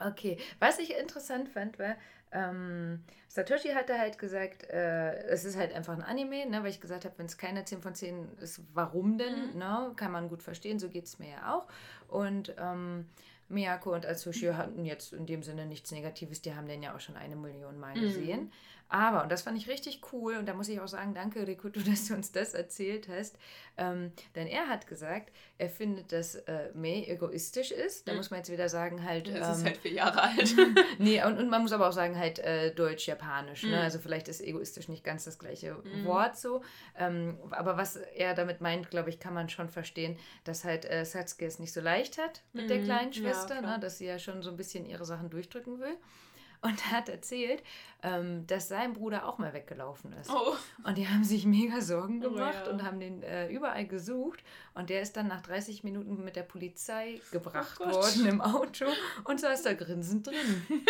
okay. 0.00 0.38
Was 0.58 0.78
ich 0.78 0.96
interessant 0.96 1.48
fand, 1.48 1.78
war, 1.78 1.96
ähm, 2.32 3.00
Satoshi 3.38 3.68
hatte 3.68 3.96
halt 3.96 4.18
gesagt, 4.18 4.68
äh, 4.68 5.12
es 5.28 5.44
ist 5.44 5.56
halt 5.56 5.72
einfach 5.72 5.94
ein 5.94 6.02
Anime, 6.02 6.44
ne, 6.46 6.60
weil 6.64 6.70
ich 6.70 6.80
gesagt 6.80 7.04
habe, 7.04 7.14
wenn 7.18 7.26
es 7.26 7.38
keine 7.38 7.64
10 7.64 7.82
von 7.82 7.94
10 7.94 8.36
ist, 8.40 8.60
warum 8.74 9.16
denn? 9.16 9.52
Mhm. 9.52 9.58
Ne? 9.58 9.92
Kann 9.94 10.10
man 10.10 10.28
gut 10.28 10.42
verstehen, 10.42 10.80
so 10.80 10.88
geht 10.88 11.04
es 11.04 11.20
mir 11.20 11.30
ja 11.30 11.54
auch. 11.54 11.68
Und 12.08 12.52
ähm, 12.58 13.06
Miyako 13.48 13.94
und 13.94 14.06
Atsushi 14.06 14.46
hatten 14.46 14.84
jetzt 14.84 15.12
in 15.12 15.24
dem 15.24 15.44
Sinne 15.44 15.66
nichts 15.66 15.92
Negatives, 15.92 16.42
die 16.42 16.52
haben 16.52 16.66
den 16.66 16.82
ja 16.82 16.96
auch 16.96 17.00
schon 17.00 17.16
eine 17.16 17.36
Million 17.36 17.78
Mal 17.78 17.94
Mhm. 17.94 18.50
Aber, 18.90 19.22
und 19.22 19.30
das 19.30 19.42
fand 19.42 19.58
ich 19.58 19.68
richtig 19.68 20.00
cool, 20.12 20.36
und 20.36 20.46
da 20.46 20.54
muss 20.54 20.68
ich 20.68 20.80
auch 20.80 20.88
sagen, 20.88 21.12
danke 21.14 21.46
Rikuto, 21.46 21.80
dass 21.86 22.06
du 22.08 22.14
uns 22.14 22.32
das 22.32 22.54
erzählt 22.54 23.08
hast, 23.08 23.36
ähm, 23.76 24.12
denn 24.34 24.46
er 24.46 24.66
hat 24.68 24.86
gesagt, 24.86 25.30
er 25.58 25.68
findet, 25.68 26.10
dass 26.10 26.34
äh, 26.36 26.70
Mei 26.74 27.04
egoistisch 27.06 27.70
ist. 27.70 28.08
Da 28.08 28.12
Mhm. 28.12 28.16
muss 28.18 28.30
man 28.30 28.38
jetzt 28.38 28.50
wieder 28.50 28.68
sagen, 28.68 29.04
halt... 29.04 29.28
Das 29.28 29.48
ist 29.56 29.58
ähm, 29.60 29.66
halt 29.66 29.76
vier 29.76 29.92
Jahre 29.92 30.22
alt. 30.22 30.54
Nee, 30.98 31.22
und, 31.22 31.38
und 31.38 31.48
man 31.50 31.62
muss 31.62 31.72
aber 31.72 31.88
auch 31.88 31.92
sagen, 31.92 32.18
halt 32.18 32.38
äh, 32.38 32.74
deutsch-japanisch. 32.74 33.64
Ne? 33.64 33.68
Mhm. 33.76 33.82
Also 33.82 33.98
vielleicht 33.98 34.26
ist 34.28 34.40
egoistisch 34.40 34.88
nicht 34.88 35.04
ganz 35.04 35.24
das 35.24 35.38
gleiche 35.38 35.74
Mhm. 35.74 36.04
Wort 36.04 36.36
so. 36.38 36.62
Ähm, 36.96 37.38
aber 37.50 37.76
was 37.76 37.96
er 37.96 38.34
damit 38.34 38.60
meint, 38.60 38.90
glaube 38.90 39.10
ich, 39.10 39.20
kann 39.20 39.34
man 39.34 39.48
schon 39.48 39.68
verstehen, 39.68 40.16
dass 40.44 40.64
halt 40.64 40.84
äh, 40.90 41.04
Satsuki 41.04 41.44
es 41.44 41.58
nicht 41.58 41.72
so 41.72 41.80
leicht 41.80 42.18
hat 42.18 42.42
mit 42.52 42.70
der 42.70 42.78
Mhm. 42.78 42.84
kleinen 42.84 43.12
Ja, 43.12 43.20
Schwester, 43.20 43.58
klar. 43.58 43.74
ne? 43.74 43.80
dass 43.80 43.98
sie 43.98 44.06
ja 44.06 44.18
schon 44.18 44.42
so 44.42 44.50
ein 44.50 44.56
bisschen 44.56 44.86
ihre 44.86 45.04
Sachen 45.04 45.28
durchdrücken 45.30 45.78
will. 45.78 45.96
Und 46.60 46.74
er 46.86 46.90
hat 46.98 47.08
erzählt, 47.08 47.62
ähm, 48.02 48.46
dass 48.46 48.68
sein 48.68 48.92
Bruder 48.92 49.26
auch 49.26 49.38
mal 49.38 49.52
weggelaufen 49.52 50.12
ist. 50.12 50.30
Oh. 50.30 50.54
Und 50.84 50.96
die 50.98 51.08
haben 51.08 51.24
sich 51.24 51.44
mega 51.46 51.80
Sorgen 51.80 52.24
Oh, 52.24 52.30
gemacht 52.30 52.66
ja. 52.66 52.70
und 52.72 52.82
haben 52.84 53.00
den 53.00 53.22
äh, 53.22 53.48
überall 53.48 53.86
gesucht. 53.86 54.44
Und 54.74 54.88
der 54.90 55.02
ist 55.02 55.16
dann 55.16 55.26
nach 55.26 55.40
30 55.42 55.82
Minuten 55.82 56.22
mit 56.24 56.36
der 56.36 56.44
Polizei 56.44 57.20
gebracht 57.32 57.80
Oh 57.80 57.90
worden 57.90 58.26
im 58.26 58.40
Auto 58.40 58.84
und 59.24 59.40
saß 59.40 59.62
da 59.62 59.74
grinsend 59.74 60.26
drin. 60.26 60.66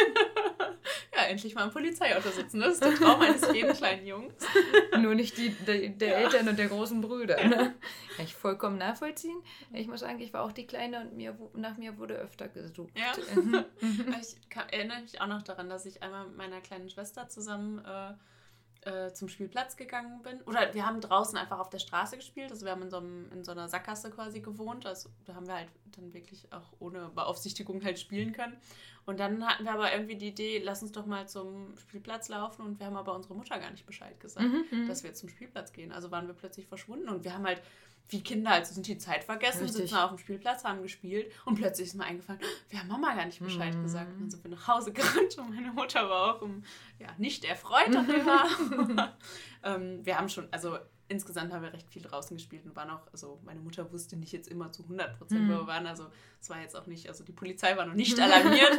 Ja, 1.14 1.24
endlich 1.24 1.54
mal 1.54 1.64
im 1.64 1.72
Polizeiauto 1.72 2.30
sitzen. 2.30 2.60
Das 2.60 2.74
ist 2.74 2.84
der 2.84 2.94
Traum 2.94 3.20
eines 3.20 3.52
jeden 3.52 3.72
kleinen 3.74 4.06
Jungs. 4.06 4.34
Nur 4.98 5.16
nicht 5.16 5.36
die, 5.36 5.50
der, 5.50 5.88
der 5.88 6.08
Ja. 6.10 6.14
Eltern 6.18 6.48
und 6.48 6.58
der 6.58 6.68
großen 6.68 7.00
Brüder. 7.00 7.42
Ne? 7.44 7.74
Kann 8.16 8.24
ich 8.24 8.34
vollkommen 8.36 8.78
nachvollziehen. 8.78 9.36
Ich 9.72 9.88
muss 9.88 10.00
sagen, 10.00 10.20
ich 10.20 10.32
war 10.32 10.42
auch 10.44 10.52
die 10.52 10.66
Kleine 10.66 11.00
und 11.00 11.16
mir, 11.16 11.36
nach 11.54 11.76
mir 11.76 11.98
wurde 11.98 12.14
öfter 12.14 12.46
gesucht. 12.48 12.92
Ja. 12.96 13.12
Mhm. 13.80 14.14
Ich 14.20 14.48
kann, 14.50 14.68
erinnere 14.70 15.00
mich 15.02 15.20
auch 15.20 15.26
noch 15.26 15.42
daran, 15.42 15.68
dass 15.68 15.86
ich 15.86 16.02
einmal 16.02 16.26
mit 16.26 16.36
meiner 16.36 16.60
kleinen 16.60 16.88
Schwester 16.90 16.97
zusammen 17.04 17.84
äh, 17.84 18.14
äh, 18.82 19.12
zum 19.12 19.28
Spielplatz 19.28 19.76
gegangen 19.76 20.22
bin. 20.22 20.40
Oder 20.42 20.72
wir 20.72 20.86
haben 20.86 21.00
draußen 21.00 21.36
einfach 21.36 21.58
auf 21.58 21.68
der 21.68 21.78
Straße 21.78 22.16
gespielt. 22.16 22.50
Also 22.50 22.64
wir 22.64 22.72
haben 22.72 22.82
in 22.82 22.90
so, 22.90 22.98
einem, 22.98 23.30
in 23.32 23.44
so 23.44 23.52
einer 23.52 23.68
Sackgasse 23.68 24.10
quasi 24.10 24.40
gewohnt. 24.40 24.86
Also 24.86 25.08
da 25.24 25.34
haben 25.34 25.46
wir 25.46 25.54
halt 25.54 25.68
dann 25.96 26.14
wirklich 26.14 26.52
auch 26.52 26.72
ohne 26.78 27.08
Beaufsichtigung 27.08 27.82
halt 27.84 27.98
spielen 27.98 28.32
können. 28.32 28.56
Und 29.08 29.18
dann 29.18 29.42
hatten 29.46 29.64
wir 29.64 29.72
aber 29.72 29.90
irgendwie 29.90 30.16
die 30.16 30.28
Idee, 30.28 30.60
lass 30.62 30.82
uns 30.82 30.92
doch 30.92 31.06
mal 31.06 31.26
zum 31.26 31.74
Spielplatz 31.78 32.28
laufen. 32.28 32.60
Und 32.60 32.78
wir 32.78 32.86
haben 32.86 32.96
aber 32.96 33.14
unserer 33.14 33.34
Mutter 33.34 33.58
gar 33.58 33.70
nicht 33.70 33.86
Bescheid 33.86 34.20
gesagt, 34.20 34.46
Mhm, 34.46 34.86
dass 34.86 35.02
wir 35.02 35.14
zum 35.14 35.30
Spielplatz 35.30 35.72
gehen. 35.72 35.92
Also 35.92 36.10
waren 36.10 36.26
wir 36.26 36.34
plötzlich 36.34 36.66
verschwunden 36.66 37.08
und 37.08 37.24
wir 37.24 37.32
haben 37.32 37.46
halt 37.46 37.62
wie 38.10 38.22
Kinder, 38.22 38.50
also 38.52 38.72
sind 38.74 38.86
die 38.86 38.96
Zeit 38.98 39.24
vergessen, 39.24 39.62
Richtig. 39.64 39.82
sitzen 39.82 39.96
auf 39.96 40.10
dem 40.10 40.18
Spielplatz, 40.18 40.64
haben 40.64 40.82
gespielt 40.82 41.30
und 41.46 41.56
plötzlich 41.56 41.88
ist 41.88 41.94
mir 41.94 42.04
eingefallen, 42.04 42.40
wir 42.70 42.78
haben 42.80 42.88
Mama 42.88 43.14
gar 43.14 43.24
nicht 43.26 43.38
Bescheid 43.40 43.74
Mhm. 43.74 43.82
gesagt. 43.82 44.12
Und 44.12 44.20
dann 44.20 44.30
sind 44.30 44.44
wir 44.44 44.50
nach 44.50 44.66
Hause 44.68 44.92
gerannt 44.94 45.38
und 45.38 45.54
meine 45.54 45.72
Mutter 45.72 46.08
war 46.08 46.36
auch 46.36 46.42
um, 46.42 46.62
ja, 46.98 47.08
nicht 47.18 47.44
erfreut 47.46 47.88
darüber. 47.92 48.44
ähm, 49.62 50.04
wir 50.04 50.18
haben 50.18 50.28
schon, 50.28 50.48
also 50.52 50.78
insgesamt 51.08 51.52
haben 51.52 51.62
wir 51.62 51.72
recht 51.72 51.88
viel 51.90 52.02
draußen 52.02 52.36
gespielt 52.36 52.64
und 52.66 52.76
waren 52.76 52.90
auch, 52.90 53.00
also 53.12 53.38
meine 53.44 53.60
Mutter 53.60 53.90
wusste 53.92 54.16
nicht 54.16 54.32
jetzt 54.32 54.48
immer 54.48 54.70
zu 54.72 54.82
100 54.82 55.18
Prozent, 55.18 55.42
Mhm. 55.42 55.48
wo 55.48 55.52
wir 55.60 55.66
waren. 55.66 55.86
Also 55.86 56.06
es 56.40 56.50
war 56.50 56.60
jetzt 56.60 56.76
auch 56.76 56.86
nicht, 56.86 57.08
also 57.08 57.24
die 57.24 57.32
Polizei 57.32 57.76
war 57.76 57.86
noch 57.86 57.94
nicht 57.94 58.18
alarmiert. 58.20 58.76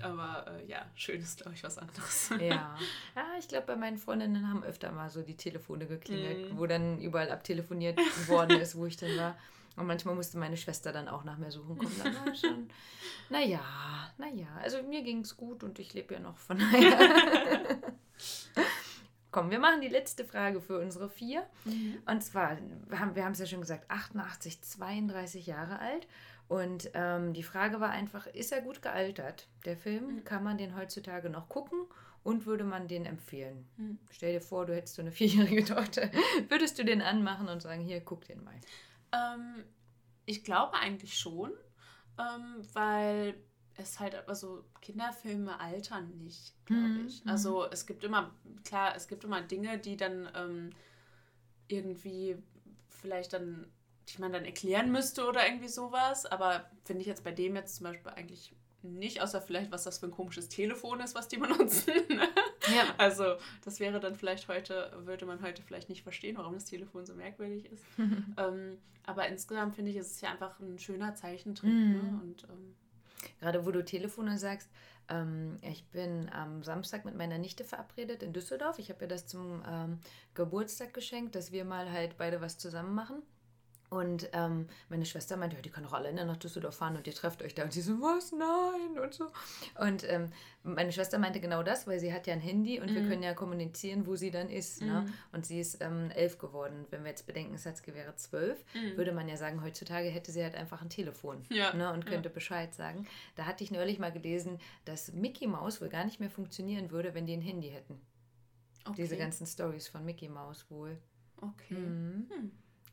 aber 0.00 0.46
äh, 0.48 0.66
ja, 0.70 0.86
schön 0.94 1.20
ist, 1.20 1.38
glaube 1.40 1.54
ich, 1.54 1.62
was 1.64 1.78
anderes. 1.78 2.30
Ja. 2.40 2.76
ja, 3.16 3.24
ich 3.38 3.48
glaube, 3.48 3.66
bei 3.66 3.76
meinen 3.76 3.98
Freundinnen 3.98 4.48
haben 4.48 4.62
öfter 4.64 4.92
mal 4.92 5.10
so 5.10 5.22
die 5.22 5.36
Telefone 5.36 5.86
geklingelt, 5.86 6.52
Mhm. 6.52 6.58
wo 6.58 6.66
dann 6.66 7.00
überall 7.00 7.30
abtelefoniert 7.30 7.98
worden 8.28 8.60
ist, 8.60 8.76
wo 8.76 8.86
ich 8.86 8.96
dann 8.96 9.16
war. 9.16 9.34
Und 9.74 9.86
manchmal 9.86 10.14
musste 10.14 10.36
meine 10.38 10.58
Schwester 10.58 10.92
dann 10.92 11.08
auch 11.08 11.24
nach 11.24 11.38
mir 11.38 11.50
suchen 11.50 11.78
kommen. 11.78 11.94
Dann 12.04 12.14
war 12.14 12.34
schon, 12.34 12.68
naja, 13.30 13.60
naja. 14.18 14.46
Also 14.62 14.82
mir 14.82 15.02
ging 15.02 15.20
es 15.20 15.34
gut 15.36 15.64
und 15.64 15.78
ich 15.78 15.94
lebe 15.94 16.12
ja 16.14 16.20
noch 16.20 16.36
von 16.36 16.58
daher. 16.58 17.78
Komm, 19.32 19.50
wir 19.50 19.58
machen 19.58 19.80
die 19.80 19.88
letzte 19.88 20.24
Frage 20.24 20.60
für 20.60 20.78
unsere 20.78 21.08
vier. 21.10 21.44
Und 22.06 22.22
zwar, 22.22 22.56
wir 22.88 23.00
haben 23.00 23.16
wir 23.16 23.24
haben 23.24 23.32
es 23.32 23.38
ja 23.40 23.46
schon 23.46 23.60
gesagt, 23.62 23.90
88, 23.90 24.62
32 24.62 25.46
Jahre 25.46 25.78
alt. 25.80 26.06
Und 26.48 26.90
ähm, 26.94 27.32
die 27.32 27.42
Frage 27.42 27.80
war 27.80 27.90
einfach, 27.90 28.26
ist 28.26 28.52
er 28.52 28.60
gut 28.60 28.82
gealtert? 28.82 29.48
Der 29.64 29.76
Film, 29.76 30.16
Mhm. 30.16 30.24
kann 30.24 30.44
man 30.44 30.58
den 30.58 30.76
heutzutage 30.76 31.30
noch 31.30 31.48
gucken 31.48 31.86
und 32.22 32.44
würde 32.46 32.64
man 32.64 32.88
den 32.88 33.06
empfehlen? 33.06 33.66
Mhm. 33.78 33.98
Stell 34.10 34.34
dir 34.34 34.40
vor, 34.42 34.66
du 34.66 34.74
hättest 34.76 34.96
so 34.96 35.02
eine 35.02 35.12
vierjährige 35.20 35.64
Tochter. 35.64 36.10
Würdest 36.48 36.78
du 36.78 36.84
den 36.84 37.00
anmachen 37.00 37.48
und 37.48 37.62
sagen, 37.62 37.80
hier, 37.82 38.00
guck 38.02 38.26
den 38.26 38.44
mal? 38.44 38.54
Ähm, 39.12 39.64
ich 40.26 40.44
glaube 40.44 40.74
eigentlich 40.74 41.18
schon, 41.18 41.52
ähm, 42.18 42.62
weil 42.74 43.34
es 43.76 43.98
halt, 44.00 44.28
also 44.28 44.64
Kinderfilme 44.80 45.58
altern 45.60 46.10
nicht, 46.18 46.54
glaube 46.66 46.82
Mhm, 46.82 47.06
ich. 47.06 47.24
mhm. 47.24 47.30
Also 47.30 47.66
es 47.70 47.86
gibt 47.86 48.04
immer, 48.04 48.30
klar, 48.64 48.94
es 48.96 49.08
gibt 49.08 49.24
immer 49.24 49.40
Dinge, 49.42 49.78
die 49.78 49.96
dann 49.96 50.28
ähm, 50.34 50.70
irgendwie 51.68 52.36
vielleicht 52.88 53.32
dann, 53.32 53.66
die 54.08 54.20
man 54.20 54.32
dann 54.32 54.44
erklären 54.44 54.90
müsste 54.92 55.26
oder 55.26 55.46
irgendwie 55.46 55.68
sowas, 55.68 56.26
aber 56.26 56.70
finde 56.84 57.00
ich 57.02 57.06
jetzt 57.06 57.24
bei 57.24 57.32
dem 57.32 57.56
jetzt 57.56 57.76
zum 57.76 57.84
Beispiel 57.84 58.12
eigentlich 58.12 58.54
nicht, 58.84 59.22
außer 59.22 59.40
vielleicht, 59.40 59.70
was 59.70 59.84
das 59.84 59.98
für 59.98 60.06
ein 60.06 60.10
komisches 60.12 60.48
Telefon 60.48 61.00
ist, 61.00 61.14
was 61.14 61.28
die 61.28 61.36
benutzen. 61.38 61.92
Ja. 62.74 62.94
Also, 62.98 63.36
das 63.64 63.78
wäre 63.80 64.00
dann 64.00 64.16
vielleicht 64.16 64.48
heute, 64.48 64.92
würde 65.04 65.24
man 65.24 65.40
heute 65.40 65.62
vielleicht 65.62 65.88
nicht 65.88 66.02
verstehen, 66.02 66.36
warum 66.36 66.54
das 66.54 66.64
Telefon 66.64 67.06
so 67.06 67.14
merkwürdig 67.14 67.66
ist. 67.66 67.84
ähm, 68.36 68.78
aber 69.06 69.28
insgesamt 69.28 69.76
finde 69.76 69.92
ich, 69.92 69.96
ist 69.96 70.10
es 70.12 70.20
ja 70.20 70.30
einfach 70.30 70.58
ein 70.60 70.78
schöner 70.80 71.14
Zeichentrick. 71.14 71.70
Mhm. 71.72 71.92
Ne? 71.92 72.20
Und 72.22 72.44
ähm, 72.44 72.74
Gerade 73.40 73.66
wo 73.66 73.70
du 73.70 73.84
Telefone 73.84 74.38
sagst, 74.38 74.68
ähm, 75.08 75.58
ich 75.62 75.84
bin 75.86 76.28
am 76.30 76.62
Samstag 76.62 77.04
mit 77.04 77.16
meiner 77.16 77.38
Nichte 77.38 77.64
verabredet 77.64 78.22
in 78.22 78.32
Düsseldorf. 78.32 78.78
Ich 78.78 78.88
habe 78.90 79.04
ihr 79.04 79.08
das 79.08 79.26
zum 79.26 79.62
ähm, 79.68 79.98
Geburtstag 80.34 80.94
geschenkt, 80.94 81.34
dass 81.34 81.52
wir 81.52 81.64
mal 81.64 81.90
halt 81.90 82.16
beide 82.18 82.40
was 82.40 82.58
zusammen 82.58 82.94
machen. 82.94 83.22
Und 83.92 84.30
ähm, 84.32 84.68
meine 84.88 85.04
Schwester 85.04 85.36
meinte, 85.36 85.56
ja, 85.56 85.62
die 85.62 85.68
kann 85.70 85.84
doch 85.84 85.92
alleine 85.92 86.24
nach 86.24 86.38
Düsseldorf 86.38 86.76
fahren 86.76 86.96
und 86.96 87.06
ihr 87.06 87.12
trefft 87.14 87.42
euch 87.42 87.54
da. 87.54 87.64
Und 87.64 87.72
sie 87.74 87.82
so, 87.82 88.00
was? 88.00 88.32
Nein 88.32 88.98
und 88.98 89.12
so. 89.12 89.26
Und 89.78 90.08
ähm, 90.08 90.30
meine 90.62 90.92
Schwester 90.92 91.18
meinte 91.18 91.40
genau 91.40 91.62
das, 91.62 91.86
weil 91.86 92.00
sie 92.00 92.12
hat 92.12 92.26
ja 92.26 92.32
ein 92.32 92.40
Handy 92.40 92.80
und 92.80 92.94
wir 92.94 93.02
Mhm. 93.02 93.08
können 93.08 93.22
ja 93.22 93.34
kommunizieren, 93.34 94.06
wo 94.06 94.16
sie 94.16 94.30
dann 94.30 94.48
ist. 94.48 94.80
Ne? 94.80 95.02
Mhm. 95.02 95.12
Und 95.32 95.44
sie 95.44 95.60
ist 95.60 95.82
ähm, 95.82 96.10
elf 96.14 96.38
geworden. 96.38 96.86
Wenn 96.90 97.02
wir 97.04 97.10
jetzt 97.10 97.26
bedenken, 97.26 97.58
Satsuki 97.58 97.92
wäre 97.94 98.14
zwölf, 98.16 98.64
Mhm. 98.74 98.96
würde 98.96 99.12
man 99.12 99.28
ja 99.28 99.36
sagen, 99.36 99.62
heutzutage 99.62 100.08
hätte 100.08 100.32
sie 100.32 100.42
halt 100.42 100.54
einfach 100.54 100.80
ein 100.80 100.88
Telefon 100.88 101.44
Ja, 101.50 101.74
ne, 101.74 101.92
und 101.92 102.04
ja. 102.04 102.10
könnte 102.12 102.30
Bescheid 102.30 102.72
sagen. 102.74 103.06
Da 103.36 103.44
hatte 103.44 103.62
ich 103.62 103.70
neulich 103.70 103.98
mal 103.98 104.10
gelesen, 104.12 104.58
dass 104.86 105.12
Mickey 105.12 105.46
Mouse 105.46 105.80
wohl 105.82 105.90
gar 105.90 106.04
nicht 106.06 106.18
mehr 106.18 106.30
funktionieren 106.30 106.90
würde, 106.90 107.12
wenn 107.14 107.26
die 107.26 107.34
ein 107.34 107.42
Handy 107.42 107.68
hätten. 107.68 108.00
okay. 108.86 108.94
Diese 109.02 109.16
ganzen 109.18 109.46
Stories 109.46 109.86
von 109.88 110.02
Mickey 110.04 110.28
Mouse 110.30 110.64
wohl. 110.70 110.96
Okay. 111.42 111.74
Mhm. 111.74 112.26
Hm. 112.30 112.52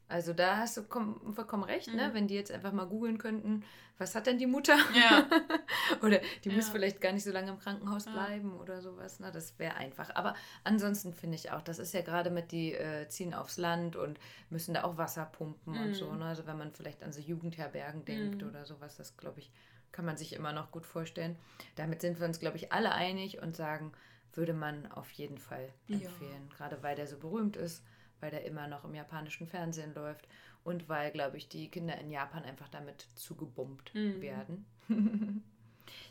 Also 0.09 0.33
da 0.33 0.57
hast 0.57 0.75
du 0.75 0.81
vollkommen 0.81 1.63
recht, 1.63 1.87
ne? 1.87 1.93
mhm. 1.93 1.99
ne? 1.99 2.13
wenn 2.13 2.27
die 2.27 2.33
jetzt 2.33 2.51
einfach 2.51 2.73
mal 2.73 2.87
googeln 2.87 3.19
könnten, 3.19 3.63
was 3.99 4.15
hat 4.15 4.25
denn 4.25 4.39
die 4.39 4.47
Mutter? 4.47 4.75
Ja. 4.95 5.27
oder 6.01 6.19
die 6.43 6.49
ja. 6.49 6.55
muss 6.55 6.69
vielleicht 6.69 6.99
gar 6.99 7.11
nicht 7.11 7.23
so 7.23 7.31
lange 7.31 7.51
im 7.51 7.59
Krankenhaus 7.59 8.05
bleiben 8.05 8.53
ja. 8.55 8.61
oder 8.61 8.81
sowas. 8.81 9.19
Ne? 9.19 9.31
Das 9.31 9.59
wäre 9.59 9.75
einfach. 9.75 10.15
Aber 10.15 10.35
ansonsten 10.63 11.13
finde 11.13 11.35
ich 11.35 11.51
auch, 11.51 11.61
das 11.61 11.77
ist 11.77 11.93
ja 11.93 12.01
gerade 12.01 12.31
mit, 12.31 12.51
die 12.51 12.73
äh, 12.73 13.07
ziehen 13.07 13.35
aufs 13.35 13.57
Land 13.57 13.95
und 13.97 14.19
müssen 14.49 14.73
da 14.73 14.83
auch 14.83 14.97
Wasser 14.97 15.25
pumpen 15.25 15.73
mhm. 15.73 15.81
und 15.81 15.93
so. 15.93 16.09
Mhm. 16.09 16.19
Ne? 16.19 16.25
Also 16.25 16.47
wenn 16.47 16.57
man 16.57 16.71
vielleicht 16.71 17.03
an 17.03 17.13
so 17.13 17.21
Jugendherbergen 17.21 18.03
denkt 18.03 18.41
mhm. 18.41 18.49
oder 18.49 18.65
sowas, 18.65 18.97
das 18.97 19.15
glaube 19.15 19.41
ich, 19.41 19.51
kann 19.91 20.05
man 20.05 20.17
sich 20.17 20.33
immer 20.33 20.53
noch 20.53 20.71
gut 20.71 20.87
vorstellen. 20.87 21.35
Damit 21.75 22.01
sind 22.01 22.19
wir 22.19 22.25
uns, 22.25 22.39
glaube 22.39 22.57
ich, 22.57 22.71
alle 22.71 22.93
einig 22.93 23.41
und 23.43 23.55
sagen, 23.55 23.91
würde 24.33 24.53
man 24.53 24.91
auf 24.91 25.11
jeden 25.11 25.37
Fall 25.37 25.69
empfehlen. 25.87 26.49
Gerade 26.55 26.81
weil 26.81 26.95
der 26.95 27.05
so 27.05 27.17
berühmt 27.17 27.57
ist 27.57 27.83
weil 28.19 28.31
der 28.31 28.45
immer 28.45 28.67
noch 28.67 28.83
im 28.83 28.95
japanischen 28.95 29.47
Fernsehen 29.47 29.93
läuft 29.93 30.27
und 30.63 30.89
weil, 30.89 31.11
glaube 31.11 31.37
ich, 31.37 31.49
die 31.49 31.69
Kinder 31.69 31.97
in 31.97 32.09
Japan 32.09 32.43
einfach 32.43 32.69
damit 32.69 33.07
zugebombt 33.15 33.93
mhm. 33.93 34.21
werden. 34.21 34.65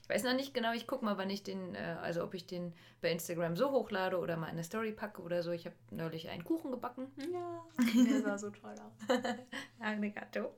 Ich 0.08 0.14
weiß 0.14 0.24
noch 0.24 0.34
nicht 0.34 0.54
genau, 0.54 0.72
ich 0.72 0.86
gucke 0.86 1.04
mal, 1.04 1.18
wann 1.18 1.28
ich 1.28 1.42
den, 1.42 1.74
äh, 1.74 1.96
also 2.00 2.24
ob 2.24 2.32
ich 2.32 2.46
den 2.46 2.72
bei 3.02 3.12
Instagram 3.12 3.56
so 3.56 3.70
hochlade 3.70 4.18
oder 4.18 4.36
mal 4.36 4.46
in 4.46 4.52
eine 4.52 4.64
Story 4.64 4.92
packe 4.92 5.20
oder 5.22 5.42
so. 5.42 5.52
Ich 5.52 5.66
habe 5.66 5.76
neulich 5.90 6.30
einen 6.30 6.44
Kuchen 6.44 6.70
gebacken. 6.70 7.08
Ja, 7.32 7.62
der 7.94 8.22
sah 8.22 8.38
so 8.38 8.50
toll 8.50 8.74
aus. 8.74 9.18
Arigato. 9.80 10.52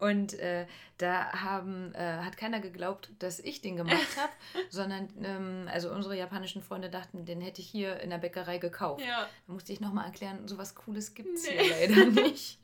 Und 0.00 0.34
äh, 0.40 0.66
da 0.98 1.32
haben, 1.32 1.94
äh, 1.94 1.98
hat 1.98 2.36
keiner 2.36 2.60
geglaubt, 2.60 3.10
dass 3.18 3.38
ich 3.40 3.60
den 3.60 3.76
gemacht 3.76 4.16
habe, 4.16 4.32
sondern 4.70 5.08
ähm, 5.22 5.68
also 5.70 5.92
unsere 5.92 6.16
japanischen 6.16 6.62
Freunde 6.62 6.88
dachten, 6.88 7.26
den 7.26 7.40
hätte 7.40 7.60
ich 7.60 7.68
hier 7.68 8.00
in 8.00 8.10
der 8.10 8.18
Bäckerei 8.18 8.58
gekauft. 8.58 9.04
Ja. 9.06 9.28
Da 9.46 9.52
musste 9.52 9.72
ich 9.72 9.80
nochmal 9.80 10.06
erklären, 10.06 10.48
sowas 10.48 10.74
Cooles 10.74 11.14
gibt 11.14 11.36
es 11.36 11.46
nee. 11.46 11.58
hier 11.58 11.88
leider 11.88 12.06
nicht. 12.22 12.58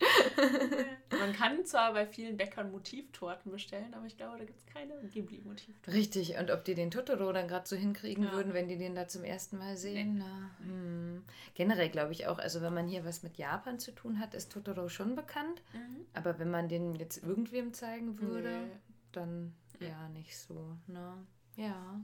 Man 1.18 1.32
kann 1.34 1.64
zwar 1.64 1.92
bei 1.92 2.06
vielen 2.06 2.36
Bäckern 2.36 2.72
Motivtorten 2.72 3.52
bestellen, 3.52 3.94
aber 3.94 4.06
ich 4.06 4.16
glaube, 4.16 4.38
da 4.38 4.44
gibt 4.44 4.58
es 4.58 4.66
keine 4.66 4.94
Ghibli-Motivtorten. 5.02 5.92
Richtig, 5.92 6.29
und 6.38 6.50
ob 6.50 6.64
die 6.64 6.74
den 6.74 6.90
Totoro 6.90 7.32
dann 7.32 7.48
gerade 7.48 7.66
so 7.66 7.76
hinkriegen 7.76 8.24
ja. 8.24 8.32
würden, 8.32 8.52
wenn 8.52 8.68
die 8.68 8.76
den 8.76 8.94
da 8.94 9.08
zum 9.08 9.24
ersten 9.24 9.58
Mal 9.58 9.76
sehen. 9.76 10.18
Nee. 10.18 10.66
Hm. 10.66 11.24
Generell 11.54 11.88
glaube 11.88 12.12
ich 12.12 12.26
auch, 12.26 12.38
also 12.38 12.62
wenn 12.62 12.74
man 12.74 12.88
hier 12.88 13.04
was 13.04 13.22
mit 13.22 13.38
Japan 13.38 13.78
zu 13.78 13.92
tun 13.92 14.18
hat, 14.20 14.34
ist 14.34 14.52
Totoro 14.52 14.88
schon 14.88 15.14
bekannt. 15.14 15.62
Mhm. 15.72 16.06
Aber 16.14 16.38
wenn 16.38 16.50
man 16.50 16.68
den 16.68 16.94
jetzt 16.94 17.22
irgendwem 17.22 17.72
zeigen 17.72 18.20
würde, 18.20 18.50
nee. 18.50 18.70
dann 19.12 19.54
ja 19.80 20.08
nicht 20.10 20.36
so. 20.36 20.76
Ne? 20.86 21.14
Ja. 21.56 22.00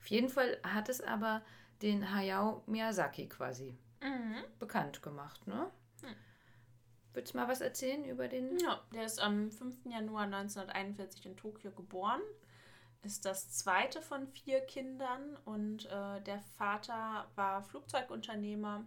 Auf 0.00 0.06
jeden 0.06 0.28
Fall 0.28 0.58
hat 0.62 0.88
es 0.88 1.00
aber 1.00 1.42
den 1.80 2.14
Hayao 2.14 2.62
Miyazaki 2.66 3.28
quasi 3.28 3.76
mhm. 4.00 4.44
bekannt 4.58 5.02
gemacht, 5.02 5.46
ne? 5.46 5.70
Mhm. 6.02 6.14
Willst 7.14 7.34
du 7.34 7.38
mal 7.38 7.48
was 7.48 7.60
erzählen 7.60 8.04
über 8.04 8.28
den? 8.28 8.58
Ja, 8.58 8.80
der 8.94 9.04
ist 9.04 9.20
am 9.20 9.50
5. 9.50 9.84
Januar 9.84 10.24
1941 10.24 11.26
in 11.26 11.36
Tokio 11.36 11.70
geboren 11.70 12.22
ist 13.02 13.24
das 13.24 13.50
zweite 13.50 14.00
von 14.00 14.26
vier 14.28 14.60
Kindern 14.60 15.36
und 15.44 15.86
äh, 15.86 16.20
der 16.22 16.40
Vater 16.56 17.26
war 17.34 17.62
Flugzeugunternehmer. 17.62 18.84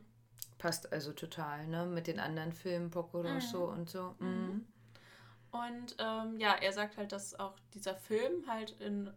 Passt 0.57 0.91
also 0.93 1.11
total, 1.11 1.67
ne? 1.67 1.85
Mit 1.85 2.07
den 2.07 2.19
anderen 2.19 2.53
Filmen, 2.53 2.89
Poco 2.89 3.21
Rosso 3.21 3.67
mhm. 3.67 3.73
und 3.73 3.89
so. 3.89 4.15
Mhm. 4.19 4.27
mhm. 4.27 4.67
Und 5.51 5.95
ähm, 5.99 6.37
ja, 6.37 6.53
er 6.53 6.73
sagt 6.73 6.97
halt, 6.97 7.13
dass 7.13 7.39
auch 7.39 7.53
dieser 7.73 7.95
Film 7.95 8.45
halt 8.45 8.71
in 8.81 9.09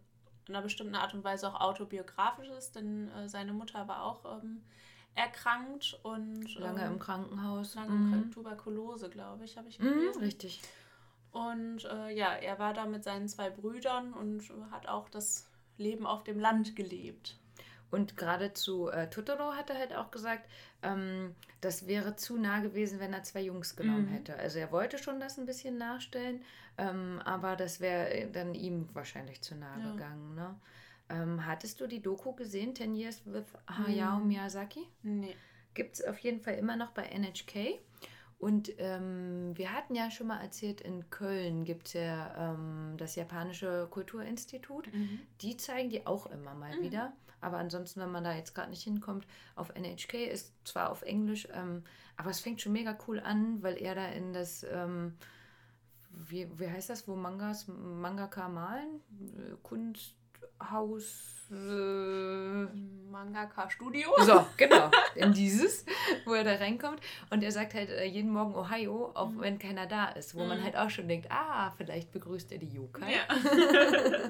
einer 0.47 0.61
bestimmten 0.61 0.95
Art 0.95 1.13
und 1.13 1.23
Weise 1.23 1.49
auch 1.49 1.59
autobiografisch 1.59 2.47
ist, 2.49 2.75
denn 2.75 3.09
äh, 3.11 3.27
seine 3.27 3.51
Mutter 3.51 3.87
war 3.89 4.03
auch 4.03 4.39
ähm, 4.41 4.61
erkrankt 5.15 5.99
und 6.03 6.55
lange 6.55 6.81
ähm, 6.85 6.93
im 6.93 6.99
Krankenhaus. 6.99 7.75
Lange 7.75 7.91
mhm. 7.91 8.31
Tuberkulose, 8.31 9.09
glaube 9.09 9.43
ich, 9.43 9.57
habe 9.57 9.67
ich 9.67 9.79
mhm, 9.79 9.93
gelesen. 9.93 10.23
richtig. 10.23 10.61
Und 11.31 11.85
äh, 11.85 12.09
ja, 12.15 12.33
er 12.33 12.59
war 12.59 12.73
da 12.73 12.85
mit 12.85 13.03
seinen 13.03 13.27
zwei 13.27 13.49
Brüdern 13.49 14.13
und 14.13 14.43
hat 14.71 14.87
auch 14.87 15.09
das 15.09 15.49
Leben 15.77 16.05
auf 16.05 16.23
dem 16.23 16.39
Land 16.39 16.75
gelebt. 16.75 17.37
Und 17.91 18.17
gerade 18.17 18.53
zu 18.53 18.89
äh, 18.89 19.09
Totoro 19.09 19.53
hat 19.53 19.69
er 19.69 19.77
halt 19.77 19.95
auch 19.95 20.11
gesagt, 20.11 20.47
ähm, 20.83 21.35
das 21.61 21.87
wäre 21.87 22.15
zu 22.15 22.37
nah 22.37 22.59
gewesen, 22.59 22.99
wenn 22.99 23.13
er 23.13 23.23
zwei 23.23 23.41
Jungs 23.41 23.75
genommen 23.75 24.05
mhm. 24.05 24.13
hätte. 24.13 24.35
Also 24.37 24.59
er 24.59 24.71
wollte 24.71 24.97
schon 24.97 25.19
das 25.19 25.37
ein 25.39 25.45
bisschen 25.45 25.77
nachstellen, 25.77 26.41
ähm, 26.77 27.19
aber 27.25 27.55
das 27.55 27.79
wäre 27.79 28.27
dann 28.31 28.53
ihm 28.53 28.87
wahrscheinlich 28.93 29.41
zu 29.41 29.55
nah 29.55 29.77
ja. 29.79 29.91
gegangen. 29.91 30.35
Ne? 30.35 30.55
Ähm, 31.09 31.45
hattest 31.45 31.81
du 31.81 31.87
die 31.87 32.01
Doku 32.01 32.33
gesehen, 32.33 32.75
10 32.75 32.95
Years 32.95 33.21
with 33.25 33.45
Hayao 33.67 34.19
mhm. 34.19 34.27
Miyazaki? 34.27 34.87
Nee. 35.01 35.35
Gibt 35.73 35.95
es 35.95 36.05
auf 36.05 36.19
jeden 36.19 36.41
Fall 36.41 36.55
immer 36.55 36.75
noch 36.75 36.91
bei 36.91 37.03
NHK. 37.03 37.79
Und 38.39 38.71
ähm, 38.77 39.51
wir 39.55 39.73
hatten 39.73 39.95
ja 39.95 40.09
schon 40.09 40.27
mal 40.27 40.39
erzählt, 40.39 40.79
in 40.79 41.09
Köln 41.09 41.65
gibt 41.65 41.87
es 41.87 41.93
ja 41.93 42.53
ähm, 42.53 42.95
das 42.95 43.15
Japanische 43.15 43.87
Kulturinstitut. 43.91 44.91
Mhm. 44.93 45.19
Die 45.41 45.57
zeigen 45.57 45.89
die 45.89 46.07
auch 46.07 46.25
immer 46.25 46.55
mal 46.55 46.77
mhm. 46.77 46.81
wieder. 46.81 47.13
Aber 47.41 47.57
ansonsten, 47.57 47.99
wenn 47.99 48.11
man 48.11 48.23
da 48.23 48.33
jetzt 48.33 48.55
gerade 48.55 48.69
nicht 48.69 48.83
hinkommt, 48.83 49.27
auf 49.55 49.73
NHK 49.75 50.13
ist 50.31 50.53
zwar 50.65 50.89
auf 50.89 51.01
Englisch, 51.01 51.49
ähm, 51.53 51.83
aber 52.15 52.29
es 52.29 52.39
fängt 52.39 52.61
schon 52.61 52.71
mega 52.71 52.97
cool 53.07 53.19
an, 53.19 53.61
weil 53.61 53.77
er 53.77 53.95
da 53.95 54.07
in 54.07 54.31
das, 54.33 54.63
ähm, 54.63 55.15
wie, 56.09 56.47
wie 56.57 56.69
heißt 56.69 56.89
das, 56.89 57.07
wo 57.07 57.15
Mangas, 57.15 57.67
Mangaka 57.67 58.47
malen? 58.47 59.01
Äh, 59.37 59.55
Kunsthaus 60.69 61.47
äh, 61.51 62.67
Mangaka 63.09 63.69
Studio. 63.69 64.09
So, 64.19 64.45
genau. 64.57 64.91
In 65.15 65.33
dieses, 65.33 65.85
wo 66.25 66.33
er 66.33 66.43
da 66.43 66.55
reinkommt. 66.55 67.01
Und 67.29 67.43
er 67.43 67.51
sagt 67.51 67.73
halt 67.73 67.89
äh, 67.89 68.05
jeden 68.05 68.31
Morgen 68.31 68.55
Ohio, 68.55 69.11
auch 69.15 69.29
mhm. 69.29 69.41
wenn 69.41 69.59
keiner 69.59 69.87
da 69.87 70.09
ist. 70.09 70.35
Wo 70.35 70.41
mhm. 70.41 70.49
man 70.49 70.63
halt 70.63 70.75
auch 70.77 70.89
schon 70.89 71.07
denkt, 71.07 71.27
ah, 71.31 71.71
vielleicht 71.77 72.11
begrüßt 72.11 72.51
er 72.51 72.59
die 72.59 72.67
Yokai. 72.67 73.13
Ja. 73.13 74.27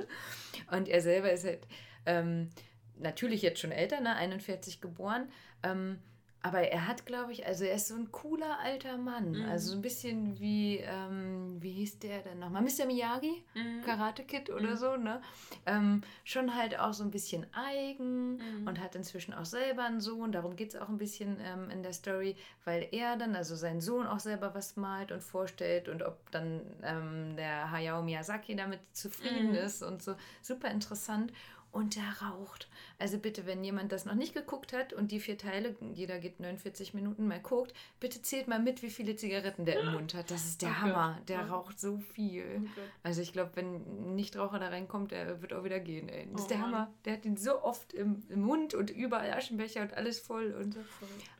und 0.77 0.87
er 0.87 1.01
selber 1.01 1.31
ist 1.31 1.45
halt 1.45 1.67
ähm, 2.05 2.49
natürlich 2.97 3.41
jetzt 3.41 3.59
schon 3.59 3.71
älter, 3.71 3.99
ne? 3.99 4.15
41 4.15 4.79
geboren. 4.79 5.29
Ähm, 5.63 5.99
aber 6.41 6.61
er 6.61 6.87
hat, 6.87 7.05
glaube 7.05 7.33
ich, 7.33 7.45
also 7.45 7.65
er 7.65 7.75
ist 7.75 7.89
so 7.89 7.95
ein 7.95 8.11
cooler 8.11 8.59
alter 8.59 8.97
Mann. 8.97 9.31
Mhm. 9.31 9.49
Also 9.49 9.71
so 9.71 9.77
ein 9.77 9.81
bisschen 9.81 10.39
wie, 10.39 10.77
ähm, 10.77 11.57
wie 11.59 11.71
hieß 11.71 11.99
der 11.99 12.21
denn 12.21 12.39
nochmal? 12.39 12.61
Mr. 12.61 12.85
Miyagi? 12.85 13.43
Mhm. 13.53 13.83
Karate 13.83 14.23
Kid 14.23 14.49
oder 14.49 14.71
mhm. 14.71 14.77
so, 14.77 14.95
ne? 14.95 15.21
Ähm, 15.65 16.01
schon 16.23 16.55
halt 16.55 16.79
auch 16.79 16.93
so 16.93 17.03
ein 17.03 17.11
bisschen 17.11 17.45
eigen 17.51 18.37
mhm. 18.37 18.67
und 18.67 18.79
hat 18.79 18.95
inzwischen 18.95 19.33
auch 19.33 19.43
selber 19.43 19.83
einen 19.83 19.99
Sohn. 19.99 20.31
Darum 20.31 20.55
geht 20.55 20.69
es 20.69 20.79
auch 20.79 20.87
ein 20.87 20.97
bisschen 20.97 21.39
ähm, 21.41 21.69
in 21.71 21.83
der 21.83 21.91
Story, 21.93 22.37
weil 22.63 22.87
er 22.91 23.17
dann, 23.17 23.35
also 23.35 23.57
sein 23.57 23.81
Sohn 23.81 24.07
auch 24.07 24.19
selber 24.19 24.55
was 24.55 24.77
malt 24.77 25.11
und 25.11 25.21
vorstellt 25.21 25.89
und 25.89 26.03
ob 26.03 26.31
dann 26.31 26.61
ähm, 26.83 27.35
der 27.35 27.69
Hayao 27.69 28.01
Miyazaki 28.01 28.55
damit 28.55 28.79
zufrieden 28.93 29.49
mhm. 29.49 29.55
ist 29.55 29.83
und 29.83 30.01
so. 30.01 30.15
Super 30.41 30.71
interessant 30.71 31.33
und 31.71 31.95
der 31.95 32.27
raucht. 32.27 32.67
Also 32.97 33.17
bitte, 33.17 33.45
wenn 33.45 33.63
jemand 33.63 33.91
das 33.91 34.05
noch 34.05 34.15
nicht 34.15 34.33
geguckt 34.33 34.73
hat 34.73 34.93
und 34.93 35.11
die 35.11 35.19
vier 35.19 35.37
Teile, 35.37 35.75
jeder 35.93 36.19
geht 36.19 36.39
49 36.39 36.93
Minuten 36.93 37.27
mal 37.27 37.39
guckt, 37.39 37.73
bitte 37.99 38.21
zählt 38.21 38.47
mal 38.47 38.59
mit, 38.59 38.81
wie 38.81 38.89
viele 38.89 39.15
Zigaretten 39.15 39.65
der 39.65 39.79
im 39.79 39.93
Mund 39.93 40.13
hat. 40.13 40.31
Das 40.31 40.45
ist 40.45 40.61
der 40.61 40.69
oh 40.69 40.81
Hammer. 40.81 41.15
Gott. 41.17 41.29
Der 41.29 41.49
raucht 41.49 41.79
so 41.79 41.97
viel. 42.13 42.61
Oh 42.63 42.81
also 43.03 43.21
ich 43.21 43.33
glaube, 43.33 43.51
wenn 43.55 43.75
ein 43.75 44.15
Nichtraucher 44.15 44.59
da 44.59 44.69
reinkommt, 44.69 45.11
der 45.11 45.41
wird 45.41 45.53
auch 45.53 45.63
wieder 45.63 45.79
gehen. 45.79 46.09
Ey. 46.09 46.27
Das 46.31 46.41
ist 46.41 46.45
oh 46.45 46.49
der 46.49 46.57
Mann. 46.57 46.71
Hammer. 46.71 46.93
Der 47.05 47.13
hat 47.13 47.25
ihn 47.25 47.37
so 47.37 47.61
oft 47.63 47.93
im, 47.93 48.23
im 48.29 48.41
Mund 48.41 48.73
und 48.73 48.89
überall 48.89 49.31
Aschenbecher 49.31 49.81
und 49.81 49.93
alles 49.93 50.19
voll 50.19 50.53
und 50.53 50.73
so. 50.73 50.79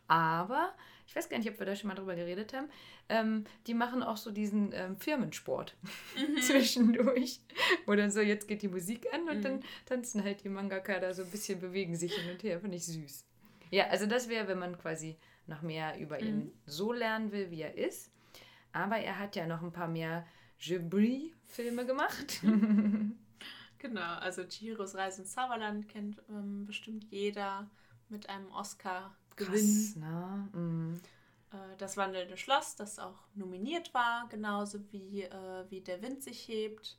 Aber 0.08 0.74
ich 1.10 1.16
weiß 1.16 1.28
gar 1.28 1.40
nicht, 1.40 1.50
ob 1.50 1.58
wir 1.58 1.66
da 1.66 1.76
schon 1.76 1.88
mal 1.88 1.96
drüber 1.96 2.14
geredet 2.14 2.54
haben, 2.54 2.70
ähm, 3.10 3.46
die 3.66 3.74
machen 3.74 4.04
auch 4.04 4.16
so 4.16 4.30
diesen 4.30 4.72
ähm, 4.74 4.96
Firmensport 4.96 5.76
mhm. 6.16 6.40
zwischendurch. 6.40 7.40
Wo 7.88 7.96
dann 7.96 8.12
so, 8.12 8.22
jetzt 8.22 8.48
geht 8.48 8.62
die 8.62 8.68
Musik 8.68 9.08
an 9.12 9.28
und 9.28 9.40
mhm. 9.40 9.42
dann 9.42 9.64
tanzen 9.88 10.24
halt 10.24 10.44
die 10.44 10.50
Mangaka 10.50 11.00
da 11.00 11.12
so 11.12 11.24
ein 11.24 11.32
bisschen, 11.32 11.60
bewegen 11.60 11.96
sich 11.96 12.14
hin 12.14 12.30
und 12.30 12.44
her. 12.44 12.60
Finde 12.60 12.78
ich 12.78 12.86
süß. 12.86 13.26
Ja, 13.72 13.88
also 13.88 14.06
das 14.06 14.30
wäre, 14.30 14.48
wenn 14.48 14.60
man 14.60 14.78
quasi 14.78 15.18
noch 15.48 15.64
mehr 15.64 15.98
über 16.00 16.20
ihn 16.22 16.38
mhm. 16.38 16.52
so 16.68 16.94
lernen 16.94 17.32
will, 17.32 17.50
wie 17.50 17.64
er 17.64 17.76
ist. 17.76 18.12
Aber 18.72 18.98
er 18.98 19.18
hat 19.18 19.36
ja 19.36 19.48
noch 19.48 19.64
ein 19.64 19.72
paar 19.72 19.88
mehr 19.88 20.28
Ghibli-Filme 20.60 21.88
gemacht. 21.88 22.42
genau, 23.80 24.14
also 24.20 24.44
Chihiros 24.44 24.94
Reise 24.94 25.24
ins 25.24 25.34
Zauberland 25.34 25.90
kennt 25.90 26.22
ähm, 26.30 26.68
bestimmt 26.68 27.06
jeder 27.06 27.68
mit 28.10 28.30
einem 28.30 28.52
Oscar 28.52 29.16
Gewinn. 29.40 29.94
ne? 29.98 30.50
Mhm. 30.54 31.02
Äh, 31.52 31.78
das 31.78 31.98
wandelnde 31.98 32.38
Schloss, 32.38 32.76
das 32.76 33.00
auch 33.00 33.20
nominiert 33.36 33.94
war, 33.94 34.28
genauso 34.30 34.80
wie, 34.92 35.24
äh, 35.24 35.66
wie 35.70 35.82
Der 35.82 36.02
Wind 36.02 36.24
sich 36.24 36.48
hebt. 36.48 36.98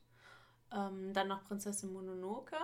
Ähm, 0.72 1.12
dann 1.12 1.28
noch 1.28 1.44
Prinzessin 1.44 1.92
Mononoke. 1.92 2.56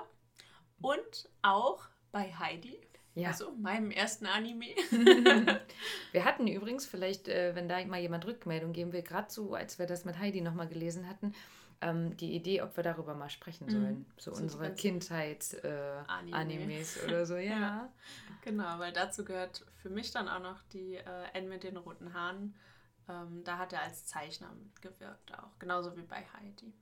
Und 0.80 1.28
auch 1.42 1.88
bei 2.12 2.32
Heidi. 2.32 2.80
Ja. 3.14 3.28
Also 3.28 3.52
meinem 3.52 3.90
ersten 3.90 4.26
Anime. 4.26 4.66
wir 6.12 6.24
hatten 6.24 6.46
übrigens, 6.46 6.84
vielleicht, 6.84 7.28
äh, 7.28 7.54
wenn 7.54 7.66
da 7.66 7.82
mal 7.86 8.00
jemand 8.00 8.26
Rückmeldung 8.26 8.72
geben 8.74 8.92
will, 8.92 9.02
gerade 9.02 9.32
so, 9.32 9.54
als 9.54 9.78
wir 9.78 9.86
das 9.86 10.04
mit 10.04 10.18
Heidi 10.18 10.42
nochmal 10.42 10.68
gelesen 10.68 11.08
hatten, 11.08 11.34
ähm, 11.80 12.16
die 12.16 12.34
Idee, 12.34 12.62
ob 12.62 12.76
wir 12.76 12.82
darüber 12.84 13.14
mal 13.14 13.28
sprechen 13.30 13.66
mhm. 13.66 13.70
sollen. 13.70 13.98
Mhm. 13.98 14.06
So, 14.16 14.34
so 14.34 14.42
unsere 14.42 14.72
Kindheits-Animes 14.74 16.96
äh, 16.96 17.04
oder 17.06 17.24
so, 17.26 17.36
ja. 17.36 17.58
ja. 17.58 17.88
Genau, 18.42 18.78
weil 18.78 18.92
dazu 18.92 19.24
gehört 19.24 19.64
für 19.82 19.90
mich 19.90 20.10
dann 20.12 20.28
auch 20.28 20.40
noch 20.40 20.60
die 20.72 20.94
äh, 20.96 21.02
N 21.34 21.48
mit 21.48 21.64
den 21.64 21.76
roten 21.76 22.14
Haaren. 22.14 22.54
ähm, 23.08 23.42
da 23.44 23.58
hat 23.58 23.72
er 23.72 23.82
als 23.82 24.06
Zeichner 24.06 24.50
mitgewirkt 24.62 25.32
auch, 25.34 25.58
genauso 25.58 25.96
wie 25.96 26.02
bei 26.02 26.24
Heidi. 26.38 26.72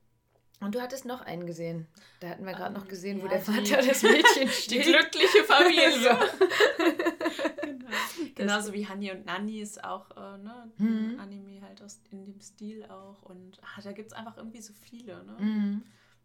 Und 0.60 0.74
du 0.76 0.80
hattest 0.80 1.04
noch 1.04 1.20
einen 1.20 1.46
gesehen. 1.46 1.86
Da 2.20 2.28
hatten 2.28 2.46
wir 2.46 2.52
gerade 2.52 2.74
Ähm, 2.74 2.80
noch 2.80 2.88
gesehen, 2.88 3.20
wo 3.20 3.26
ja, 3.26 3.32
der 3.32 3.40
die- 3.40 3.52
Vater 3.70 3.82
des 3.82 4.02
Mädchen 4.02 4.42
Die 4.46 4.48
steht. 4.48 4.84
glückliche 4.84 5.44
Familie. 5.44 6.16
So. 8.16 8.22
genau. 8.22 8.34
Genauso 8.34 8.72
wie 8.72 8.86
Hani 8.88 9.10
und 9.12 9.26
Nanni 9.26 9.60
ist 9.60 9.82
auch 9.84 10.10
äh, 10.16 10.38
ne, 10.38 10.70
Mhm. 10.78 11.18
Anime 11.20 11.60
halt 11.62 11.82
aus, 11.82 12.00
in 12.10 12.24
dem 12.24 12.40
Stil 12.40 12.84
auch. 12.86 13.22
Und 13.22 13.60
ah, 13.62 13.80
da 13.82 13.92
gibt 13.92 14.08
es 14.08 14.12
einfach 14.12 14.36
irgendwie 14.36 14.60
so 14.60 14.72
viele. 14.72 15.22
Ne? 15.24 15.36
Mhm. 15.38 15.82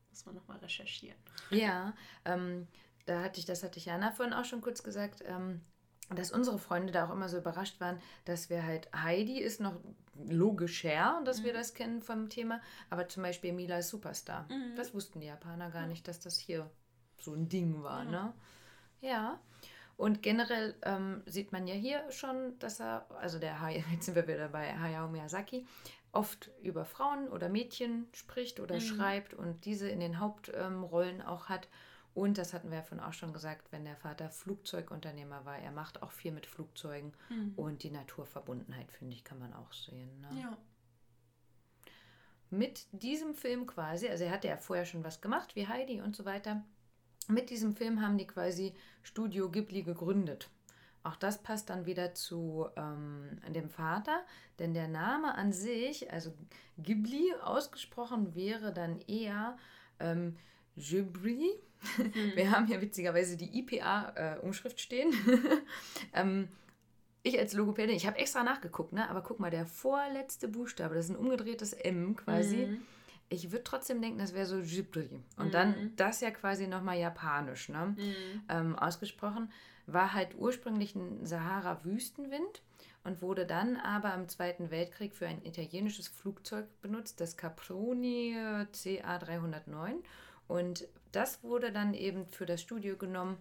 Muss 0.10 0.26
man 0.26 0.36
nochmal 0.36 0.58
recherchieren. 0.58 1.18
Ja, 1.52 1.94
ähm, 2.26 2.68
da 3.06 3.22
hatte 3.24 3.40
ich, 3.40 3.46
das 3.46 3.64
hatte 3.64 3.78
ich 3.80 3.86
Jana 3.86 4.12
vorhin 4.12 4.34
auch 4.34 4.46
schon 4.46 4.62
kurz 4.62 4.84
gesagt, 4.84 5.24
ähm, 5.26 5.62
dass 6.16 6.32
unsere 6.32 6.58
Freunde 6.58 6.92
da 6.92 7.06
auch 7.08 7.12
immer 7.12 7.30
so 7.30 7.38
überrascht 7.38 7.80
waren, 7.80 8.00
dass 8.26 8.50
wir 8.50 8.64
halt, 8.64 8.90
Heidi 8.96 9.40
ist 9.40 9.62
noch 9.62 9.80
logischer, 10.28 11.22
dass 11.26 11.44
wir 11.44 11.54
Mhm. 11.54 11.58
das 11.58 11.74
kennen 11.74 12.02
vom 12.02 12.30
Thema, 12.30 12.62
aber 12.90 13.08
zum 13.08 13.24
Beispiel 13.24 13.54
Mila 13.54 13.78
ist 13.78 13.90
Superstar. 13.90 14.48
Mhm. 14.50 14.76
Das 14.76 14.94
wussten 14.94 15.20
die 15.20 15.28
Japaner 15.28 15.70
gar 15.70 15.86
nicht, 15.88 16.08
dass 16.08 16.20
das 16.20 16.38
hier 16.40 16.70
so 17.20 17.34
ein 17.34 17.48
Ding 17.50 17.84
war, 17.84 18.06
ne? 18.06 18.34
Ja. 19.02 19.40
Und 20.00 20.24
generell 20.24 20.76
ähm, 20.84 21.22
sieht 21.26 21.52
man 21.52 21.68
ja 21.68 21.74
hier 21.74 22.10
schon, 22.10 22.58
dass 22.60 22.80
er, 22.80 23.06
also 23.20 23.38
der 23.38 23.58
jetzt 23.92 24.06
sind 24.06 24.16
wir 24.16 24.26
wieder 24.30 24.48
bei 24.48 24.74
Hayao 24.74 25.10
Miyazaki, 25.10 25.68
oft 26.14 26.50
über 26.62 26.86
Frauen 26.86 27.28
oder 27.28 27.50
Mädchen 27.50 28.08
spricht 28.14 28.62
oder 28.62 28.76
Mhm. 28.76 28.80
schreibt 28.80 29.34
und 29.34 29.66
diese 29.66 29.90
in 29.90 30.00
den 30.00 30.22
Hauptrollen 30.22 31.22
auch 31.22 31.50
hat. 31.50 31.68
Und 32.14 32.38
das 32.38 32.54
hatten 32.54 32.70
wir 32.70 32.78
ja 32.78 32.84
vorhin 32.84 33.06
auch 33.06 33.12
schon 33.12 33.34
gesagt, 33.34 33.74
wenn 33.74 33.84
der 33.84 33.98
Vater 33.98 34.30
Flugzeugunternehmer 34.30 35.44
war, 35.44 35.58
er 35.58 35.72
macht 35.72 36.02
auch 36.02 36.12
viel 36.12 36.32
mit 36.32 36.46
Flugzeugen 36.46 37.12
und 37.58 37.84
die 37.84 37.92
Naturverbundenheit, 37.92 38.92
finde 38.94 39.16
ich, 39.16 39.26
kann 39.26 39.40
man 39.40 39.54
auch 39.54 39.74
sehen. 39.74 40.22
Ne? 40.22 40.42
Ja. 40.42 40.58
mit 42.52 42.88
diesem 42.94 43.34
Film 43.36 43.68
quasi, 43.68 44.08
also 44.08 44.24
er 44.24 44.32
hatte 44.32 44.48
ja 44.48 44.56
vorher 44.58 44.86
schon 44.86 45.04
was 45.04 45.20
gemacht, 45.22 45.56
wie 45.58 45.68
Heidi 45.68 46.02
und 46.02 46.16
so 46.16 46.24
weiter. 46.24 46.64
Mit 47.30 47.52
diesem 47.52 47.76
Film 47.76 48.02
haben 48.02 48.18
die 48.18 48.26
quasi 48.26 48.74
Studio 49.04 49.52
Ghibli 49.52 49.84
gegründet. 49.84 50.50
Auch 51.04 51.16
das 51.16 51.44
passt 51.44 51.70
dann 51.70 51.86
wieder 51.86 52.16
zu 52.16 52.68
ähm, 52.76 53.40
dem 53.48 53.70
Vater, 53.70 54.22
denn 54.58 54.74
der 54.74 54.88
Name 54.88 55.36
an 55.36 55.54
sich, 55.54 56.12
also 56.12 56.34
Ghibli 56.80 57.34
ausgesprochen, 57.44 58.34
wäre 58.34 58.74
dann 58.74 59.00
eher 59.02 59.58
ähm, 60.00 60.38
Ghibli. 60.76 61.52
Wir 62.36 62.52
haben 62.52 62.66
hier 62.66 62.82
witzigerweise 62.82 63.38
die 63.38 63.60
IPA-Umschrift 63.60 64.82
stehen. 64.82 65.14
ähm, 66.14 66.50
ich 67.22 67.38
als 67.38 67.54
Logopädin, 67.54 67.96
ich 67.96 68.08
habe 68.08 68.18
extra 68.18 68.44
nachgeguckt, 68.44 68.92
ne? 68.92 69.08
aber 69.08 69.22
guck 69.22 69.40
mal, 69.40 69.52
der 69.52 69.68
vorletzte 69.68 70.48
Buchstabe, 70.48 70.96
das 70.96 71.06
ist 71.06 71.12
ein 71.12 71.18
umgedrehtes 71.18 71.74
M 71.74 72.16
quasi. 72.16 72.66
Mhm. 72.66 72.82
Ich 73.30 73.52
würde 73.52 73.64
trotzdem 73.64 74.02
denken, 74.02 74.18
das 74.20 74.34
wäre 74.34 74.46
so 74.48 74.60
Ghibli. 74.60 75.22
Und 75.38 75.48
Mhm. 75.48 75.52
dann 75.52 75.94
das 75.96 76.20
ja 76.22 76.32
quasi 76.32 76.68
nochmal 76.68 76.98
japanisch, 76.98 77.70
ne? 77.70 77.96
Mhm. 77.98 78.42
ähm, 78.50 78.76
ausgesprochen, 78.76 79.52
war 79.86 80.14
halt 80.14 80.36
ursprünglich 80.36 80.96
ein 80.96 81.26
Sahara-Wüstenwind 81.26 82.62
und 83.04 83.22
wurde 83.22 83.46
dann 83.46 83.78
aber 83.78 84.14
im 84.14 84.28
Zweiten 84.28 84.72
Weltkrieg 84.72 85.16
für 85.16 85.28
ein 85.28 85.44
italienisches 85.46 86.08
Flugzeug 86.08 86.66
benutzt, 86.82 87.22
das 87.22 87.38
Caproni 87.38 88.34
äh, 88.36 88.66
CA309. 88.74 89.96
Und 90.48 90.88
das 91.12 91.44
wurde 91.44 91.72
dann 91.72 91.94
eben 91.94 92.26
für 92.28 92.46
das 92.46 92.62
Studio 92.62 92.98
genommen, 92.98 93.38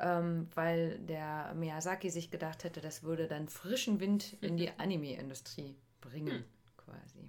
ähm, 0.00 0.48
weil 0.54 0.98
der 0.98 1.54
Miyazaki 1.54 2.10
sich 2.10 2.30
gedacht 2.30 2.64
hätte, 2.64 2.80
das 2.80 3.02
würde 3.02 3.26
dann 3.28 3.48
frischen 3.48 4.00
Wind 4.00 4.36
in 4.40 4.56
die 4.56 4.70
Anime-Industrie 4.78 5.76
bringen, 6.00 6.44
quasi. 6.76 7.28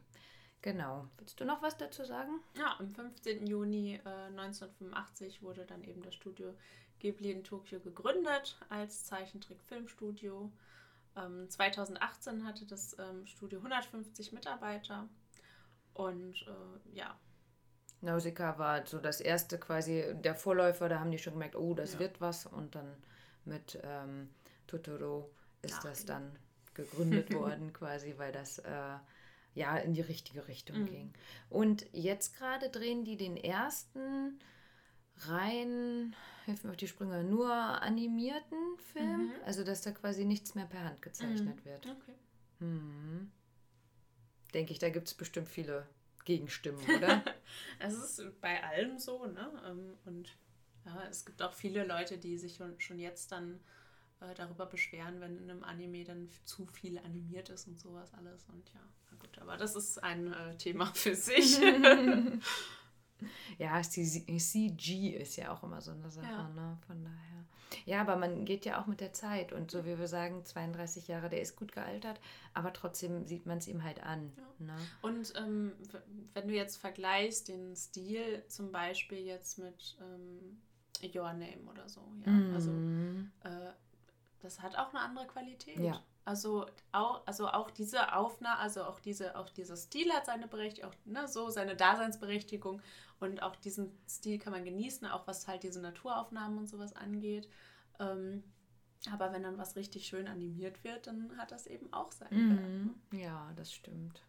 Genau. 0.61 1.07
Willst 1.17 1.39
du 1.39 1.45
noch 1.45 1.61
was 1.61 1.77
dazu 1.77 2.03
sagen? 2.03 2.41
Ja, 2.57 2.75
am 2.79 2.89
15. 2.89 3.47
Juni 3.47 3.95
äh, 3.95 4.09
1985 4.27 5.41
wurde 5.41 5.65
dann 5.65 5.83
eben 5.83 6.01
das 6.01 6.13
Studio 6.15 6.53
Ghibli 6.99 7.31
in 7.31 7.43
Tokio 7.45 7.79
gegründet 7.79 8.57
als 8.67 9.05
Zeichentrick-Filmstudio. 9.05 10.51
Ähm, 11.15 11.49
2018 11.49 12.45
hatte 12.45 12.65
das 12.65 12.97
ähm, 12.99 13.25
Studio 13.25 13.59
150 13.59 14.33
Mitarbeiter. 14.33 15.07
Und 15.93 16.45
äh, 16.47 16.95
ja, 16.95 17.17
Nausicaa 18.01 18.57
war 18.57 18.85
so 18.85 18.99
das 18.99 19.19
erste 19.19 19.57
quasi, 19.59 20.13
der 20.23 20.35
Vorläufer, 20.35 20.87
da 20.87 20.99
haben 20.99 21.11
die 21.11 21.17
schon 21.17 21.33
gemerkt, 21.33 21.55
oh, 21.55 21.73
das 21.73 21.93
Ja. 21.93 21.99
wird 21.99 22.21
was. 22.21 22.45
Und 22.45 22.75
dann 22.75 22.95
mit 23.45 23.79
ähm, 23.83 24.29
Totoro 24.67 25.31
ist 25.61 25.75
Nach 25.75 25.83
das 25.83 26.05
dann 26.05 26.37
gegründet 26.73 27.33
worden, 27.33 27.73
quasi, 27.73 28.13
weil 28.17 28.31
das 28.31 28.59
äh, 28.59 28.97
ja 29.59 29.77
in 29.77 29.93
die 29.93 30.01
richtige 30.01 30.47
Richtung 30.47 30.79
Mhm. 30.81 30.85
ging. 30.87 31.13
Und 31.49 31.85
jetzt 31.91 32.35
gerade 32.37 32.69
drehen 32.69 33.03
die 33.05 33.17
den 33.17 33.37
ersten 33.37 34.39
rein, 35.27 36.15
hilf 36.45 36.63
mir 36.63 36.71
auf 36.71 36.77
die 36.77 36.87
Sprünge, 36.87 37.23
nur 37.23 37.51
animierten 37.53 38.77
Film. 38.93 39.27
Mhm. 39.27 39.31
Also, 39.45 39.63
dass 39.63 39.81
da 39.81 39.91
quasi 39.91 40.25
nichts 40.25 40.55
mehr 40.55 40.65
per 40.65 40.83
Hand 40.83 41.01
gezeichnet 41.01 41.63
wird. 41.65 41.85
okay. 41.85 42.15
Mhm. 42.59 43.31
Denke 44.53 44.71
ich, 44.73 44.79
da 44.79 44.89
gibt 44.89 45.07
es 45.07 45.13
bestimmt 45.13 45.47
viele 45.47 45.87
Gegenstimmen, 46.25 46.79
oder? 46.97 47.23
Es 47.79 47.93
ist 47.93 48.41
bei 48.41 48.63
allem 48.63 48.97
so, 48.97 49.25
ne? 49.25 49.51
Ähm, 49.65 49.97
Und 50.05 50.37
ja, 50.85 51.03
es 51.09 51.25
gibt 51.25 51.41
auch 51.41 51.53
viele 51.53 51.85
Leute, 51.85 52.17
die 52.17 52.37
sich 52.37 52.59
schon 52.79 52.99
jetzt 52.99 53.31
dann 53.31 53.59
äh, 54.21 54.33
darüber 54.35 54.65
beschweren, 54.65 55.19
wenn 55.21 55.37
in 55.37 55.49
einem 55.49 55.63
Anime 55.63 56.03
dann 56.03 56.29
zu 56.45 56.65
viel 56.65 56.97
animiert 56.99 57.49
ist 57.49 57.67
und 57.67 57.79
sowas 57.79 58.13
alles. 58.13 58.45
Und 58.49 58.69
ja, 58.73 58.79
na 59.11 59.17
gut, 59.17 59.37
aber 59.39 59.57
das 59.57 59.75
ist 59.75 60.01
ein 60.03 60.33
äh, 60.33 60.57
Thema 60.57 60.85
für 60.93 61.15
sich. 61.15 61.59
Ja, 63.57 63.81
CG 63.81 65.09
ist 65.17 65.35
ja 65.35 65.51
auch 65.51 65.61
immer 65.63 65.81
so 65.81 65.91
eine 65.91 66.09
Sache, 66.09 66.25
Ja. 66.25 66.47
ne? 66.49 66.77
Von 66.87 67.03
daher. 67.03 67.45
Ja, 67.85 68.01
aber 68.01 68.15
man 68.15 68.45
geht 68.45 68.63
ja 68.65 68.81
auch 68.81 68.87
mit 68.87 69.01
der 69.01 69.11
Zeit 69.11 69.51
und 69.51 69.69
so 69.71 69.83
wie 69.85 69.99
wir 69.99 70.07
sagen, 70.07 70.45
32 70.45 71.07
Jahre, 71.09 71.27
der 71.29 71.41
ist 71.41 71.57
gut 71.57 71.73
gealtert, 71.73 72.19
aber 72.53 72.71
trotzdem 72.71 73.25
sieht 73.25 73.45
man 73.45 73.57
es 73.57 73.67
ihm 73.67 73.83
halt 73.83 74.01
an. 74.03 74.31
Ne? 74.59 74.73
Und 75.01 75.33
ähm, 75.35 75.73
wenn 76.33 76.47
du 76.47 76.53
jetzt 76.55 76.77
vergleichst 76.77 77.49
den 77.49 77.75
Stil 77.75 78.43
zum 78.47 78.71
Beispiel 78.71 79.19
jetzt 79.19 79.59
mit 79.59 79.97
ähm, 80.01 80.61
Your 81.13 81.33
Name 81.33 81.61
oder 81.69 81.87
so, 81.89 82.01
ja, 82.25 82.31
also 82.53 82.71
Mhm. 82.71 83.31
äh, 83.43 83.71
das 84.41 84.61
hat 84.61 84.77
auch 84.77 84.89
eine 84.89 84.99
andere 85.01 85.27
Qualität. 85.27 85.79
Ja. 85.79 86.01
Also 86.25 86.67
auch, 86.91 87.25
also 87.25 87.47
auch 87.47 87.71
diese 87.71 88.13
Aufnahme, 88.15 88.59
also 88.59 88.83
auch 88.83 88.99
diese, 88.99 89.35
auch 89.37 89.49
dieser 89.49 89.75
Stil 89.75 90.11
hat 90.13 90.27
seine 90.27 90.47
Berechtigung, 90.47 90.91
auch, 90.91 90.95
ne, 91.05 91.27
so 91.27 91.49
seine 91.49 91.75
Daseinsberechtigung 91.75 92.81
und 93.19 93.41
auch 93.41 93.55
diesen 93.55 93.97
Stil 94.07 94.37
kann 94.37 94.53
man 94.53 94.63
genießen, 94.63 95.07
auch 95.07 95.25
was 95.27 95.47
halt 95.47 95.63
diese 95.63 95.81
Naturaufnahmen 95.81 96.57
und 96.59 96.67
sowas 96.67 96.95
angeht. 96.95 97.49
Ähm, 97.99 98.43
aber 99.11 99.31
wenn 99.31 99.43
dann 99.43 99.57
was 99.57 99.75
richtig 99.75 100.05
schön 100.07 100.27
animiert 100.27 100.83
wird, 100.83 101.07
dann 101.07 101.35
hat 101.37 101.51
das 101.51 101.67
eben 101.67 101.91
auch 101.93 102.11
seinen 102.11 102.49
Wert. 102.57 102.69
Mhm. 102.69 103.19
Ja, 103.19 103.51
das 103.55 103.73
stimmt. 103.73 104.21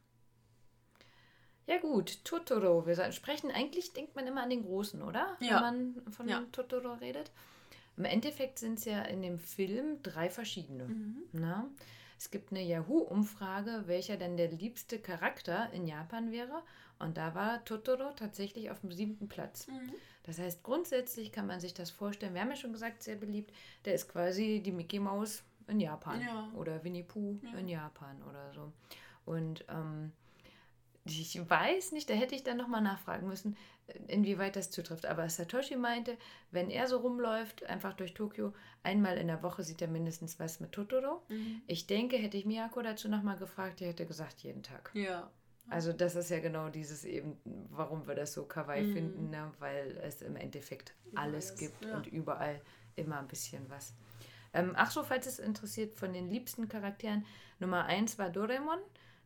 Ja 1.66 1.78
gut, 1.78 2.24
Totoro. 2.24 2.86
Wir 2.86 3.12
sprechen, 3.12 3.50
eigentlich 3.50 3.92
denkt 3.92 4.16
man 4.16 4.26
immer 4.26 4.42
an 4.42 4.50
den 4.50 4.64
Großen, 4.64 5.02
oder? 5.02 5.36
Ja. 5.40 5.62
Wenn 5.62 5.94
man 5.94 6.12
von 6.12 6.28
Ja. 6.28 6.42
Totoro 6.50 6.94
redet. 6.94 7.30
Im 8.00 8.06
Endeffekt 8.06 8.58
sind 8.58 8.78
es 8.78 8.86
ja 8.86 9.02
in 9.02 9.20
dem 9.20 9.38
Film 9.38 10.02
drei 10.02 10.30
verschiedene. 10.30 10.84
Mhm. 10.86 11.16
Na? 11.32 11.68
Es 12.18 12.30
gibt 12.30 12.50
eine 12.50 12.62
Yahoo-Umfrage, 12.62 13.82
welcher 13.84 14.16
denn 14.16 14.38
der 14.38 14.50
liebste 14.50 14.98
Charakter 14.98 15.70
in 15.74 15.86
Japan 15.86 16.30
wäre. 16.32 16.62
Und 16.98 17.18
da 17.18 17.34
war 17.34 17.62
Totoro 17.66 18.12
tatsächlich 18.16 18.70
auf 18.70 18.80
dem 18.80 18.90
siebten 18.90 19.28
Platz. 19.28 19.68
Mhm. 19.68 19.92
Das 20.22 20.38
heißt, 20.38 20.62
grundsätzlich 20.62 21.30
kann 21.30 21.46
man 21.46 21.60
sich 21.60 21.74
das 21.74 21.90
vorstellen. 21.90 22.32
Wir 22.32 22.40
haben 22.40 22.48
ja 22.48 22.56
schon 22.56 22.72
gesagt, 22.72 23.02
sehr 23.02 23.16
beliebt. 23.16 23.52
Der 23.84 23.92
ist 23.94 24.08
quasi 24.08 24.62
die 24.64 24.72
Mickey 24.72 24.98
Mouse 24.98 25.42
in 25.68 25.78
Japan. 25.78 26.22
Ja. 26.22 26.50
Oder 26.56 26.82
Winnie 26.82 27.02
Pooh 27.02 27.38
Ja. 27.42 27.58
in 27.58 27.68
Japan 27.68 28.16
oder 28.22 28.50
so. 28.54 28.72
Und 29.26 29.62
ähm, 29.68 30.12
ich 31.04 31.40
weiß 31.48 31.92
nicht, 31.92 32.08
da 32.10 32.14
hätte 32.14 32.34
ich 32.34 32.42
dann 32.44 32.56
nochmal 32.56 32.82
nachfragen 32.82 33.26
müssen, 33.26 33.56
inwieweit 34.06 34.56
das 34.56 34.70
zutrifft. 34.70 35.06
Aber 35.06 35.28
Satoshi 35.28 35.76
meinte, 35.76 36.16
wenn 36.50 36.70
er 36.70 36.86
so 36.86 36.98
rumläuft, 36.98 37.64
einfach 37.64 37.94
durch 37.94 38.14
Tokio, 38.14 38.52
einmal 38.82 39.16
in 39.16 39.26
der 39.28 39.42
Woche 39.42 39.62
sieht 39.62 39.82
er 39.82 39.88
mindestens 39.88 40.38
was 40.38 40.60
mit 40.60 40.72
Totoro. 40.72 41.22
Mhm. 41.28 41.62
Ich 41.66 41.86
denke, 41.86 42.16
hätte 42.16 42.36
ich 42.36 42.44
Miyako 42.44 42.82
dazu 42.82 43.08
nochmal 43.08 43.36
gefragt, 43.38 43.80
die 43.80 43.86
hätte 43.86 44.06
gesagt, 44.06 44.40
jeden 44.42 44.62
Tag. 44.62 44.90
Ja. 44.94 45.30
Also 45.68 45.92
das 45.92 46.16
ist 46.16 46.30
ja 46.30 46.40
genau 46.40 46.68
dieses 46.68 47.04
eben, 47.04 47.38
warum 47.70 48.06
wir 48.06 48.14
das 48.14 48.32
so 48.32 48.44
kawaii 48.44 48.82
Mhm. 48.88 48.92
finden, 48.92 49.30
ne? 49.30 49.52
weil 49.58 49.96
es 50.02 50.20
im 50.22 50.36
Endeffekt 50.36 50.94
alles 51.14 51.50
ist, 51.50 51.58
gibt 51.58 51.84
ja. 51.84 51.96
und 51.96 52.06
überall 52.08 52.60
immer 52.96 53.18
ein 53.20 53.28
bisschen 53.28 53.68
was. 53.70 53.94
Ähm, 54.52 54.72
ach 54.74 54.90
so, 54.90 55.04
falls 55.04 55.26
es 55.26 55.38
interessiert, 55.38 55.96
von 55.96 56.12
den 56.12 56.28
liebsten 56.28 56.68
Charakteren, 56.68 57.24
Nummer 57.60 57.84
1 57.84 58.18
war 58.18 58.30
Doraemon, 58.30 58.78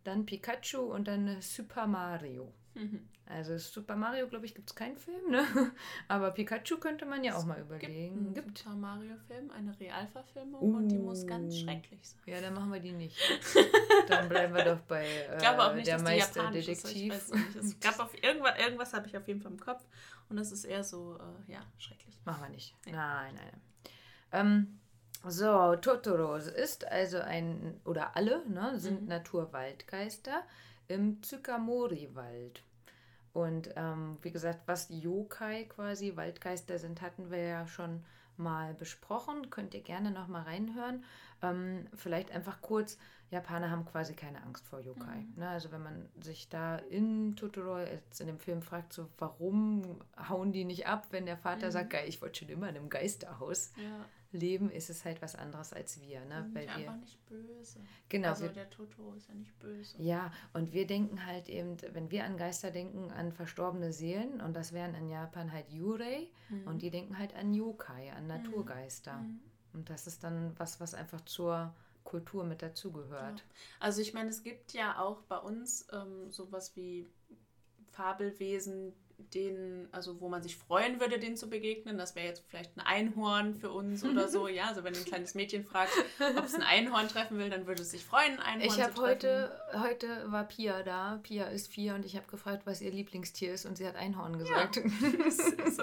dann 0.05 0.27
Pikachu 0.27 0.81
und 0.81 1.09
dann 1.09 1.41
Super 1.41 1.87
Mario. 1.87 2.53
Mhm. 2.75 3.09
Also 3.27 3.57
Super 3.57 3.97
Mario, 3.97 4.29
glaube 4.29 4.45
ich, 4.45 4.55
gibt 4.55 4.69
es 4.69 4.77
keinen 4.77 4.99
Film, 4.99 5.31
ne? 5.31 5.45
Aber 6.09 6.31
Pikachu 6.31 6.77
könnte 6.79 7.07
man 7.07 7.25
ja 7.25 7.33
es 7.33 7.39
auch 7.39 7.47
mal 7.47 7.59
überlegen. 7.59 8.35
Gibt, 8.35 8.47
gibt. 8.47 8.59
Super 8.59 8.77
Mario-Film, 8.77 9.51
eine 9.51 9.79
Realverfilmung 9.81 10.61
uh. 10.61 10.77
und 10.77 10.89
die 10.89 10.99
muss 10.99 11.27
ganz 11.27 11.59
schrecklich 11.59 12.07
sein. 12.07 12.21
Ja, 12.27 12.41
dann 12.43 12.53
machen 12.53 12.71
wir 12.71 12.81
die 12.81 12.93
nicht. 12.93 13.17
dann 14.09 14.29
bleiben 14.29 14.55
wir 14.55 14.65
doch 14.65 14.81
bei 14.81 15.05
äh, 15.05 15.33
ich 15.33 15.39
glaube 15.39 15.65
auch 15.65 15.75
nicht, 15.75 15.87
der 15.87 16.03
Meisterdetektiv. 16.03 17.15
Es 17.59 17.81
gab 17.81 17.99
auf 17.99 18.15
irgendwas, 18.23 18.59
irgendwas 18.59 18.93
habe 18.93 19.07
ich 19.07 19.17
auf 19.17 19.27
jeden 19.27 19.41
Fall 19.41 19.53
im 19.53 19.61
Kopf 19.61 19.87
und 20.29 20.37
das 20.37 20.53
ist 20.53 20.65
eher 20.65 20.85
so, 20.85 21.17
äh, 21.17 21.53
ja, 21.53 21.61
schrecklich. 21.79 22.19
Machen 22.27 22.43
wir 22.43 22.51
nicht. 22.51 22.77
Nee. 22.85 22.93
Nein, 22.93 23.35
nein. 23.35 23.61
Ähm, 24.33 24.81
so, 25.29 25.77
Totoro 25.77 26.37
ist 26.37 26.87
also 26.87 27.19
ein, 27.19 27.81
oder 27.85 28.17
alle, 28.17 28.47
ne, 28.49 28.79
sind 28.79 29.03
mhm. 29.03 29.09
Naturwaldgeister 29.09 30.43
im 30.89 31.23
Tsukamori-Wald. 31.23 32.63
Und 33.33 33.71
ähm, 33.75 34.19
wie 34.23 34.31
gesagt, 34.31 34.61
was 34.67 34.89
Yokai 34.91 35.65
quasi, 35.65 36.17
Waldgeister 36.17 36.79
sind, 36.79 37.03
hatten 37.03 37.31
wir 37.31 37.43
ja 37.43 37.67
schon 37.67 38.05
mal 38.37 38.75
besprochen. 38.75 39.51
Könnt 39.51 39.75
ihr 39.75 39.83
gerne 39.83 40.11
noch 40.11 40.29
mal 40.29 40.43
reinhören. 40.43 41.05
Ähm, 41.43 41.89
vielleicht 41.95 42.31
einfach 42.31 42.61
kurz, 42.61 42.97
Japaner 43.31 43.71
haben 43.71 43.87
quasi 43.87 44.15
keine 44.15 44.43
Angst 44.45 44.69
vor 44.69 44.79
Yokai. 44.79 45.17
Mhm. 45.17 45.33
Ne? 45.37 45.49
Also 45.49 45.73
wenn 45.73 45.83
man 45.83 46.09
sich 46.21 46.49
da 46.49 46.77
in 46.77 47.35
Totoro, 47.35 47.81
jetzt 47.81 48.21
in 48.21 48.29
dem 48.29 48.39
Film 48.39 48.63
fragt, 48.63 48.93
so 48.93 49.09
warum 49.19 50.01
hauen 50.29 50.53
die 50.53 50.65
nicht 50.65 50.87
ab, 50.87 51.09
wenn 51.11 51.27
der 51.27 51.37
Vater 51.37 51.67
mhm. 51.67 51.73
sagt, 51.73 51.95
ich 52.07 52.23
wollte 52.23 52.41
schon 52.41 52.49
immer 52.51 52.69
in 52.69 52.77
einem 52.77 52.89
Geisterhaus. 52.89 53.73
Ja 53.77 54.05
leben, 54.35 54.71
ist 54.71 54.91
es 54.91 55.05
halt 55.05 55.23
was 55.23 55.35
anderes 55.35 55.73
als 55.73 56.01
wir. 56.01 56.25
Ne? 56.27 56.49
Weil 56.53 56.67
wir 56.67 56.75
einfach 56.75 56.97
nicht 56.97 57.25
böse. 57.27 57.81
Genau. 58.09 58.29
Also 58.29 58.45
wir, 58.45 58.53
der 58.53 58.71
Totoro 58.71 59.15
ist 59.15 59.29
ja 59.29 59.35
nicht 59.35 59.59
böse. 59.59 60.01
Ja, 60.03 60.33
und 60.53 60.73
wir 60.73 60.87
denken 60.87 61.25
halt 61.25 61.49
eben, 61.49 61.77
wenn 61.93 62.11
wir 62.11 62.25
an 62.25 62.37
Geister 62.37 62.71
denken, 62.71 63.11
an 63.11 63.33
verstorbene 63.33 63.93
Seelen 63.93 64.41
und 64.41 64.55
das 64.55 64.73
wären 64.73 64.95
in 64.95 65.09
Japan 65.09 65.53
halt 65.53 65.71
Yurei 65.71 66.29
mhm. 66.51 66.67
und 66.67 66.83
die 66.83 66.91
denken 66.91 67.19
halt 67.19 67.35
an 67.35 67.55
Yokai, 67.55 68.13
an 68.13 68.27
Naturgeister. 68.27 69.19
Mhm. 69.19 69.41
Und 69.73 69.91
das 69.91 70.07
ist 70.07 70.23
dann 70.23 70.53
was, 70.59 70.81
was 70.81 70.95
einfach 70.95 71.21
zur 71.23 71.75
Kultur 72.05 72.45
mit 72.45 72.63
dazugehört. 72.63 73.41
Ja. 73.41 73.45
Also 73.81 74.01
ich 74.01 74.15
meine, 74.15 74.31
es 74.31 74.43
gibt 74.43 74.73
ja 74.73 74.99
auch 74.99 75.23
bei 75.23 75.39
uns 75.39 75.89
ähm, 75.93 76.31
sowas 76.31 76.77
wie 76.77 77.09
Fabelwesen, 77.91 78.93
den, 79.35 79.89
also 79.93 80.21
wo 80.21 80.29
man 80.29 80.43
sich 80.43 80.57
freuen 80.57 81.01
würde, 81.01 81.19
denen 81.19 81.37
zu 81.37 81.49
begegnen. 81.49 81.99
Das 81.99 82.15
wäre 82.15 82.27
jetzt 82.27 82.43
vielleicht 82.49 82.77
ein 82.77 82.81
Einhorn 82.81 83.55
für 83.55 83.71
uns 83.71 84.05
oder 84.05 84.29
so. 84.29 84.45
Ja, 84.55 84.67
also 84.69 84.85
wenn 84.85 84.95
ein 84.95 85.05
kleines 85.05 85.35
Mädchen 85.35 85.65
fragt, 85.65 85.91
ob 86.37 86.45
es 86.45 86.55
ein 86.55 86.63
Einhorn 86.63 87.09
treffen 87.09 87.39
will, 87.39 87.51
dann 87.51 87.67
würde 87.67 87.83
es 87.83 87.91
sich 87.91 88.05
freuen, 88.05 88.39
ein 88.39 88.61
Einhorn 88.61 88.79
Ich 88.79 88.81
habe 88.81 89.01
heute, 89.01 89.59
heute 89.73 90.31
war 90.31 90.45
Pia 90.45 90.83
da. 90.85 91.19
Pia 91.23 91.47
ist 91.47 91.73
vier 91.73 91.95
und 91.95 92.05
ich 92.05 92.15
habe 92.15 92.27
gefragt, 92.31 92.67
was 92.67 92.81
ihr 92.81 92.93
Lieblingstier 92.93 93.55
ist 93.55 93.67
und 93.67 93.77
sie 93.77 93.87
hat 93.87 93.97
Einhorn 93.97 94.39
gesagt. 94.39 94.77
Ja, 94.77 94.83
so. 95.71 95.83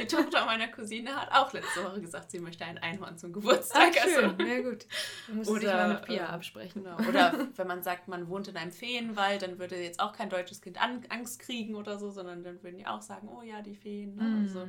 Die 0.00 0.06
Tochter 0.06 0.44
meiner 0.44 0.68
Cousine 0.68 1.14
hat 1.14 1.30
auch 1.30 1.52
letzte 1.52 1.84
Woche 1.84 2.00
gesagt, 2.00 2.32
sie 2.32 2.40
möchte 2.40 2.64
ein 2.64 2.78
Einhorn 2.78 3.16
zum 3.16 3.32
Geburtstag. 3.32 3.92
Ach, 4.00 4.08
schön. 4.08 4.30
Also. 4.30 4.42
Ja 4.42 4.60
gut. 4.62 4.86
Muss 5.32 5.48
oder, 5.48 5.60
ich 5.60 5.66
mal 5.66 5.88
mit 5.94 6.04
Pia 6.04 6.24
äh, 6.24 6.28
absprechen. 6.28 6.82
Genau. 6.82 6.96
Oder 7.08 7.48
wenn 7.54 7.66
man 7.66 7.82
sagt, 7.82 8.08
man 8.08 8.28
wohnt 8.28 8.48
in 8.48 8.56
einem 8.56 8.72
Feenwald, 8.72 9.42
dann 9.42 9.58
würde 9.58 9.76
jetzt 9.76 10.00
auch 10.00 10.12
kein 10.12 10.30
deutsches 10.30 10.60
Kind 10.60 10.78
Angst 10.80 11.38
kriegen 11.38 11.76
oder 11.76 11.98
so, 11.98 12.10
sondern 12.10 12.42
dann 12.42 12.59
würden 12.62 12.78
die 12.78 12.86
auch 12.86 13.02
sagen, 13.02 13.28
oh 13.28 13.42
ja, 13.42 13.62
die 13.62 13.74
Feen. 13.74 14.16
Ne? 14.16 14.22
Mm. 14.22 14.42
Also, 14.42 14.68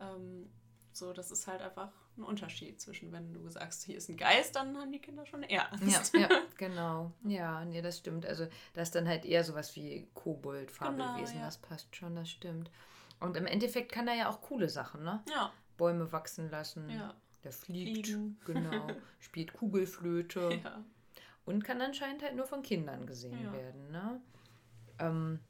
ähm, 0.00 0.50
so, 0.92 1.12
das 1.12 1.30
ist 1.30 1.46
halt 1.46 1.62
einfach 1.62 1.92
ein 2.16 2.24
Unterschied 2.24 2.80
zwischen, 2.80 3.12
wenn 3.12 3.32
du 3.32 3.48
sagst, 3.48 3.84
hier 3.84 3.96
ist 3.96 4.08
ein 4.08 4.16
Geist, 4.16 4.56
dann 4.56 4.76
haben 4.76 4.92
die 4.92 4.98
Kinder 4.98 5.24
schon 5.24 5.42
eher 5.42 5.72
Angst. 5.72 6.14
Ja, 6.14 6.20
ja 6.20 6.28
genau. 6.58 7.12
Ja, 7.24 7.64
nee, 7.64 7.80
das 7.80 7.98
stimmt. 7.98 8.26
Also, 8.26 8.46
das 8.74 8.88
ist 8.88 8.94
dann 8.94 9.08
halt 9.08 9.24
eher 9.24 9.44
sowas 9.44 9.74
wie 9.76 10.08
Kobold, 10.14 10.70
Fabelwesen, 10.70 11.26
genau, 11.26 11.38
ja. 11.38 11.44
das 11.46 11.58
passt 11.58 11.94
schon, 11.94 12.16
das 12.16 12.28
stimmt. 12.28 12.70
Und 13.20 13.36
im 13.36 13.46
Endeffekt 13.46 13.92
kann 13.92 14.08
er 14.08 14.14
ja 14.14 14.28
auch 14.28 14.40
coole 14.40 14.68
Sachen, 14.68 15.04
ne? 15.04 15.22
Ja. 15.30 15.52
Bäume 15.76 16.10
wachsen 16.12 16.50
lassen. 16.50 16.88
Ja. 16.90 17.14
Der 17.44 17.52
fliegt, 17.52 18.08
Fliegen. 18.08 18.38
genau, 18.44 18.88
spielt 19.20 19.52
Kugelflöte. 19.52 20.60
Ja. 20.62 20.84
Und 21.44 21.64
kann 21.64 21.80
anscheinend 21.80 22.22
halt 22.22 22.36
nur 22.36 22.46
von 22.46 22.62
Kindern 22.62 23.06
gesehen 23.06 23.42
ja. 23.42 23.52
werden, 23.52 23.90
ne? 23.90 24.20
Ähm, 24.98 25.40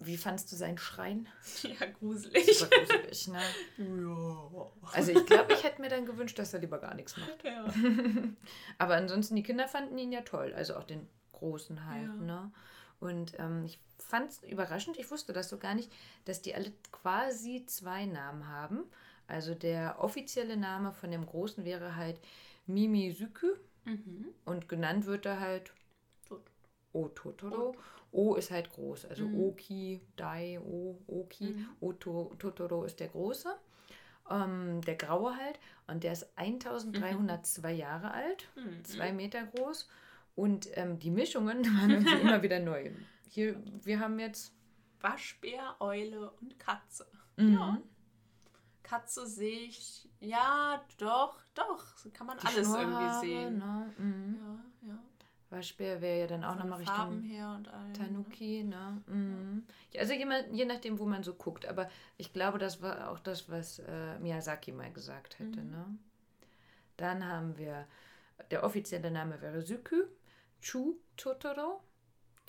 wie 0.00 0.16
fandst 0.16 0.50
du 0.52 0.56
seinen 0.56 0.78
Schrein? 0.78 1.28
Ja, 1.62 1.86
gruselig. 1.98 2.58
Super 2.58 2.76
gruselig, 2.76 3.28
ne? 3.28 3.40
Ja. 3.78 4.70
Also 4.92 5.12
ich 5.12 5.26
glaube, 5.26 5.52
ich 5.52 5.64
hätte 5.64 5.80
mir 5.80 5.88
dann 5.88 6.06
gewünscht, 6.06 6.38
dass 6.38 6.52
er 6.54 6.60
lieber 6.60 6.78
gar 6.78 6.94
nichts 6.94 7.16
macht. 7.16 7.44
Ja. 7.44 7.66
Aber 8.78 8.96
ansonsten, 8.96 9.36
die 9.36 9.42
Kinder 9.42 9.68
fanden 9.68 9.96
ihn 9.98 10.12
ja 10.12 10.22
toll. 10.22 10.52
Also 10.54 10.76
auch 10.76 10.84
den 10.84 11.08
Großen 11.32 11.86
halt, 11.86 12.08
ja. 12.08 12.14
ne? 12.14 12.52
Und 13.00 13.38
ähm, 13.38 13.64
ich 13.64 13.78
fand 13.98 14.30
es 14.30 14.42
überraschend, 14.44 14.98
ich 14.98 15.10
wusste 15.10 15.32
das 15.32 15.48
so 15.48 15.58
gar 15.58 15.74
nicht, 15.74 15.90
dass 16.24 16.42
die 16.42 16.54
alle 16.54 16.72
quasi 16.92 17.64
zwei 17.66 18.06
Namen 18.06 18.48
haben. 18.48 18.84
Also 19.26 19.54
der 19.54 20.02
offizielle 20.02 20.56
Name 20.56 20.92
von 20.92 21.10
dem 21.10 21.26
Großen 21.26 21.64
wäre 21.64 21.96
halt 21.96 22.20
Mimizuku. 22.66 23.48
Mhm. 23.84 24.28
Und 24.44 24.68
genannt 24.68 25.06
wird 25.06 25.26
er 25.26 25.40
halt 25.40 25.72
O 26.92 27.08
Totoro. 27.08 27.74
O 28.14 28.36
ist 28.36 28.52
halt 28.52 28.70
groß, 28.70 29.06
also 29.06 29.26
mhm. 29.26 29.40
Oki, 29.40 30.00
Dai, 30.14 30.60
O, 30.60 30.96
Oki, 31.08 31.50
mhm. 31.50 31.68
O 31.80 31.92
Totoro 31.92 32.84
ist 32.84 33.00
der 33.00 33.08
große, 33.08 33.52
ähm, 34.30 34.80
der 34.82 34.94
graue 34.94 35.36
halt, 35.36 35.58
und 35.88 36.04
der 36.04 36.12
ist 36.12 36.28
1302 36.36 37.72
mhm. 37.72 37.78
Jahre 37.78 38.12
alt, 38.12 38.48
mhm. 38.54 38.84
zwei 38.84 39.12
Meter 39.12 39.44
groß, 39.44 39.88
und 40.36 40.68
ähm, 40.74 40.98
die 41.00 41.10
Mischungen 41.10 41.64
waren 41.80 42.06
immer 42.20 42.42
wieder 42.42 42.60
neu. 42.60 42.92
Hier, 43.28 43.60
wir 43.82 43.98
haben 43.98 44.20
jetzt 44.20 44.54
Waschbär, 45.00 45.74
Eule 45.80 46.30
und 46.40 46.58
Katze. 46.58 47.06
Mhm. 47.36 47.52
Ja. 47.54 47.78
Katze 48.84 49.26
sehe 49.26 49.60
ich, 49.60 50.08
ja, 50.20 50.84
doch, 50.98 51.40
doch, 51.54 51.96
so 51.96 52.10
kann 52.10 52.28
man 52.28 52.38
die 52.38 52.46
alles 52.46 52.68
irgendwie 52.68 53.20
sehen. 53.20 53.58
Ne? 53.58 53.92
Mhm. 53.98 54.38
Ja. 54.40 54.64
Waschbär 55.54 56.00
wäre 56.00 56.20
ja 56.20 56.26
dann 56.26 56.44
auch 56.44 56.56
nochmal 56.56 56.78
Richtung 56.78 56.96
Farben 56.96 57.22
her 57.22 57.54
und 57.56 57.68
all, 57.68 57.92
Tanuki, 57.92 58.64
ne? 58.64 59.02
ne? 59.06 59.14
Mhm. 59.14 59.66
Ja, 59.92 60.00
also 60.00 60.12
je, 60.12 60.26
je, 60.52 60.64
nachdem, 60.64 60.98
wo 60.98 61.06
man 61.06 61.22
so 61.22 61.34
guckt. 61.34 61.66
Aber 61.66 61.88
ich 62.16 62.32
glaube, 62.32 62.58
das 62.58 62.82
war 62.82 63.10
auch 63.10 63.20
das, 63.20 63.48
was 63.48 63.78
äh, 63.78 64.18
Miyazaki 64.18 64.72
mal 64.72 64.92
gesagt 64.92 65.38
hätte. 65.38 65.62
Mhm. 65.62 65.70
Ne? 65.70 65.98
Dann 66.96 67.26
haben 67.26 67.56
wir, 67.56 67.86
der 68.50 68.64
offizielle 68.64 69.10
Name 69.10 69.40
wäre 69.40 69.62
Syku, 69.62 70.04
Chu 70.60 70.98
Totoro. 71.16 71.82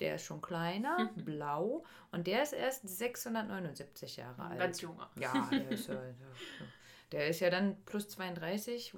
Der 0.00 0.16
ist 0.16 0.24
schon 0.24 0.42
kleiner, 0.42 1.10
mhm. 1.16 1.24
blau. 1.24 1.84
Und 2.12 2.26
der 2.26 2.42
ist 2.42 2.52
erst 2.52 2.86
679 2.86 4.16
Jahre 4.16 4.42
alt. 4.42 4.58
Ganz 4.58 4.80
junger. 4.80 5.10
Ja, 5.18 5.48
der 5.50 5.70
ist, 5.70 5.88
ja, 5.88 6.02
der 7.12 7.28
ist 7.28 7.40
ja 7.40 7.50
dann 7.50 7.76
plus 7.84 8.08
32, 8.08 8.94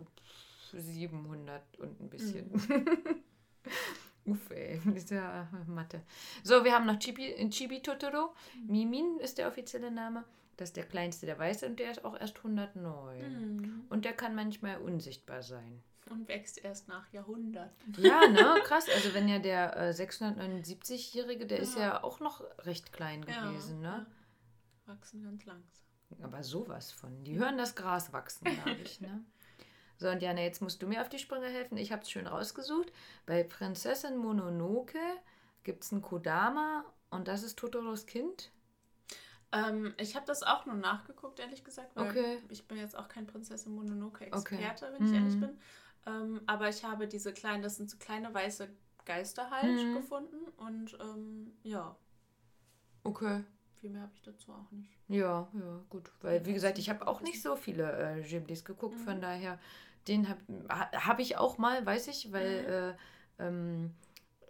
700 0.73 1.79
und 1.79 2.01
ein 2.01 2.11
bisschen. 2.11 2.51
Mhm. 3.69 4.33
Uff, 4.33 4.51
ey, 4.51 4.81
diese 4.95 5.49
Mathe. 5.67 6.03
So, 6.43 6.65
wir 6.65 6.75
haben 6.75 6.87
noch 6.87 6.99
Chibi, 6.99 7.49
Chibi 7.51 7.81
Totoro. 7.81 8.35
Mimin 8.67 9.19
ist 9.21 9.39
der 9.39 9.49
offizielle 9.49 9.91
Name. 9.91 10.25
Das 10.59 10.71
ist 10.71 10.77
der 10.77 10.87
kleinste 10.87 11.25
der 11.25 11.39
Weiße 11.39 11.67
und 11.67 11.79
der 11.79 11.93
ist 11.93 12.05
auch 12.05 12.19
erst 12.19 12.37
109. 12.39 13.57
Mhm. 13.57 13.85
Und 13.89 14.05
der 14.05 14.13
kann 14.13 14.35
manchmal 14.35 14.79
unsichtbar 14.79 15.43
sein. 15.43 15.83
Und 16.11 16.27
wächst 16.27 16.65
erst 16.65 16.89
nach 16.89 17.13
Jahrhunderten. 17.13 17.95
Ja, 17.99 18.27
ne, 18.27 18.57
krass. 18.65 18.87
Also 18.95 19.15
wenn 19.15 19.29
ja 19.29 19.39
der 19.39 19.77
äh, 19.77 19.91
679-Jährige, 19.91 21.47
der 21.47 21.59
ja. 21.59 21.63
ist 21.63 21.77
ja 21.77 22.03
auch 22.03 22.19
noch 22.21 22.43
recht 22.61 22.93
klein 22.93 23.25
gewesen, 23.25 23.83
ja, 23.83 23.99
ne? 23.99 24.07
Ja. 24.87 24.95
Wachsen 24.95 25.23
ganz 25.23 25.45
langsam. 25.45 25.71
Aber 26.23 26.43
sowas 26.43 26.91
von. 26.91 27.23
Die 27.25 27.39
hören 27.39 27.59
das 27.59 27.77
Gras 27.77 28.13
wachsen, 28.13 28.47
glaube 28.47 28.81
ich, 28.83 29.01
ne? 29.01 29.23
So, 29.99 30.09
und 30.09 30.23
Jana, 30.23 30.43
jetzt 30.43 30.63
musst 30.63 30.81
du 30.81 30.87
mir 30.87 31.03
auf 31.03 31.09
die 31.09 31.19
Sprünge 31.19 31.49
helfen. 31.49 31.77
Ich 31.77 31.91
habe 31.91 32.03
es 32.03 32.11
schön 32.11 32.27
rausgesucht. 32.27 32.93
Bei 33.27 33.43
Prinzessin 33.43 34.17
Mononoke 34.17 34.99
gibt 35.65 35.83
es 35.83 35.93
einen 35.93 36.03
Kodama 36.03 36.85
und 37.11 37.27
das 37.27 37.43
ist 37.43 37.59
Totoros 37.59 38.07
Kind. 38.07 38.53
Ähm, 39.51 39.95
ich 39.99 40.15
habe 40.15 40.27
das 40.27 40.43
auch 40.43 40.67
nur 40.67 40.77
nachgeguckt, 40.77 41.41
ehrlich 41.41 41.65
gesagt, 41.65 41.97
weil 41.97 42.11
okay. 42.11 42.39
ich 42.49 42.69
bin 42.69 42.79
jetzt 42.79 42.97
auch 42.97 43.09
kein 43.09 43.27
Prinzessin 43.27 43.75
Mononoke-Experte, 43.75 44.87
okay. 44.87 44.95
wenn 44.95 45.07
ich 45.07 45.11
mhm. 45.11 45.15
ehrlich 45.15 45.41
bin. 45.41 45.59
Ähm, 46.07 46.41
aber 46.47 46.69
ich 46.69 46.85
habe 46.85 47.09
diese 47.09 47.33
kleinen, 47.33 47.63
das 47.63 47.77
sind 47.77 47.91
so 47.91 47.97
kleine 47.99 48.33
weiße 48.33 48.69
Geister 49.05 49.51
halt 49.51 49.85
mhm. 49.85 49.95
gefunden 49.95 50.37
und 50.59 50.97
ähm, 51.01 51.53
ja. 51.65 51.97
Okay. 53.03 53.43
Viel 53.81 53.91
mehr 53.91 54.03
habe 54.03 54.13
ich 54.15 54.23
dazu 54.23 54.53
auch 54.53 54.71
nicht. 54.71 54.91
Ja, 55.09 55.49
ja, 55.55 55.85
gut. 55.89 56.11
Weil, 56.21 56.45
wie 56.45 56.53
gesagt, 56.53 56.79
ich 56.79 56.91
habe 56.91 57.07
auch 57.07 57.21
nicht 57.21 57.41
so 57.41 57.57
viele 57.57 58.19
äh, 58.19 58.23
Ghiblis 58.23 58.65
geguckt, 58.65 58.99
mhm. 58.99 59.05
von 59.05 59.21
daher 59.21 59.59
den 60.07 60.29
habe 60.29 60.41
hab 60.69 61.19
ich 61.19 61.37
auch 61.37 61.59
mal, 61.59 61.85
weiß 61.85 62.09
ich, 62.09 62.33
weil 62.33 62.63
mhm. 62.63 62.69
äh, 63.43 63.47
ähm, 63.47 63.95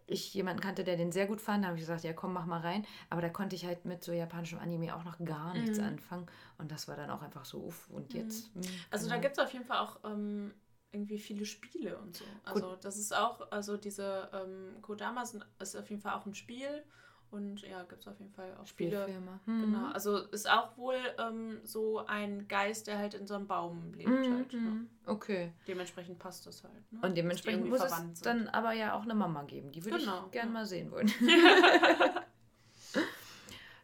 ich 0.09 0.33
jemanden 0.33 0.63
kannte, 0.63 0.85
der 0.85 0.97
den 0.97 1.13
sehr 1.13 1.27
gut 1.27 1.41
fand. 1.41 1.63
Da 1.63 1.69
habe 1.69 1.77
ich 1.77 1.83
gesagt, 1.83 2.03
ja 2.03 2.13
komm, 2.13 2.33
mach 2.33 2.47
mal 2.47 2.61
rein. 2.61 2.87
Aber 3.11 3.21
da 3.21 3.29
konnte 3.29 3.55
ich 3.55 3.67
halt 3.67 3.85
mit 3.85 4.03
so 4.03 4.13
japanischem 4.13 4.59
Anime 4.59 4.97
auch 4.97 5.05
noch 5.05 5.19
gar 5.25 5.55
nichts 5.55 5.79
mhm. 5.79 5.85
anfangen. 5.85 6.27
Und 6.57 6.73
das 6.73 6.89
war 6.89 6.97
dann 6.97 7.11
auch 7.11 7.23
einfach 7.23 7.45
so, 7.45 7.59
uff, 7.65 7.89
und 7.91 8.13
mhm. 8.15 8.21
jetzt. 8.21 8.55
Mh, 8.57 8.63
also 8.91 9.05
genau. 9.05 9.17
da 9.17 9.23
gibt 9.23 9.39
es 9.39 9.45
auf 9.45 9.53
jeden 9.53 9.65
Fall 9.65 9.79
auch 9.79 9.99
ähm, 10.05 10.55
irgendwie 10.93 11.19
viele 11.19 11.45
Spiele 11.45 11.99
und 11.99 12.17
so. 12.17 12.25
Also 12.45 12.71
gut. 12.71 12.85
das 12.85 12.97
ist 12.97 13.15
auch, 13.15 13.51
also 13.53 13.77
diese 13.77 14.31
ähm, 14.33 14.81
Kodama 14.81 15.27
sind, 15.27 15.47
ist 15.61 15.77
auf 15.77 15.89
jeden 15.91 16.01
Fall 16.01 16.15
auch 16.15 16.27
ein 16.27 16.35
Spiel. 16.35 16.83
Und 17.31 17.61
ja, 17.61 17.83
gibt 17.83 18.01
es 18.01 18.09
auf 18.09 18.19
jeden 18.19 18.33
Fall 18.33 18.57
auch. 18.61 18.67
Spielfilme. 18.67 19.41
Genau. 19.45 19.79
Mhm. 19.79 19.85
Also 19.93 20.17
ist 20.17 20.51
auch 20.51 20.77
wohl 20.79 20.97
ähm, 21.19 21.59
so 21.63 22.05
ein 22.07 22.49
Geist, 22.49 22.87
der 22.87 22.99
halt 22.99 23.15
in 23.15 23.27
so 23.27 23.35
einem 23.35 23.47
Baum 23.47 23.93
lebt. 23.95 24.09
Halt, 24.09 24.53
ne? 24.53 24.59
Mhm. 24.59 24.89
Okay. 25.07 25.53
Dementsprechend 25.67 26.19
passt 26.19 26.47
das 26.47 26.65
halt. 26.65 26.93
Ne? 26.93 27.01
Und 27.03 27.17
dementsprechend 27.17 27.69
muss 27.69 27.83
es 27.83 27.97
sind. 27.97 28.27
dann 28.27 28.49
aber 28.49 28.73
ja 28.73 28.95
auch 28.95 29.03
eine 29.03 29.15
Mama 29.15 29.43
geben. 29.43 29.73
Die 29.73 29.85
würde 29.85 29.99
Genau, 29.99 30.25
ich 30.27 30.33
gern 30.33 30.47
ja. 30.47 30.53
mal 30.53 30.67
sehen 30.67 30.91
wollen. 30.91 31.11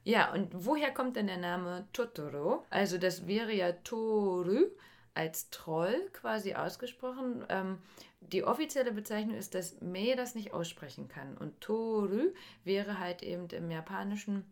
ja, 0.05 0.33
und 0.33 0.49
woher 0.53 0.93
kommt 0.93 1.17
denn 1.17 1.27
der 1.27 1.39
Name 1.39 1.87
Totoro? 1.93 2.65
Also 2.71 2.99
das 2.99 3.27
wäre 3.27 3.53
ja 3.53 3.73
Toru 3.73 4.67
als 5.15 5.51
Troll 5.51 6.11
quasi 6.13 6.55
ausgesprochen. 6.55 7.45
Ähm, 7.49 7.79
die 8.21 8.45
offizielle 8.45 8.93
Bezeichnung 8.93 9.37
ist, 9.37 9.55
dass 9.55 9.81
Mei 9.81 10.15
das 10.17 10.35
nicht 10.35 10.53
aussprechen 10.53 11.09
kann. 11.09 11.37
Und 11.37 11.61
Toru 11.61 12.33
wäre 12.65 12.99
halt 12.99 13.23
eben 13.23 13.49
im 13.49 13.71
Japanischen 13.71 14.45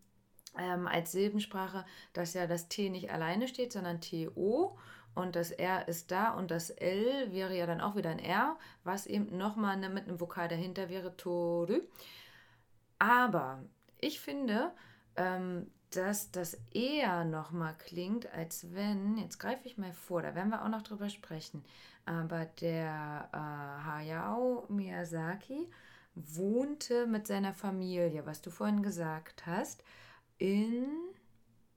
ähm, 0.58 0.86
als 0.86 1.12
Silbensprache, 1.12 1.84
dass 2.12 2.34
ja 2.34 2.46
das 2.46 2.68
T 2.68 2.90
nicht 2.90 3.10
alleine 3.10 3.48
steht, 3.48 3.72
sondern 3.72 4.00
TO 4.00 4.78
und 5.14 5.36
das 5.36 5.50
R 5.50 5.88
ist 5.88 6.10
da 6.10 6.32
und 6.32 6.50
das 6.50 6.70
L 6.70 7.32
wäre 7.32 7.56
ja 7.56 7.66
dann 7.66 7.80
auch 7.80 7.96
wieder 7.96 8.10
ein 8.10 8.18
R, 8.18 8.56
was 8.84 9.06
eben 9.06 9.36
nochmal 9.36 9.76
ne, 9.76 9.88
mit 9.88 10.08
einem 10.08 10.20
Vokal 10.20 10.48
dahinter 10.48 10.88
wäre, 10.88 11.16
Toru. 11.16 11.80
Aber 12.98 13.62
ich 13.98 14.20
finde, 14.20 14.72
ähm, 15.16 15.70
dass 15.96 16.30
das 16.30 16.58
eher 16.72 17.24
nochmal 17.24 17.74
klingt, 17.78 18.32
als 18.32 18.74
wenn, 18.74 19.18
jetzt 19.18 19.38
greife 19.38 19.66
ich 19.66 19.78
mal 19.78 19.92
vor, 19.92 20.22
da 20.22 20.34
werden 20.34 20.50
wir 20.50 20.64
auch 20.64 20.68
noch 20.68 20.82
drüber 20.82 21.08
sprechen, 21.08 21.64
aber 22.04 22.46
der 22.60 23.28
äh, 23.32 23.36
Hayao 23.36 24.66
Miyazaki 24.68 25.68
wohnte 26.14 27.06
mit 27.06 27.26
seiner 27.26 27.54
Familie, 27.54 28.26
was 28.26 28.42
du 28.42 28.50
vorhin 28.50 28.82
gesagt 28.82 29.46
hast, 29.46 29.82
in 30.38 30.86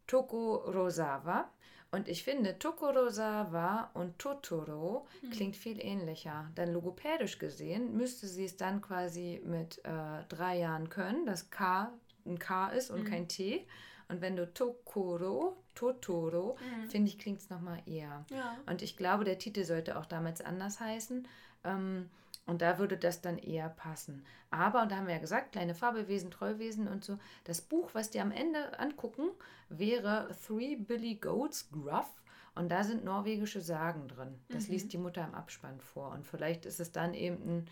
Tokorozawa. 0.07 1.49
Und 1.91 2.09
ich 2.09 2.23
finde, 2.23 2.59
Tokorozawa 2.59 3.91
und 3.93 4.19
Totoro 4.19 5.07
klingt 5.31 5.55
viel 5.55 5.79
ähnlicher. 5.79 6.51
Denn 6.57 6.73
logopädisch 6.73 7.39
gesehen 7.39 7.95
müsste 7.95 8.27
sie 8.27 8.45
es 8.45 8.57
dann 8.57 8.81
quasi 8.81 9.41
mit 9.45 9.79
äh, 9.85 10.23
drei 10.27 10.57
Jahren 10.57 10.89
können, 10.89 11.25
dass 11.25 11.49
K 11.51 11.93
ein 12.25 12.39
K 12.39 12.69
ist 12.69 12.89
und 12.89 13.05
kein 13.05 13.27
T. 13.27 13.65
Und 14.07 14.21
wenn 14.21 14.35
du 14.35 14.51
Tokoro, 14.53 15.57
Totoro, 15.73 16.57
finde 16.89 17.09
ich, 17.09 17.17
klingt 17.17 17.39
es 17.39 17.49
nochmal 17.49 17.81
eher. 17.85 18.25
Ja. 18.29 18.57
Und 18.65 18.81
ich 18.81 18.97
glaube, 18.97 19.23
der 19.23 19.39
Titel 19.39 19.63
sollte 19.63 19.97
auch 19.97 20.05
damals 20.05 20.41
anders 20.41 20.79
heißen. 20.79 21.27
Ähm, 21.63 22.09
und 22.45 22.61
da 22.61 22.77
würde 22.77 22.97
das 22.97 23.21
dann 23.21 23.37
eher 23.37 23.69
passen. 23.69 24.23
Aber, 24.51 24.83
und 24.83 24.91
da 24.91 24.97
haben 24.97 25.07
wir 25.07 25.15
ja 25.15 25.19
gesagt, 25.19 25.51
kleine 25.51 25.73
Fabelwesen, 25.73 26.29
Trollwesen 26.29 26.87
und 26.87 27.03
so. 27.03 27.17
Das 27.43 27.61
Buch, 27.61 27.89
was 27.93 28.11
die 28.11 28.21
am 28.21 28.31
Ende 28.31 28.79
angucken, 28.79 29.29
wäre 29.69 30.29
Three 30.45 30.75
Billy 30.75 31.15
Goats 31.15 31.69
Gruff. 31.71 32.09
Und 32.53 32.69
da 32.69 32.83
sind 32.83 33.03
norwegische 33.03 33.59
Sagen 33.59 34.07
drin. 34.07 34.39
Das 34.47 34.69
liest 34.69 34.93
die 34.93 34.97
Mutter 34.97 35.25
im 35.25 35.33
Abspann 35.33 35.81
vor. 35.81 36.11
Und 36.11 36.25
vielleicht 36.25 36.65
ist 36.65 36.79
es 36.79 36.93
dann 36.93 37.13
eben 37.13 37.35
ein 37.43 37.69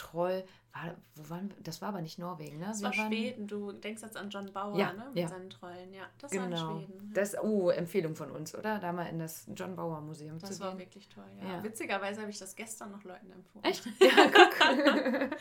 Troll. 0.00 0.44
War, 0.72 0.94
wo 1.16 1.30
waren, 1.30 1.52
das 1.62 1.82
war 1.82 1.88
aber 1.88 2.00
nicht 2.00 2.18
Norwegen, 2.18 2.58
ne? 2.58 2.66
Das 2.66 2.80
war 2.82 2.92
Schweden. 2.92 3.48
Du 3.48 3.72
denkst 3.72 4.02
jetzt 4.02 4.16
an 4.16 4.30
John 4.30 4.52
Bauer, 4.52 4.78
Ja, 4.78 4.92
ne? 4.92 5.06
Mit 5.08 5.18
ja. 5.18 5.28
seinen 5.28 5.50
Trollen. 5.50 5.92
Ja, 5.92 6.04
das 6.18 6.32
war 6.34 6.44
in 6.44 6.50
Genau. 6.50 6.78
Schweden. 6.78 7.10
Das, 7.12 7.36
oh, 7.42 7.70
Empfehlung 7.70 8.14
von 8.14 8.30
uns, 8.30 8.54
oder? 8.54 8.78
Da 8.78 8.92
mal 8.92 9.06
in 9.06 9.18
das 9.18 9.46
John 9.54 9.74
Bauer 9.74 10.00
Museum 10.00 10.38
Das 10.38 10.56
zu 10.56 10.60
war 10.60 10.70
gehen. 10.70 10.78
wirklich 10.80 11.08
toll, 11.08 11.24
ja. 11.42 11.56
Ja. 11.56 11.64
Witzigerweise 11.64 12.20
habe 12.20 12.30
ich 12.30 12.38
das 12.38 12.54
gestern 12.54 12.92
noch 12.92 13.02
Leuten 13.02 13.30
empfohlen. 13.32 13.64
Echt? 13.64 13.84
Ja, 14.00 14.30
guck. 15.28 15.38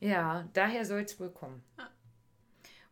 ja, 0.00 0.48
daher 0.52 0.84
soll 0.84 1.00
es 1.02 1.18
wohl 1.20 1.30
kommen. 1.30 1.62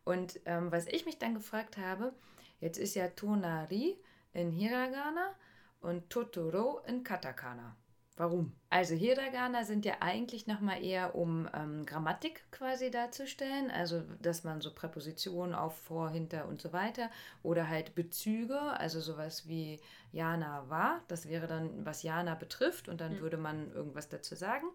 Und 0.03 0.39
ähm, 0.45 0.71
was 0.71 0.87
ich 0.87 1.05
mich 1.05 1.19
dann 1.19 1.33
gefragt 1.35 1.77
habe, 1.77 2.13
jetzt 2.59 2.77
ist 2.79 2.95
ja 2.95 3.07
Tonari 3.09 3.97
in 4.33 4.51
Hiragana 4.51 5.35
und 5.81 6.09
Totoro 6.09 6.79
in 6.87 7.03
Katakana. 7.03 7.75
Warum? 8.21 8.51
Also 8.69 8.93
Hiragana 8.93 9.63
sind 9.63 9.83
ja 9.83 9.95
eigentlich 10.01 10.45
nochmal 10.45 10.83
eher 10.83 11.15
um 11.15 11.49
ähm, 11.55 11.87
Grammatik 11.87 12.43
quasi 12.51 12.91
darzustellen, 12.91 13.71
also 13.71 14.03
dass 14.21 14.43
man 14.43 14.61
so 14.61 14.71
Präpositionen 14.71 15.55
auf, 15.55 15.75
vor, 15.75 16.11
hinter 16.11 16.47
und 16.47 16.61
so 16.61 16.71
weiter 16.71 17.09
oder 17.41 17.67
halt 17.67 17.95
Bezüge, 17.95 18.59
also 18.59 18.99
sowas 18.99 19.47
wie 19.47 19.79
Jana 20.11 20.69
war, 20.69 21.01
das 21.07 21.29
wäre 21.29 21.47
dann, 21.47 21.83
was 21.83 22.03
Jana 22.03 22.35
betrifft 22.35 22.89
und 22.89 23.01
dann 23.01 23.21
würde 23.21 23.37
man 23.37 23.71
irgendwas 23.71 24.07
dazu 24.07 24.35
sagen. 24.35 24.67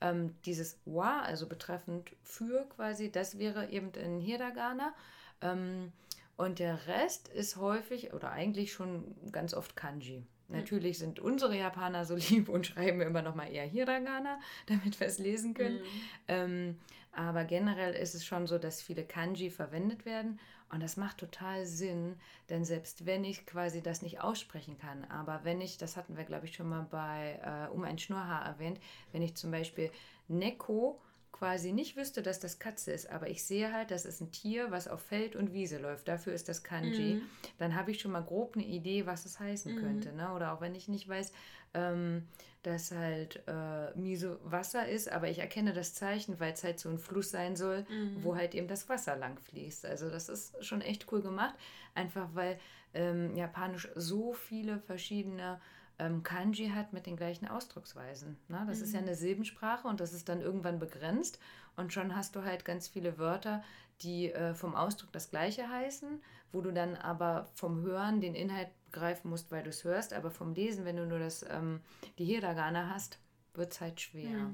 Ähm, 0.00 0.34
dieses 0.44 0.80
wa, 0.84 1.20
also 1.20 1.46
betreffend 1.46 2.10
für 2.24 2.68
quasi, 2.68 3.12
das 3.12 3.38
wäre 3.38 3.70
eben 3.70 3.92
in 3.92 4.18
Hiragana. 4.18 4.92
Ähm, 5.40 5.92
und 6.36 6.58
der 6.58 6.88
Rest 6.88 7.28
ist 7.28 7.58
häufig 7.58 8.12
oder 8.12 8.32
eigentlich 8.32 8.72
schon 8.72 9.14
ganz 9.30 9.54
oft 9.54 9.76
Kanji. 9.76 10.26
Natürlich 10.48 10.98
sind 10.98 11.20
unsere 11.20 11.56
Japaner 11.56 12.04
so 12.04 12.14
lieb 12.30 12.48
und 12.48 12.66
schreiben 12.66 13.00
immer 13.00 13.22
noch 13.22 13.34
mal 13.34 13.50
eher 13.50 13.66
Hiragana, 13.66 14.40
damit 14.66 14.98
wir 14.98 15.06
es 15.06 15.18
lesen 15.18 15.54
können. 15.54 15.80
Ähm, 16.26 16.78
aber 17.12 17.44
generell 17.44 17.94
ist 17.94 18.14
es 18.14 18.24
schon 18.24 18.46
so, 18.46 18.58
dass 18.58 18.82
viele 18.82 19.04
Kanji 19.04 19.50
verwendet 19.50 20.04
werden. 20.04 20.38
Und 20.70 20.82
das 20.82 20.96
macht 20.96 21.18
total 21.18 21.64
Sinn, 21.64 22.16
denn 22.50 22.64
selbst 22.64 23.06
wenn 23.06 23.24
ich 23.24 23.46
quasi 23.46 23.82
das 23.82 24.02
nicht 24.02 24.20
aussprechen 24.20 24.76
kann, 24.78 25.04
aber 25.06 25.40
wenn 25.42 25.62
ich, 25.62 25.78
das 25.78 25.96
hatten 25.96 26.18
wir 26.18 26.24
glaube 26.24 26.44
ich 26.44 26.54
schon 26.54 26.68
mal 26.68 26.86
bei 26.90 27.40
äh, 27.42 27.72
Um 27.72 27.84
ein 27.84 27.98
Schnurrhaar 27.98 28.44
erwähnt, 28.44 28.78
wenn 29.12 29.22
ich 29.22 29.34
zum 29.34 29.50
Beispiel 29.50 29.90
Neko 30.28 31.00
quasi 31.32 31.72
nicht 31.72 31.96
wüsste, 31.96 32.22
dass 32.22 32.40
das 32.40 32.58
Katze 32.58 32.92
ist, 32.92 33.10
aber 33.10 33.28
ich 33.28 33.44
sehe 33.44 33.72
halt, 33.72 33.90
das 33.90 34.04
ist 34.04 34.20
ein 34.20 34.32
Tier, 34.32 34.70
was 34.70 34.88
auf 34.88 35.00
Feld 35.00 35.36
und 35.36 35.52
Wiese 35.52 35.78
läuft. 35.78 36.08
Dafür 36.08 36.32
ist 36.32 36.48
das 36.48 36.62
Kanji. 36.62 37.16
Dann 37.58 37.74
habe 37.74 37.90
ich 37.90 38.00
schon 38.00 38.12
mal 38.12 38.22
grob 38.22 38.56
eine 38.56 38.64
Idee, 38.64 39.06
was 39.06 39.24
es 39.24 39.38
heißen 39.38 39.76
könnte. 39.76 40.12
Ne? 40.12 40.32
Oder 40.32 40.52
auch 40.52 40.60
wenn 40.60 40.74
ich 40.74 40.88
nicht 40.88 41.08
weiß, 41.08 41.32
ähm, 41.74 42.26
dass 42.62 42.90
halt 42.90 43.42
äh, 43.46 43.96
Miso 43.96 44.38
Wasser 44.42 44.88
ist, 44.88 45.10
aber 45.10 45.28
ich 45.28 45.38
erkenne 45.38 45.72
das 45.72 45.94
Zeichen, 45.94 46.40
weil 46.40 46.52
es 46.52 46.64
halt 46.64 46.80
so 46.80 46.88
ein 46.88 46.98
Fluss 46.98 47.30
sein 47.30 47.56
soll, 47.56 47.86
wo 48.22 48.36
halt 48.36 48.54
eben 48.54 48.68
das 48.68 48.88
Wasser 48.88 49.16
lang 49.16 49.38
fließt. 49.38 49.86
Also 49.86 50.10
das 50.10 50.28
ist 50.28 50.64
schon 50.64 50.80
echt 50.80 51.10
cool 51.12 51.22
gemacht, 51.22 51.54
einfach 51.94 52.28
weil 52.34 52.58
ähm, 52.94 53.36
Japanisch 53.36 53.88
so 53.94 54.32
viele 54.32 54.80
verschiedene 54.80 55.60
ähm, 55.98 56.22
Kanji 56.22 56.70
hat 56.70 56.92
mit 56.92 57.06
den 57.06 57.16
gleichen 57.16 57.48
Ausdrucksweisen. 57.48 58.36
Ne? 58.48 58.64
Das 58.66 58.80
ist 58.80 58.92
ja 58.92 59.00
eine 59.00 59.14
Silbensprache 59.14 59.88
und 59.88 60.00
das 60.00 60.12
ist 60.12 60.28
dann 60.28 60.40
irgendwann 60.40 60.78
begrenzt 60.78 61.38
und 61.76 61.92
schon 61.92 62.14
hast 62.14 62.36
du 62.36 62.44
halt 62.44 62.64
ganz 62.64 62.88
viele 62.88 63.18
Wörter, 63.18 63.62
die 64.02 64.32
äh, 64.32 64.54
vom 64.54 64.74
Ausdruck 64.74 65.12
das 65.12 65.30
gleiche 65.30 65.68
heißen, 65.68 66.20
wo 66.52 66.60
du 66.60 66.72
dann 66.72 66.96
aber 66.96 67.48
vom 67.54 67.82
Hören 67.82 68.20
den 68.20 68.34
Inhalt 68.34 68.68
greifen 68.92 69.28
musst, 69.28 69.50
weil 69.50 69.64
du 69.64 69.70
es 69.70 69.84
hörst, 69.84 70.12
aber 70.12 70.30
vom 70.30 70.54
Lesen, 70.54 70.84
wenn 70.84 70.96
du 70.96 71.06
nur 71.06 71.18
das, 71.18 71.44
ähm, 71.48 71.80
die 72.18 72.24
Hiragana 72.24 72.90
hast, 72.90 73.18
wird 73.54 73.72
es 73.72 73.80
halt 73.80 74.00
schwer. 74.00 74.50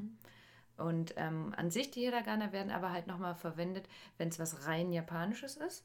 Und 0.76 1.14
ähm, 1.16 1.54
an 1.56 1.70
sich, 1.70 1.90
die 1.90 2.00
Hiragana 2.00 2.52
werden 2.52 2.72
aber 2.72 2.90
halt 2.90 3.06
nochmal 3.06 3.34
verwendet, 3.34 3.88
wenn 4.18 4.28
es 4.28 4.38
was 4.38 4.66
rein 4.66 4.92
Japanisches 4.92 5.56
ist. 5.56 5.84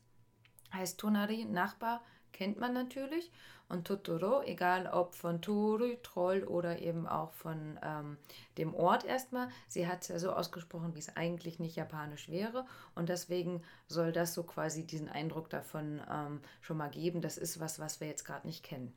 Heißt 0.73 0.99
Tonari, 0.99 1.45
Nachbar, 1.45 2.01
kennt 2.33 2.59
man 2.59 2.73
natürlich. 2.73 3.31
Und 3.69 3.85
Totoro, 3.85 4.41
egal 4.41 4.87
ob 4.87 5.13
von 5.13 5.43
Toru, 5.43 5.95
Troll 6.01 6.43
oder 6.43 6.79
eben 6.79 7.05
auch 7.07 7.33
von 7.33 7.79
ähm, 7.83 8.17
dem 8.57 8.73
Ort 8.73 9.05
erstmal, 9.05 9.49
sie 9.67 9.87
hat 9.87 10.01
es 10.01 10.07
ja 10.07 10.17
so 10.17 10.31
ausgesprochen, 10.31 10.95
wie 10.95 10.99
es 10.99 11.15
eigentlich 11.15 11.59
nicht 11.59 11.75
japanisch 11.75 12.29
wäre. 12.29 12.65
Und 12.95 13.09
deswegen 13.09 13.61
soll 13.87 14.11
das 14.11 14.33
so 14.33 14.41
quasi 14.41 14.87
diesen 14.87 15.07
Eindruck 15.07 15.51
davon 15.51 16.01
ähm, 16.09 16.41
schon 16.61 16.77
mal 16.77 16.89
geben, 16.89 17.21
das 17.21 17.37
ist 17.37 17.59
was, 17.59 17.79
was 17.79 18.01
wir 18.01 18.07
jetzt 18.07 18.25
gerade 18.25 18.47
nicht 18.47 18.63
kennen. 18.63 18.91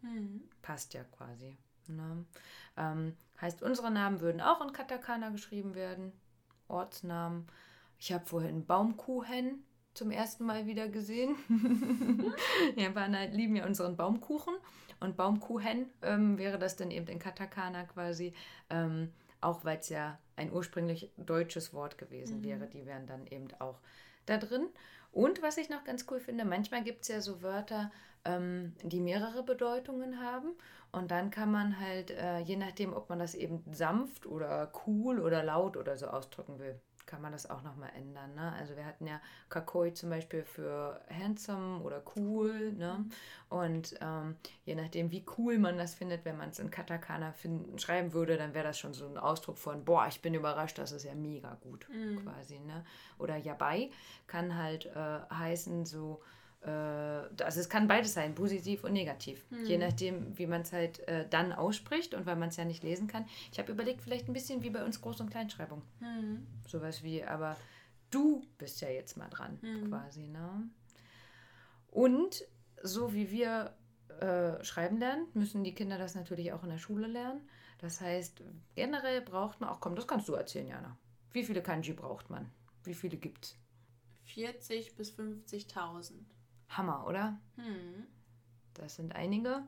Passt 0.63 0.95
ja 0.95 1.05
quasi. 1.05 1.59
Ne? 1.89 2.25
Ähm, 2.79 3.15
heißt, 3.43 3.63
unsere 3.63 3.91
Namen 3.91 4.21
würden 4.21 4.41
auch 4.41 4.63
in 4.63 4.73
Katakana 4.73 5.29
geschrieben 5.29 5.75
werden. 5.75 6.13
Ortsnamen. 6.69 7.47
Ich 7.99 8.11
habe 8.11 8.25
vorhin 8.25 8.65
Baumkuchen 8.65 9.65
zum 9.95 10.11
ersten 10.11 10.45
Mal 10.45 10.67
wieder 10.67 10.89
gesehen. 10.89 11.37
Japaner 12.77 13.29
lieben 13.29 13.57
ja 13.57 13.67
unseren 13.67 13.97
Baumkuchen. 13.97 14.55
Und 15.01 15.17
Baumkuchen 15.17 15.91
ähm, 16.03 16.39
wäre 16.39 16.59
das 16.59 16.77
dann 16.77 16.91
eben 16.91 17.09
in 17.09 17.19
Katakana 17.19 17.85
quasi. 17.85 18.35
Ähm, 18.71 19.13
auch 19.41 19.65
weil 19.65 19.79
es 19.79 19.89
ja 19.89 20.19
ein 20.37 20.53
ursprünglich 20.53 21.11
deutsches 21.17 21.75
Wort 21.75 21.99
gewesen 21.99 22.45
wäre. 22.45 22.69
Die 22.69 22.87
wären 22.87 23.07
dann 23.07 23.27
eben 23.27 23.49
auch 23.59 23.81
da 24.27 24.39
drin. 24.39 24.69
Und 25.11 25.43
was 25.43 25.59
ich 25.59 25.69
noch 25.69 25.85
ganz 25.85 26.07
cool 26.11 26.21
finde, 26.21 26.45
manchmal 26.45 26.83
gibt 26.83 27.03
es 27.03 27.09
ja 27.09 27.21
so 27.21 27.43
Wörter, 27.43 27.91
ähm, 28.25 28.73
die 28.83 29.01
mehrere 29.01 29.43
Bedeutungen 29.43 30.21
haben. 30.21 30.53
Und 30.91 31.11
dann 31.11 31.31
kann 31.31 31.51
man 31.51 31.81
halt, 31.81 32.11
äh, 32.11 32.39
je 32.41 32.57
nachdem, 32.57 32.93
ob 32.93 33.09
man 33.09 33.19
das 33.19 33.35
eben 33.35 33.65
sanft 33.73 34.27
oder 34.27 34.73
cool 34.87 35.21
oder 35.21 35.43
laut 35.43 35.77
oder 35.77 35.97
so 35.97 36.07
ausdrücken 36.07 36.59
will, 36.59 36.81
kann 37.13 37.21
man 37.21 37.33
das 37.33 37.51
auch 37.51 37.63
nochmal 37.63 37.91
ändern. 37.95 38.35
Ne? 38.35 38.55
Also 38.59 38.75
wir 38.75 38.87
hatten 38.87 39.07
ja 39.07 39.21
Kakoi 39.51 39.93
zum 39.93 40.09
Beispiel 40.09 40.45
für 40.45 40.99
handsome 41.11 41.83
oder 41.83 42.03
cool. 42.17 42.73
Ne? 42.73 42.97
Mhm. 42.99 43.11
Und 43.51 43.95
ähm, 44.01 44.37
je 44.65 44.75
nachdem, 44.75 45.11
wie 45.11 45.23
cool 45.37 45.59
man 45.59 45.77
das 45.77 45.93
findet, 45.93 46.25
wenn 46.25 46.39
man 46.39 46.49
es 46.49 46.59
in 46.59 46.71
Katakana 46.71 47.33
finden, 47.33 47.79
schreiben 47.79 48.15
würde, 48.15 48.39
dann 48.39 48.55
wäre 48.55 48.65
das 48.65 48.79
schon 48.79 48.95
so 48.95 49.07
ein 49.07 49.19
Ausdruck 49.19 49.59
von, 49.59 49.85
boah, 49.85 50.07
ich 50.09 50.23
bin 50.23 50.33
überrascht, 50.33 50.79
das 50.79 50.91
ist 50.91 51.05
ja 51.05 51.15
mega 51.15 51.55
gut 51.61 51.87
mhm. 51.91 52.25
quasi. 52.25 52.59
Ne? 52.61 52.83
Oder 53.19 53.37
Yabai 53.37 53.91
kann 54.27 54.57
halt 54.57 54.87
äh, 54.87 55.21
heißen 55.31 55.85
so, 55.85 56.23
also 56.71 57.61
es 57.61 57.69
kann 57.69 57.89
beides 57.89 58.15
sein, 58.15 58.35
positiv 58.35 58.85
und 58.85 58.93
negativ. 58.93 59.45
Mhm. 59.51 59.65
Je 59.65 59.79
nachdem, 59.79 60.39
wie 60.39 60.47
man 60.47 60.63
es 60.63 60.73
halt 60.73 61.07
äh, 61.09 61.27
dann 61.29 61.53
ausspricht 61.53 62.15
und 62.15 62.25
weil 62.27 62.37
man 62.37 62.51
es 62.51 62.57
ja 62.57 62.65
nicht 62.65 62.85
lesen 62.85 63.09
kann. 63.09 63.27
Ich 63.51 63.59
habe 63.59 63.73
überlegt, 63.73 64.03
vielleicht 64.03 64.29
ein 64.29 64.33
bisschen 64.33 64.63
wie 64.63 64.71
bei 64.71 64.85
uns 64.85 65.03
Groß- 65.03 65.21
und 65.21 65.31
Kleinschreibung. 65.31 65.83
Mhm. 66.01 66.47
Sowas 66.69 67.03
wie, 67.03 67.25
aber 67.25 67.57
du 68.11 68.47
bist 68.59 68.81
ja 68.81 68.89
jetzt 68.89 69.17
mal 69.17 69.29
dran, 69.29 69.59
mhm. 69.61 69.89
quasi. 69.89 70.29
Ne? 70.29 70.69
Und 71.91 72.45
so 72.83 73.13
wie 73.13 73.31
wir 73.31 73.75
äh, 74.21 74.63
schreiben 74.63 74.99
lernen, 74.99 75.27
müssen 75.35 75.65
die 75.65 75.75
Kinder 75.75 75.99
das 75.99 76.15
natürlich 76.15 76.53
auch 76.53 76.63
in 76.63 76.71
der 76.71 76.79
Schule 76.79 77.09
lernen. 77.09 77.41
Das 77.79 78.01
heißt, 78.01 78.43
generell 78.77 79.21
braucht 79.23 79.61
man 79.61 79.69
auch, 79.71 79.81
komm, 79.81 79.97
das 79.97 80.07
kannst 80.07 80.29
du 80.29 80.35
erzählen, 80.35 80.69
Jana. 80.69 80.97
Wie 81.33 81.43
viele 81.43 81.63
Kanji 81.63 81.95
braucht 81.95 82.31
man? 82.31 82.51
Wie 82.85 82.95
viele 82.95 83.17
gibt 83.17 83.47
es? 83.47 83.59
40 84.27 84.95
bis 84.95 85.13
50.000. 85.13 86.13
Hammer, 86.77 87.07
oder? 87.07 87.39
Hm. 87.57 88.07
Das 88.75 88.97
sind 88.97 89.15
einige. 89.15 89.63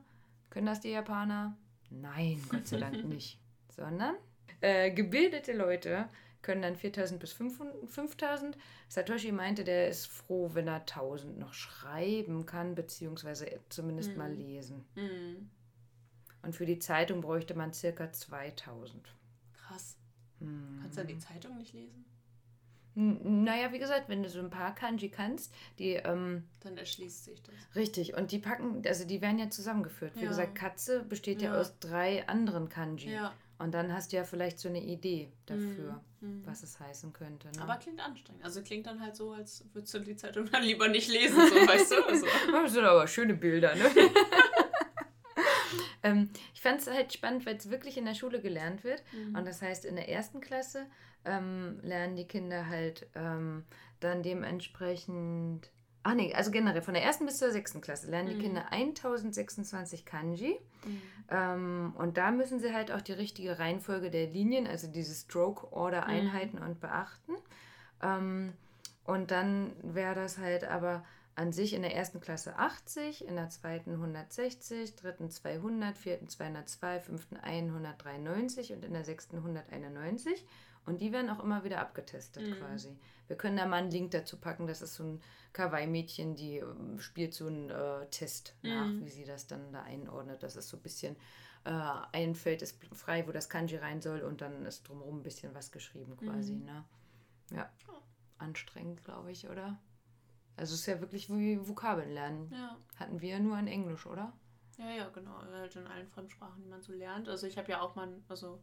Können 0.49 0.67
das 0.67 0.81
die 0.81 0.89
Japaner? 0.89 1.57
Nein, 1.89 2.41
Gott 2.49 2.67
sei 2.67 2.77
Dank 2.77 3.03
nicht. 3.05 3.39
Sondern 3.69 4.15
äh, 4.61 4.91
gebildete 4.91 5.53
Leute 5.53 6.09
können 6.41 6.61
dann 6.61 6.75
4000 6.75 7.19
bis 7.19 7.33
5000. 7.33 8.57
Satoshi 8.87 9.31
meinte, 9.31 9.63
der 9.63 9.89
ist 9.89 10.05
froh, 10.05 10.51
wenn 10.53 10.67
er 10.67 10.81
1000 10.81 11.39
noch 11.39 11.53
schreiben 11.53 12.45
kann, 12.45 12.75
beziehungsweise 12.75 13.59
zumindest 13.69 14.11
hm. 14.11 14.17
mal 14.17 14.31
lesen. 14.31 14.85
Hm. 14.93 15.49
Und 16.43 16.55
für 16.55 16.67
die 16.67 16.77
Zeitung 16.77 17.21
bräuchte 17.21 17.55
man 17.55 17.73
circa 17.73 18.11
2000. 18.11 19.15
Krass. 19.53 19.97
Hm. 20.39 20.77
Kannst 20.81 20.97
du 20.97 21.01
dann 21.01 21.07
die 21.07 21.17
Zeitung 21.17 21.57
nicht 21.57 21.73
lesen? 21.73 22.05
Naja, 22.95 23.73
wie 23.73 23.79
gesagt, 23.79 24.07
wenn 24.07 24.23
du 24.23 24.29
so 24.29 24.39
ein 24.39 24.49
paar 24.49 24.73
Kanji 24.73 25.09
kannst, 25.09 25.53
die. 25.79 25.93
Ähm, 25.93 26.43
Dann 26.61 26.77
erschließt 26.77 27.25
sich 27.25 27.41
das. 27.43 27.53
Richtig, 27.75 28.15
und 28.15 28.31
die 28.31 28.39
packen, 28.39 28.81
also 28.87 29.05
die 29.05 29.21
werden 29.21 29.37
ja 29.37 29.49
zusammengeführt. 29.49 30.15
Wie 30.15 30.23
ja. 30.23 30.29
gesagt, 30.29 30.55
Katze 30.55 31.03
besteht 31.03 31.41
ja. 31.41 31.53
ja. 31.53 31.59
aus 31.59 31.77
drei 31.79 32.27
anderen 32.27 32.69
Kanji. 32.69 33.11
Ja. 33.11 33.33
Und 33.57 33.73
dann 33.73 33.93
hast 33.93 34.11
du 34.11 34.17
ja 34.17 34.23
vielleicht 34.23 34.59
so 34.59 34.67
eine 34.67 34.81
Idee 34.81 35.31
dafür, 35.45 36.01
mhm. 36.19 36.39
mhm. 36.39 36.45
was 36.45 36.63
es 36.63 36.79
heißen 36.79 37.13
könnte. 37.13 37.47
Ne? 37.47 37.61
Aber 37.61 37.75
klingt 37.77 38.01
anstrengend. 38.01 38.43
Also 38.43 38.61
klingt 38.61 38.85
dann 38.85 39.01
halt 39.01 39.15
so, 39.15 39.31
als 39.31 39.63
würdest 39.73 39.93
du 39.93 39.99
die 39.99 40.15
Zeitung 40.15 40.49
dann 40.51 40.63
lieber 40.63 40.87
nicht 40.89 41.09
lesen, 41.09 41.35
so 41.35 41.55
weißt 41.55 41.91
du. 41.91 42.05
Also. 42.05 42.25
Das 42.51 42.73
sind 42.73 42.83
aber 42.83 43.07
schöne 43.07 43.33
Bilder, 43.33 43.75
ne? 43.75 43.85
ähm, 46.05 46.29
ich 46.53 46.61
fand 46.61 46.79
es 46.79 46.87
halt 46.87 47.11
spannend, 47.11 47.45
weil 47.45 47.55
es 47.55 47.71
wirklich 47.71 47.97
in 47.97 48.05
der 48.05 48.13
Schule 48.13 48.39
gelernt 48.39 48.83
wird. 48.83 49.03
Mhm. 49.11 49.35
Und 49.35 49.45
das 49.47 49.61
heißt, 49.61 49.85
in 49.85 49.95
der 49.95 50.07
ersten 50.07 50.39
Klasse 50.39 50.85
ähm, 51.25 51.79
lernen 51.81 52.15
die 52.15 52.27
Kinder 52.27 52.67
halt 52.67 53.07
ähm, 53.15 53.65
dann 53.99 54.21
dementsprechend. 54.21 55.71
Ach 56.03 56.13
nee, 56.13 56.31
also 56.35 56.51
generell 56.51 56.83
von 56.83 56.93
der 56.93 57.03
ersten 57.03 57.25
bis 57.25 57.39
zur 57.39 57.49
sechsten 57.49 57.81
Klasse 57.81 58.11
lernen 58.11 58.29
mhm. 58.29 58.37
die 58.37 58.45
Kinder 58.45 58.71
1026 58.71 60.05
Kanji. 60.05 60.59
Mhm. 60.85 61.01
Ähm, 61.31 61.93
und 61.97 62.17
da 62.17 62.29
müssen 62.29 62.59
sie 62.59 62.71
halt 62.71 62.91
auch 62.91 63.01
die 63.01 63.13
richtige 63.13 63.57
Reihenfolge 63.57 64.11
der 64.11 64.27
Linien, 64.27 64.67
also 64.67 64.87
diese 64.87 65.15
Stroke-Order 65.15 66.01
mhm. 66.01 66.07
einhalten 66.07 66.59
und 66.59 66.79
beachten. 66.79 67.33
Ähm, 68.03 68.53
und 69.05 69.31
dann 69.31 69.73
wäre 69.81 70.13
das 70.13 70.37
halt 70.37 70.63
aber 70.65 71.03
an 71.35 71.51
sich 71.51 71.73
in 71.73 71.81
der 71.81 71.93
ersten 71.93 72.21
Klasse 72.21 72.57
80, 72.57 73.25
in 73.27 73.35
der 73.35 73.49
zweiten 73.49 73.91
160, 73.91 74.95
dritten 74.95 75.29
200, 75.29 75.97
vierten 75.97 76.29
202, 76.29 77.01
fünften 77.01 77.37
193 77.37 78.71
und 78.71 78.85
in 78.85 78.93
der 78.93 79.03
sechsten 79.03 79.37
191. 79.37 80.45
Und 80.85 81.01
die 81.01 81.11
werden 81.11 81.29
auch 81.29 81.43
immer 81.43 81.63
wieder 81.63 81.79
abgetestet 81.79 82.47
mhm. 82.47 82.53
quasi. 82.53 82.95
Wir 83.27 83.35
können 83.35 83.57
da 83.57 83.65
mal 83.65 83.77
einen 83.77 83.91
Link 83.91 84.11
dazu 84.11 84.37
packen. 84.37 84.67
Das 84.67 84.81
ist 84.81 84.93
so 84.93 85.03
ein 85.03 85.21
Kawaii-Mädchen, 85.53 86.35
die 86.35 86.57
ähm, 86.57 86.99
spielt 86.99 87.33
so 87.33 87.47
einen 87.47 87.69
äh, 87.69 88.05
Test 88.11 88.55
mhm. 88.61 88.69
nach, 88.69 89.05
wie 89.05 89.09
sie 89.09 89.25
das 89.25 89.47
dann 89.47 89.73
da 89.73 89.81
einordnet. 89.81 90.43
Das 90.43 90.55
ist 90.55 90.69
so 90.69 90.77
ein 90.77 90.83
bisschen, 90.83 91.15
äh, 91.65 91.71
ein 92.11 92.35
Feld 92.35 92.61
ist 92.61 92.79
frei, 92.93 93.27
wo 93.27 93.31
das 93.31 93.49
Kanji 93.49 93.77
rein 93.77 94.01
soll 94.01 94.21
und 94.21 94.41
dann 94.41 94.65
ist 94.65 94.87
drumherum 94.87 95.19
ein 95.19 95.23
bisschen 95.23 95.55
was 95.55 95.71
geschrieben 95.71 96.15
quasi. 96.17 96.53
Mhm. 96.53 96.65
Ne? 96.65 96.85
Ja, 97.51 97.69
anstrengend, 98.37 99.03
glaube 99.03 99.31
ich, 99.31 99.49
oder? 99.49 99.79
Also 100.57 100.73
es 100.73 100.81
ist 100.81 100.85
ja 100.85 101.01
wirklich 101.01 101.29
wie 101.29 101.67
Vokabeln 101.67 102.11
lernen. 102.11 102.49
Ja. 102.51 102.77
Hatten 102.97 103.21
wir 103.21 103.39
nur 103.39 103.57
in 103.59 103.67
Englisch, 103.67 104.05
oder? 104.05 104.33
Ja, 104.77 104.89
ja, 104.89 105.09
genau. 105.09 105.41
Halt 105.51 105.75
in 105.75 105.87
allen 105.87 106.07
Fremdsprachen, 106.07 106.61
die 106.61 106.69
man 106.69 106.81
so 106.81 106.93
lernt. 106.93 107.29
Also 107.29 107.47
ich 107.47 107.57
habe 107.57 107.71
ja 107.71 107.81
auch 107.81 107.95
mal, 107.95 108.09
also 108.27 108.61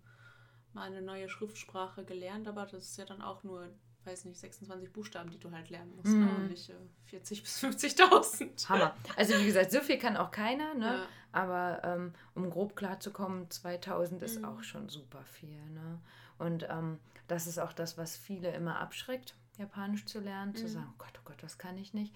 mal 0.72 0.86
eine 0.86 1.02
neue 1.02 1.28
Schriftsprache 1.28 2.04
gelernt, 2.04 2.48
aber 2.48 2.66
das 2.66 2.84
ist 2.84 2.98
ja 2.98 3.04
dann 3.04 3.22
auch 3.22 3.42
nur, 3.44 3.68
weiß 4.04 4.24
nicht, 4.24 4.40
26 4.40 4.92
Buchstaben, 4.92 5.30
die 5.30 5.38
du 5.38 5.50
halt 5.50 5.70
lernen 5.70 5.94
musst, 5.96 6.14
ne? 6.14 6.34
und 6.34 6.48
nicht 6.48 6.68
äh, 6.70 6.74
40 7.06 7.42
bis 7.42 7.62
50.000. 7.62 8.68
Hammer. 8.68 8.94
Also 9.16 9.38
wie 9.38 9.46
gesagt, 9.46 9.70
so 9.70 9.80
viel 9.80 9.98
kann 9.98 10.16
auch 10.16 10.30
keiner, 10.30 10.74
ne? 10.74 10.84
Ja. 10.84 11.06
aber 11.32 11.82
ähm, 11.84 12.14
um 12.34 12.50
grob 12.50 12.74
klarzukommen, 12.76 13.50
2000 13.50 14.22
ist 14.22 14.40
mm. 14.40 14.44
auch 14.44 14.62
schon 14.62 14.88
super 14.88 15.22
viel. 15.24 15.62
Ne? 15.70 16.00
Und 16.38 16.66
ähm, 16.68 16.98
das 17.28 17.46
ist 17.46 17.58
auch 17.58 17.72
das, 17.72 17.96
was 17.98 18.16
viele 18.16 18.52
immer 18.52 18.80
abschreckt, 18.80 19.34
Japanisch 19.58 20.06
zu 20.06 20.20
lernen, 20.20 20.54
zu 20.54 20.68
sagen, 20.68 20.88
oh 20.90 20.98
Gott, 20.98 21.12
oh 21.18 21.22
Gott, 21.24 21.42
das 21.42 21.58
kann 21.58 21.76
ich 21.78 21.94
nicht. 21.94 22.14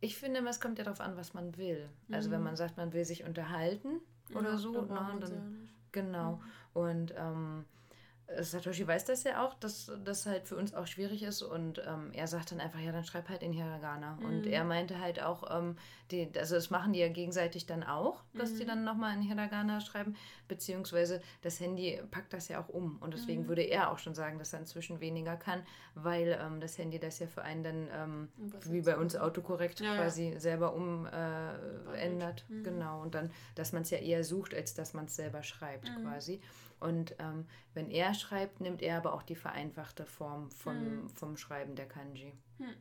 Ich 0.00 0.16
finde, 0.16 0.46
es 0.48 0.60
kommt 0.60 0.78
ja 0.78 0.84
darauf 0.84 1.00
an, 1.00 1.16
was 1.16 1.34
man 1.34 1.56
will. 1.56 1.88
Also 2.12 2.30
wenn 2.30 2.40
mm. 2.40 2.44
man 2.44 2.56
sagt, 2.56 2.76
man 2.76 2.92
will 2.92 3.04
sich 3.04 3.24
unterhalten 3.24 4.00
oder 4.32 4.50
ja, 4.50 4.56
so, 4.56 4.82
ne, 4.82 5.16
dann, 5.20 5.68
genau. 5.90 6.36
Mm. 6.74 6.78
Und 6.78 7.14
ähm, 7.16 7.64
Satoshi 8.40 8.86
weiß 8.86 9.06
das 9.06 9.24
ja 9.24 9.44
auch, 9.44 9.54
dass 9.54 9.90
das 10.04 10.26
halt 10.26 10.46
für 10.46 10.56
uns 10.56 10.74
auch 10.74 10.86
schwierig 10.86 11.22
ist 11.22 11.40
und 11.40 11.82
ähm, 11.86 12.10
er 12.12 12.26
sagt 12.26 12.52
dann 12.52 12.60
einfach, 12.60 12.78
ja, 12.78 12.92
dann 12.92 13.04
schreib 13.04 13.30
halt 13.30 13.42
in 13.42 13.52
Hiragana. 13.52 14.16
Mhm. 14.16 14.24
Und 14.24 14.46
er 14.46 14.64
meinte 14.64 15.00
halt 15.00 15.22
auch, 15.22 15.44
ähm, 15.50 15.76
die, 16.10 16.30
also 16.36 16.54
das 16.54 16.68
machen 16.68 16.92
die 16.92 16.98
ja 16.98 17.08
gegenseitig 17.08 17.64
dann 17.64 17.82
auch, 17.82 18.22
dass 18.34 18.52
mhm. 18.52 18.58
die 18.58 18.66
dann 18.66 18.84
nochmal 18.84 19.14
in 19.14 19.22
Hiragana 19.22 19.80
schreiben, 19.80 20.14
beziehungsweise 20.46 21.22
das 21.40 21.58
Handy 21.58 22.00
packt 22.10 22.34
das 22.34 22.48
ja 22.48 22.60
auch 22.62 22.68
um. 22.68 22.98
Und 23.00 23.14
deswegen 23.14 23.44
mhm. 23.44 23.48
würde 23.48 23.62
er 23.62 23.90
auch 23.90 23.98
schon 23.98 24.14
sagen, 24.14 24.38
dass 24.38 24.52
er 24.52 24.60
inzwischen 24.60 25.00
weniger 25.00 25.36
kann, 25.36 25.62
weil 25.94 26.38
ähm, 26.38 26.60
das 26.60 26.76
Handy 26.76 26.98
das 26.98 27.18
ja 27.20 27.26
für 27.26 27.42
einen 27.42 27.62
dann, 27.62 27.88
ähm, 27.94 28.28
wie 28.66 28.82
bei 28.82 28.98
uns 28.98 29.16
autokorrekt 29.16 29.80
ja, 29.80 29.96
quasi 29.96 30.32
ja. 30.32 30.40
selber 30.40 30.74
umändert. 30.74 32.44
Äh, 32.50 32.52
mhm. 32.52 32.64
Genau. 32.64 33.00
Und 33.00 33.14
dann, 33.14 33.30
dass 33.54 33.72
man 33.72 33.82
es 33.82 33.90
ja 33.90 33.98
eher 33.98 34.22
sucht, 34.22 34.54
als 34.54 34.74
dass 34.74 34.92
man 34.92 35.06
es 35.06 35.16
selber 35.16 35.42
schreibt 35.42 35.88
mhm. 35.88 36.02
quasi. 36.02 36.42
Und 36.80 37.16
ähm, 37.18 37.46
wenn 37.74 37.90
er 37.90 38.14
schreibt, 38.14 38.60
nimmt 38.60 38.82
er 38.82 38.98
aber 38.98 39.14
auch 39.14 39.22
die 39.22 39.34
vereinfachte 39.34 40.06
Form 40.06 40.50
vom, 40.50 40.76
hm. 40.76 41.08
vom 41.08 41.36
Schreiben 41.36 41.74
der 41.74 41.86
Kanji. 41.86 42.32
Hm. 42.58 42.74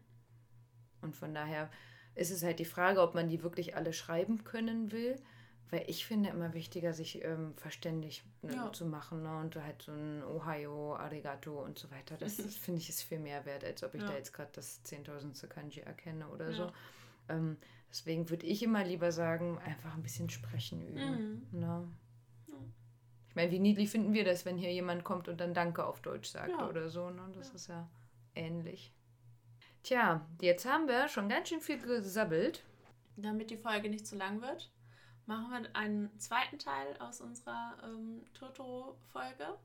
Und 1.01 1.15
von 1.15 1.33
daher 1.33 1.69
ist 2.15 2.31
es 2.31 2.43
halt 2.43 2.59
die 2.59 2.65
Frage, 2.65 3.01
ob 3.01 3.15
man 3.15 3.27
die 3.27 3.43
wirklich 3.43 3.75
alle 3.75 3.93
schreiben 3.93 4.43
können 4.43 4.91
will. 4.91 5.15
Weil 5.69 5.83
ich 5.87 6.05
finde 6.05 6.29
immer 6.29 6.53
wichtiger, 6.53 6.93
sich 6.93 7.23
ähm, 7.25 7.53
verständlich 7.57 8.23
ne, 8.41 8.55
ja. 8.55 8.71
zu 8.71 8.85
machen. 8.85 9.23
Ne? 9.23 9.37
Und 9.37 9.55
halt 9.57 9.81
so 9.81 9.91
ein 9.91 10.23
Ohio, 10.23 10.95
Arigato 10.95 11.61
und 11.61 11.77
so 11.77 11.91
weiter. 11.91 12.15
Das 12.17 12.35
finde 12.61 12.79
ich 12.79 12.89
ist 12.89 13.03
viel 13.03 13.19
mehr 13.19 13.45
wert, 13.45 13.65
als 13.65 13.83
ob 13.83 13.93
ich 13.93 14.01
ja. 14.01 14.07
da 14.07 14.15
jetzt 14.15 14.31
gerade 14.31 14.49
das 14.53 14.81
10.000. 14.85 15.45
Kanji 15.47 15.81
erkenne 15.81 16.27
oder 16.29 16.51
ja. 16.51 16.55
so. 16.55 16.71
Ähm, 17.27 17.57
deswegen 17.89 18.29
würde 18.29 18.45
ich 18.45 18.63
immer 18.63 18.85
lieber 18.85 19.11
sagen, 19.11 19.57
einfach 19.57 19.93
ein 19.93 20.03
bisschen 20.03 20.29
sprechen 20.29 20.81
üben. 20.87 21.47
Mhm. 21.51 21.59
Ne? 21.59 21.87
Meine, 23.37 23.51
wie 23.51 23.59
niedlich 23.59 23.89
finden 23.89 24.13
wir 24.13 24.25
das, 24.25 24.45
wenn 24.45 24.57
hier 24.57 24.73
jemand 24.73 25.03
kommt 25.05 25.29
und 25.29 25.39
dann 25.39 25.53
Danke 25.53 25.85
auf 25.85 26.01
Deutsch 26.01 26.29
sagt 26.29 26.49
ja. 26.49 26.67
oder 26.67 26.89
so. 26.89 27.09
Ne? 27.09 27.21
Das 27.35 27.49
ja. 27.49 27.55
ist 27.55 27.67
ja 27.67 27.89
ähnlich. 28.35 28.91
Tja, 29.83 30.27
jetzt 30.41 30.65
haben 30.65 30.87
wir 30.87 31.07
schon 31.07 31.29
ganz 31.29 31.47
schön 31.47 31.61
viel 31.61 31.79
gesabbelt. 31.79 32.63
Damit 33.15 33.49
die 33.49 33.57
Folge 33.57 33.89
nicht 33.89 34.05
zu 34.05 34.15
lang 34.15 34.41
wird, 34.41 34.71
machen 35.25 35.51
wir 35.51 35.75
einen 35.75 36.19
zweiten 36.19 36.59
Teil 36.59 36.97
aus 36.99 37.21
unserer 37.21 37.77
ähm, 37.83 38.25
Totoro-Folge. 38.33 39.57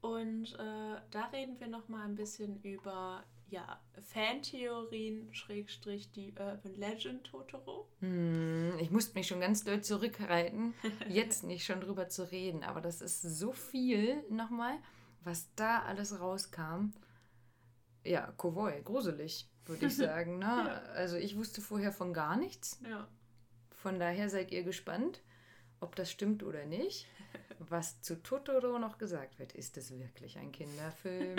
Und 0.00 0.54
äh, 0.54 1.00
da 1.10 1.24
reden 1.32 1.60
wir 1.60 1.68
noch 1.68 1.88
mal 1.88 2.04
ein 2.04 2.14
bisschen 2.14 2.62
über 2.62 3.22
ja, 3.50 3.80
Fantheorien, 4.00 5.32
Schrägstrich 5.34 6.10
die 6.12 6.32
Urban 6.38 6.74
Legend 6.74 7.24
Totoro. 7.24 7.88
Hm, 8.00 8.78
ich 8.78 8.90
musste 8.90 9.18
mich 9.18 9.26
schon 9.26 9.40
ganz 9.40 9.64
doll 9.64 9.82
zurückhalten, 9.82 10.74
jetzt 11.08 11.42
nicht 11.42 11.64
schon 11.64 11.80
drüber 11.80 12.08
zu 12.08 12.30
reden, 12.30 12.62
aber 12.62 12.80
das 12.80 13.00
ist 13.00 13.22
so 13.22 13.52
viel 13.52 14.22
nochmal, 14.30 14.78
was 15.24 15.52
da 15.56 15.82
alles 15.82 16.20
rauskam. 16.20 16.92
Ja, 18.04 18.32
Kowoi, 18.36 18.80
gruselig, 18.82 19.48
würde 19.66 19.86
ich 19.86 19.96
sagen. 19.96 20.38
Ne? 20.38 20.46
ja. 20.46 20.82
Also 20.94 21.16
ich 21.16 21.36
wusste 21.36 21.60
vorher 21.60 21.92
von 21.92 22.14
gar 22.14 22.36
nichts. 22.36 22.80
Ja. 22.88 23.08
Von 23.74 23.98
daher 23.98 24.28
seid 24.28 24.52
ihr 24.52 24.62
gespannt, 24.62 25.22
ob 25.80 25.96
das 25.96 26.10
stimmt 26.10 26.42
oder 26.42 26.64
nicht. 26.66 27.06
Was 27.58 28.00
zu 28.00 28.22
Totoro 28.22 28.78
noch 28.78 28.96
gesagt 28.96 29.38
wird, 29.38 29.52
ist 29.52 29.76
es 29.76 29.98
wirklich 29.98 30.38
ein 30.38 30.50
Kinderfilm? 30.52 31.36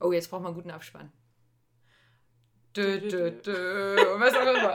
Oh, 0.00 0.12
jetzt 0.12 0.30
braucht 0.30 0.42
man 0.42 0.48
einen 0.48 0.56
guten 0.56 0.72
Abspann. 0.72 1.12
Dö, 2.76 2.98
dö, 3.00 3.30
dö, 3.30 3.96
was 4.18 4.34
auch 4.34 4.54
immer. 4.54 4.74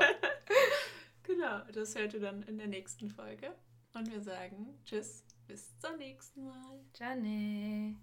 genau, 1.23 1.61
das 1.73 1.95
hört 1.95 2.13
ihr 2.13 2.19
dann 2.19 2.43
in 2.43 2.57
der 2.57 2.67
nächsten 2.67 3.09
Folge. 3.09 3.51
Und 3.93 4.11
wir 4.11 4.21
sagen 4.21 4.77
Tschüss, 4.85 5.23
bis 5.47 5.77
zum 5.79 5.97
nächsten 5.97 6.45
Mal. 6.45 6.79
Gianni. 6.93 7.97